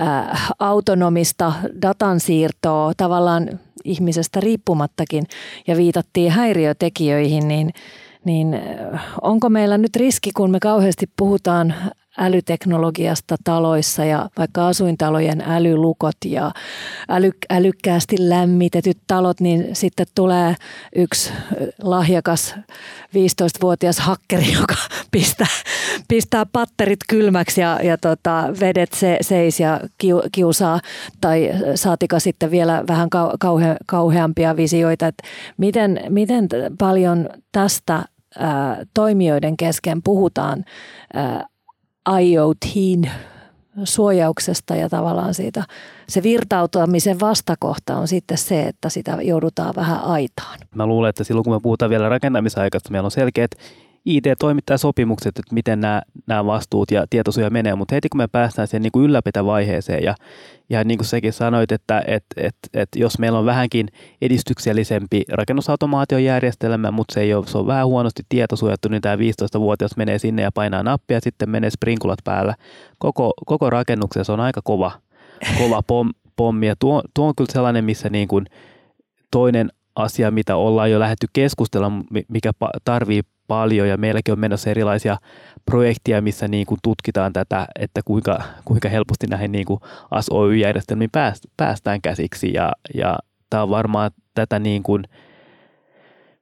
ä, 0.00 0.36
autonomista 0.58 1.52
datansiirtoa 1.82 2.92
tavallaan 2.96 3.48
ihmisestä 3.84 4.40
riippumattakin 4.40 5.24
ja 5.66 5.76
viitattiin 5.76 6.30
häiriötekijöihin, 6.32 7.48
niin 7.48 7.70
niin 8.24 8.60
onko 9.22 9.48
meillä 9.48 9.78
nyt 9.78 9.96
riski, 9.96 10.30
kun 10.36 10.50
me 10.50 10.58
kauheasti 10.60 11.06
puhutaan 11.16 11.74
älyteknologiasta 12.18 13.36
taloissa 13.44 14.04
ja 14.04 14.28
vaikka 14.38 14.68
asuintalojen 14.68 15.40
älylukot 15.40 16.16
ja 16.26 16.52
äly, 17.08 17.30
älykkäästi 17.50 18.16
lämmitetyt 18.18 18.98
talot, 19.06 19.40
niin 19.40 19.76
sitten 19.76 20.06
tulee 20.14 20.54
yksi 20.96 21.32
lahjakas 21.82 22.54
15-vuotias 23.14 24.00
hakkeri, 24.00 24.52
joka 24.60 24.74
pistää, 25.10 25.46
pistää 26.08 26.46
patterit 26.46 27.00
kylmäksi 27.08 27.60
ja, 27.60 27.80
ja 27.82 27.98
tota, 27.98 28.48
vedet 28.60 28.92
se, 28.92 29.18
seis 29.20 29.60
ja 29.60 29.80
kiusaa. 30.32 30.80
Tai 31.20 31.50
saatika 31.74 32.20
sitten 32.20 32.50
vielä 32.50 32.84
vähän 32.88 33.08
kauhe, 33.38 33.76
kauheampia 33.86 34.56
visioita, 34.56 35.06
että 35.06 35.22
miten, 35.56 36.00
miten 36.08 36.48
paljon 36.78 37.30
tästä 37.52 38.04
toimijoiden 38.94 39.56
kesken 39.56 40.02
puhutaan 40.02 40.64
IoTin 42.20 43.10
suojauksesta 43.84 44.76
ja 44.76 44.88
tavallaan 44.88 45.34
siitä 45.34 45.64
se 46.08 46.22
virtautumisen 46.22 47.20
vastakohta 47.20 47.96
on 47.96 48.08
sitten 48.08 48.38
se, 48.38 48.62
että 48.62 48.88
sitä 48.88 49.18
joudutaan 49.22 49.74
vähän 49.76 50.00
aitaan. 50.00 50.58
Mä 50.74 50.86
luulen, 50.86 51.08
että 51.08 51.24
silloin 51.24 51.44
kun 51.44 51.52
me 51.52 51.60
puhutaan 51.60 51.90
vielä 51.90 52.08
rakentamisaikasta, 52.08 52.90
meillä 52.90 53.06
on 53.06 53.10
selkeät 53.10 53.50
IT-toimittajasopimukset, 54.04 55.38
että 55.38 55.54
miten 55.54 55.80
nämä, 55.80 56.02
nämä 56.26 56.46
vastuut 56.46 56.90
ja 56.90 57.06
tietosuoja 57.10 57.50
menee, 57.50 57.74
mutta 57.74 57.94
heti 57.94 58.08
kun 58.08 58.18
me 58.18 58.28
päästään 58.28 58.68
siihen 58.68 58.82
niin 58.82 58.92
kuin 58.92 59.04
ylläpitävaiheeseen 59.04 60.04
ja, 60.04 60.14
ja 60.70 60.84
niin 60.84 60.98
kuin 60.98 61.06
säkin 61.06 61.32
sanoit, 61.32 61.72
että 61.72 62.02
et, 62.06 62.24
et, 62.36 62.56
et 62.74 62.88
jos 62.96 63.18
meillä 63.18 63.38
on 63.38 63.46
vähänkin 63.46 63.88
edistyksellisempi 64.22 65.22
rakennusautomaatiojärjestelmä, 65.28 66.90
mutta 66.90 67.14
se, 67.14 67.20
ei 67.20 67.34
ole, 67.34 67.46
se 67.46 67.58
on 67.58 67.66
vähän 67.66 67.86
huonosti 67.86 68.22
tietosuojattu, 68.28 68.88
niin 68.88 69.02
tämä 69.02 69.16
15-vuotias 69.16 69.96
menee 69.96 70.18
sinne 70.18 70.42
ja 70.42 70.52
painaa 70.52 70.82
nappia 70.82 71.16
ja 71.16 71.20
sitten 71.20 71.50
menee 71.50 71.70
sprinkulat 71.70 72.18
päällä. 72.24 72.54
Koko, 72.98 73.32
koko 73.46 73.70
rakennuksessa 73.70 74.32
on 74.32 74.40
aika 74.40 74.60
kova, 74.64 74.92
kova 75.58 75.82
pom, 75.82 76.10
pommi 76.36 76.66
ja 76.66 76.74
tuo, 76.78 77.02
tuo 77.14 77.28
on 77.28 77.34
kyllä 77.36 77.52
sellainen, 77.52 77.84
missä 77.84 78.10
niin 78.10 78.28
kuin 78.28 78.46
toinen 79.30 79.70
asia, 79.96 80.30
mitä 80.30 80.56
ollaan 80.56 80.90
jo 80.90 81.00
lähdetty 81.00 81.26
keskustella, 81.32 81.92
mikä 82.28 82.52
tarvii 82.84 83.22
paljon 83.48 83.88
ja 83.88 83.96
meilläkin 83.96 84.32
on 84.32 84.40
menossa 84.40 84.70
erilaisia 84.70 85.18
projekteja, 85.64 86.22
missä 86.22 86.48
niin 86.48 86.66
kuin 86.66 86.78
tutkitaan 86.82 87.32
tätä, 87.32 87.66
että 87.78 88.00
kuinka, 88.04 88.42
kuinka 88.64 88.88
helposti 88.88 89.26
näihin 89.26 89.52
niin 89.52 89.66
kuin 89.66 89.80
ASOY-järjestelmiin 90.10 91.10
päästään 91.56 92.02
käsiksi. 92.02 92.52
Ja, 92.52 92.72
ja 92.94 93.18
tämä 93.50 93.62
on 93.62 93.70
varmaan 93.70 94.10
tätä 94.34 94.58
niin 94.58 94.82
kuin 94.82 95.04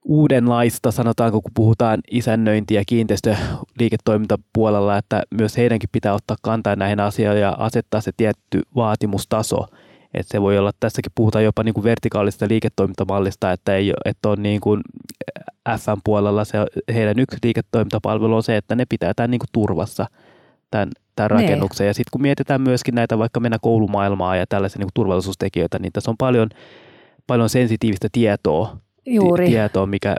uudenlaista, 0.04 0.90
sanotaanko 0.90 1.42
kun 1.42 1.52
puhutaan 1.54 2.00
isännöinti- 2.10 2.74
ja 2.74 2.82
kiinteistöliiketoimintapuolella, 2.86 4.96
että 4.96 5.22
myös 5.38 5.56
heidänkin 5.56 5.88
pitää 5.92 6.14
ottaa 6.14 6.36
kantaa 6.42 6.76
näihin 6.76 7.00
asioihin 7.00 7.42
ja 7.42 7.56
asettaa 7.58 8.00
se 8.00 8.12
tietty 8.16 8.62
vaatimustaso– 8.74 9.66
että 10.14 10.32
se 10.32 10.42
voi 10.42 10.58
olla, 10.58 10.70
tässäkin 10.80 11.12
puhutaan 11.14 11.44
jopa 11.44 11.62
niin 11.62 11.74
kuin 11.74 11.84
vertikaalista 11.84 12.48
liiketoimintamallista, 12.48 13.52
että, 13.52 13.76
ei, 13.76 13.92
että 14.04 14.28
on 14.28 14.42
niin 14.42 14.60
kuin 14.60 14.80
FM-puolella 15.78 16.44
se, 16.44 16.58
heidän 16.94 17.18
yksi 17.18 17.38
liiketoimintapalvelu 17.42 18.36
on 18.36 18.42
se, 18.42 18.56
että 18.56 18.74
ne 18.74 18.84
pitää 18.88 19.14
tämän 19.14 19.30
niin 19.30 19.38
kuin 19.38 19.48
turvassa 19.52 20.06
tämän, 20.70 20.88
tämän 21.16 21.30
rakennuksen. 21.30 21.86
Ja 21.86 21.94
sitten 21.94 22.10
kun 22.12 22.22
mietitään 22.22 22.60
myöskin 22.60 22.94
näitä 22.94 23.18
vaikka 23.18 23.40
mennä 23.40 23.58
koulumaailmaa 23.62 24.36
ja 24.36 24.46
tällaisia 24.48 24.78
niin 24.78 24.86
kuin 24.86 24.94
turvallisuustekijöitä, 24.94 25.78
niin 25.78 25.92
tässä 25.92 26.10
on 26.10 26.16
paljon, 26.16 26.48
paljon 27.26 27.48
sensitiivistä 27.48 28.08
tietoa, 28.12 28.76
Juuri. 29.06 29.46
tietoa, 29.46 29.86
mikä, 29.86 30.16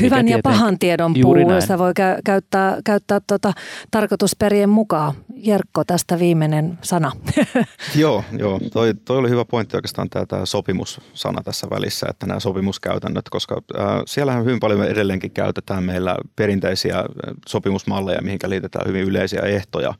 Hyvän 0.00 0.28
ja 0.28 0.38
pahan 0.42 0.78
tiedon 0.78 1.14
puussa 1.22 1.78
voi 1.78 1.90
kä- 1.90 2.20
käyttää, 2.24 2.78
käyttää 2.84 3.20
tuota 3.26 3.52
tarkoitusperien 3.90 4.68
mukaan. 4.68 5.14
Jerkko, 5.34 5.84
tästä 5.84 6.18
viimeinen 6.18 6.78
sana. 6.82 7.12
joo, 7.96 8.24
joo. 8.38 8.60
Toi, 8.72 8.94
toi 9.04 9.18
oli 9.18 9.30
hyvä 9.30 9.44
pointti 9.44 9.76
oikeastaan 9.76 10.10
tämä, 10.10 10.26
tämä 10.26 10.46
sopimussana 10.46 11.42
tässä 11.42 11.66
välissä, 11.70 12.06
että 12.10 12.26
nämä 12.26 12.40
sopimuskäytännöt, 12.40 13.28
koska 13.28 13.62
äh, 13.78 13.86
siellähän 14.06 14.44
hyvin 14.44 14.60
paljon 14.60 14.84
edelleenkin 14.84 15.30
käytetään 15.30 15.84
meillä 15.84 16.16
perinteisiä 16.36 17.04
sopimusmalleja, 17.48 18.22
mihinkä 18.22 18.48
liitetään 18.48 18.88
hyvin 18.88 19.04
yleisiä 19.04 19.40
ehtoja 19.40 19.94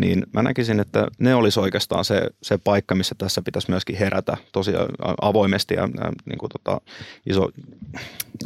niin 0.00 0.26
mä 0.32 0.42
näkisin, 0.42 0.80
että 0.80 1.06
ne 1.18 1.34
olisi 1.34 1.60
oikeastaan 1.60 2.04
se, 2.04 2.30
se 2.42 2.58
paikka, 2.58 2.94
missä 2.94 3.14
tässä 3.18 3.42
pitäisi 3.42 3.70
myöskin 3.70 3.96
herätä 3.96 4.36
tosiaan 4.52 4.88
avoimesti 5.20 5.74
ja 5.74 5.88
niin 6.26 6.38
kuin 6.38 6.50
tota, 6.50 6.80
iso, 7.26 7.48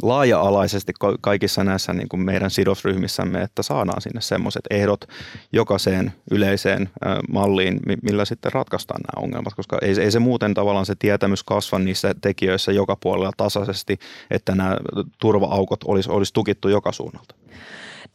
laaja-alaisesti 0.01 0.93
kaikissa 1.21 1.63
näissä 1.63 1.93
niin 1.93 2.09
kuin 2.09 2.21
meidän 2.21 2.51
sidosryhmissämme, 2.51 3.41
että 3.41 3.63
saadaan 3.63 4.01
sinne 4.01 4.21
semmoiset 4.21 4.63
ehdot 4.69 5.05
jokaiseen 5.51 6.13
yleiseen 6.31 6.89
malliin, 7.29 7.79
millä 8.03 8.25
sitten 8.25 8.51
ratkaistaan 8.51 9.01
nämä 9.01 9.25
ongelmat, 9.25 9.53
koska 9.53 9.77
ei, 9.81 10.01
ei 10.01 10.11
se 10.11 10.19
muuten 10.19 10.53
tavallaan 10.53 10.85
se 10.85 10.95
tietämys 10.99 11.43
kasva 11.43 11.79
niissä 11.79 12.15
tekijöissä 12.21 12.71
joka 12.71 12.95
puolella 12.95 13.31
tasaisesti, 13.37 13.99
että 14.31 14.55
nämä 14.55 14.77
turva-aukot 15.19 15.83
olisi, 15.85 16.09
olisi 16.11 16.33
tukittu 16.33 16.69
joka 16.69 16.91
suunnalta. 16.91 17.35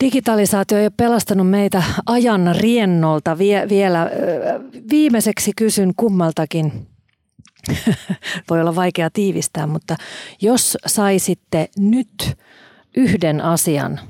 Digitalisaatio 0.00 0.78
ei 0.78 0.84
ole 0.84 0.92
pelastanut 0.96 1.50
meitä 1.50 1.82
ajan 2.06 2.54
riennolta 2.56 3.38
Vie, 3.38 3.68
vielä. 3.68 4.10
Viimeiseksi 4.90 5.52
kysyn 5.56 5.92
kummaltakin, 5.96 6.86
voi 8.50 8.60
olla 8.60 8.74
vaikea 8.74 9.10
tiivistää, 9.10 9.66
mutta 9.66 9.96
jos 10.40 10.78
saisitte 10.86 11.68
nyt 11.78 12.36
yhden 12.96 13.40
asian 13.40 14.00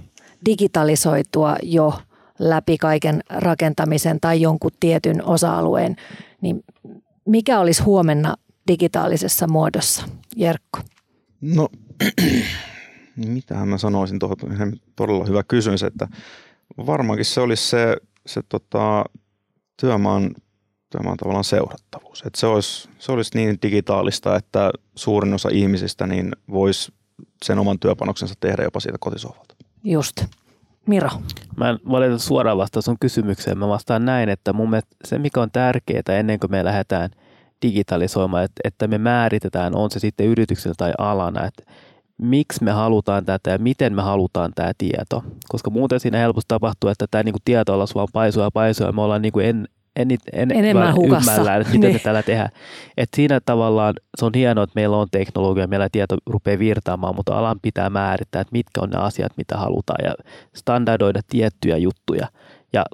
digitalisoitua 0.46 1.56
jo 1.62 1.94
läpi 2.38 2.78
kaiken 2.78 3.20
rakentamisen 3.28 4.20
tai 4.20 4.40
jonkun 4.40 4.70
tietyn 4.80 5.24
osa-alueen, 5.24 5.96
niin 6.40 6.64
mikä 7.26 7.60
olisi 7.60 7.82
huomenna 7.82 8.36
digitaalisessa 8.68 9.46
muodossa, 9.46 10.08
Jerkko? 10.36 10.80
No, 11.40 11.68
mitähän 13.16 13.68
mä 13.68 13.78
sanoisin 13.78 14.18
tuohon, 14.18 14.36
todella 14.96 15.24
hyvä 15.24 15.42
kysymys, 15.42 15.82
että 15.82 16.08
varmaankin 16.86 17.24
se 17.24 17.40
olisi 17.40 17.68
se, 17.68 17.96
se 18.26 18.40
tota, 18.48 19.04
työmaan, 19.80 20.30
työmaan 20.90 21.16
tavallaan 21.16 21.44
seurattavuus. 21.44 22.22
Että 22.26 22.40
se, 22.40 22.46
olisi, 22.46 22.88
se 22.98 23.12
olisi 23.12 23.30
niin 23.34 23.58
digitaalista, 23.62 24.36
että 24.36 24.70
suurin 24.96 25.34
osa 25.34 25.48
ihmisistä 25.52 26.06
niin 26.06 26.32
voisi 26.50 26.92
sen 27.44 27.58
oman 27.58 27.78
työpanoksensa 27.78 28.34
tehdä 28.40 28.62
jopa 28.62 28.80
siitä 28.80 28.98
kotisohvalta. 29.00 29.54
Just. 29.84 30.24
Miro. 30.86 31.08
Mä 31.56 31.70
en 31.70 31.78
valita 31.90 32.18
suoraan 32.18 32.58
vastaa 32.58 32.82
sun 32.82 32.96
kysymykseen. 33.00 33.58
Mä 33.58 33.68
vastaan 33.68 34.04
näin, 34.04 34.28
että 34.28 34.52
mun 34.52 34.70
mielestä 34.70 34.96
se 35.04 35.18
mikä 35.18 35.40
on 35.40 35.50
tärkeää 35.50 36.18
ennen 36.18 36.40
kuin 36.40 36.50
me 36.50 36.64
lähdetään 36.64 37.10
digitalisoimaan, 37.62 38.44
että, 38.44 38.60
että 38.64 38.86
me 38.86 38.98
määritetään, 38.98 39.74
on 39.76 39.90
se 39.90 39.98
sitten 39.98 40.26
yrityksellä 40.26 40.74
tai 40.78 40.92
alana, 40.98 41.46
että 41.46 41.72
miksi 42.18 42.64
me 42.64 42.70
halutaan 42.70 43.24
tätä 43.24 43.50
ja 43.50 43.58
miten 43.58 43.94
me 43.94 44.02
halutaan 44.02 44.52
tämä 44.54 44.72
tieto. 44.78 45.24
Koska 45.48 45.70
muuten 45.70 46.00
siinä 46.00 46.18
helposti 46.18 46.48
tapahtuu, 46.48 46.90
että 46.90 47.06
tämä 47.10 47.22
niin 47.22 47.34
tieto 47.44 47.78
vaan 47.94 48.08
paisuu 48.12 48.42
ja 48.42 48.50
paisuu 48.50 48.86
ja 48.86 48.92
me 48.92 49.02
ollaan 49.02 49.22
niin 49.22 49.32
kuin 49.32 49.46
en, 49.46 49.68
en, 49.96 50.08
en, 50.32 50.50
enemmän 50.52 50.94
hukassa. 50.94 51.32
Ymmällään, 51.32 51.60
että 51.60 51.72
miten 51.72 51.90
niin. 51.90 52.00
tällä 52.00 52.22
tehdään. 52.22 52.48
Et 52.96 53.08
siinä 53.16 53.40
tavallaan 53.46 53.94
se 54.18 54.24
on 54.24 54.32
hienoa, 54.34 54.64
että 54.64 54.74
meillä 54.74 54.96
on 54.96 55.08
teknologia, 55.10 55.66
meillä 55.66 55.88
tieto 55.92 56.16
rupeaa 56.26 56.58
virtaamaan, 56.58 57.16
mutta 57.16 57.38
alan 57.38 57.60
pitää 57.62 57.90
määrittää, 57.90 58.40
että 58.40 58.52
mitkä 58.52 58.80
on 58.80 58.90
ne 58.90 58.98
asiat, 58.98 59.32
mitä 59.36 59.56
halutaan 59.56 60.04
ja 60.04 60.14
standardoida 60.56 61.20
tiettyjä 61.28 61.76
juttuja 61.76 62.28
ja 62.72 62.84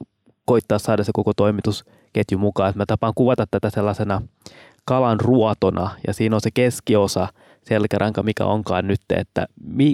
koittaa 0.44 0.78
saada 0.78 1.04
se 1.04 1.12
koko 1.14 1.32
toimitusketju 1.34 2.38
mukaan. 2.38 2.70
Et 2.70 2.76
mä 2.76 2.86
tapaan 2.86 3.12
kuvata 3.14 3.46
tätä 3.50 3.70
sellaisena 3.70 4.22
kalan 4.84 5.20
ruotona 5.20 5.90
ja 6.06 6.12
siinä 6.14 6.36
on 6.36 6.40
se 6.40 6.50
keskiosa, 6.50 7.28
selkäranka, 7.62 8.22
mikä 8.22 8.44
onkaan 8.44 8.86
nyt, 8.86 9.00
että 9.10 9.46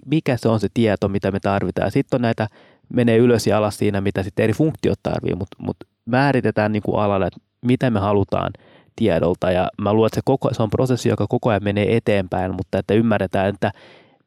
mikä 0.07 0.37
se 0.37 0.49
on 0.49 0.61
se 0.61 0.69
tieto, 0.75 1.09
mitä 1.09 1.31
me 1.31 1.41
tarvitaan. 1.41 1.91
Sitten 1.91 2.19
on 2.19 2.23
näitä, 2.23 2.49
menee 2.89 3.17
ylös 3.17 3.47
ja 3.47 3.59
alas 3.59 3.79
siinä, 3.79 4.01
mitä 4.01 4.23
sitten 4.23 4.45
eri 4.45 4.53
funktiot 4.53 4.99
tarvii, 5.03 5.35
mutta 5.35 5.57
mut 5.61 5.77
määritetään 6.05 6.73
niin 6.73 6.83
kuin 6.83 7.01
alalle, 7.01 7.27
että 7.27 7.41
mitä 7.67 7.91
me 7.91 8.01
halutaan 8.01 8.53
tiedolta. 8.97 9.51
Ja 9.51 9.69
mä 9.81 9.93
luulen, 9.93 10.07
että 10.07 10.15
se, 10.15 10.23
koko, 10.25 10.55
se 10.55 10.63
on 10.63 10.71
prosessi, 10.71 11.09
joka 11.09 11.27
koko 11.29 11.51
ajan 11.51 11.65
menee 11.65 11.97
eteenpäin, 11.97 12.55
mutta 12.55 12.79
että 12.79 12.95
ymmärretään, 12.95 13.49
että 13.49 13.73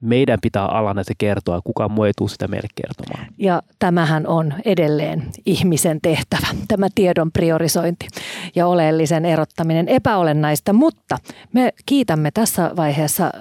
meidän 0.02 0.39
pitää 0.41 0.66
alana 0.66 1.04
se 1.04 1.14
kertoa, 1.18 1.62
kukaan 1.64 1.91
muu 1.91 2.04
ei 2.04 2.12
tule 2.18 2.30
sitä 2.30 2.47
meille 2.47 2.68
kertomaan. 2.76 3.28
Ja 3.38 3.62
tämähän 3.80 4.28
on 4.28 4.54
edelleen 4.66 5.24
ihmisen 5.45 6.00
tehtävä, 6.02 6.47
tämä 6.68 6.88
tiedon 6.95 7.32
priorisointi 7.32 8.08
ja 8.56 8.68
oleellisen 8.68 9.26
erottaminen 9.26 9.88
epäolennaista, 9.88 10.74
mutta 10.74 11.18
me 11.54 11.74
kiitämme 11.86 12.32
tässä 12.32 12.72
vaiheessa 12.76 13.32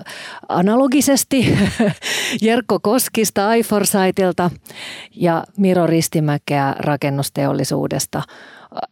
analogisesti 0.48 1.58
Jerkko 2.42 2.78
Koskista 2.80 3.54
iForsaitilta 3.54 4.50
ja 5.14 5.44
Miro 5.56 5.86
Ristimäkeä 5.86 6.74
rakennusteollisuudesta. 6.78 8.22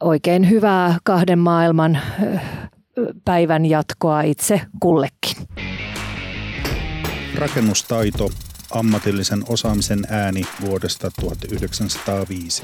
Oikein 0.01 0.51
hyvää 0.51 0.99
kahden 1.05 1.39
maailman 1.39 1.99
päivän 3.25 3.67
jatkoa 3.67 4.23
itse 4.23 4.61
kullekin. 4.81 5.37
Rakennustaito, 7.37 8.31
ammatillisen 8.71 9.45
osaamisen 9.49 10.07
ääni 10.11 10.43
vuodesta 10.61 11.11
1905. 11.21 12.63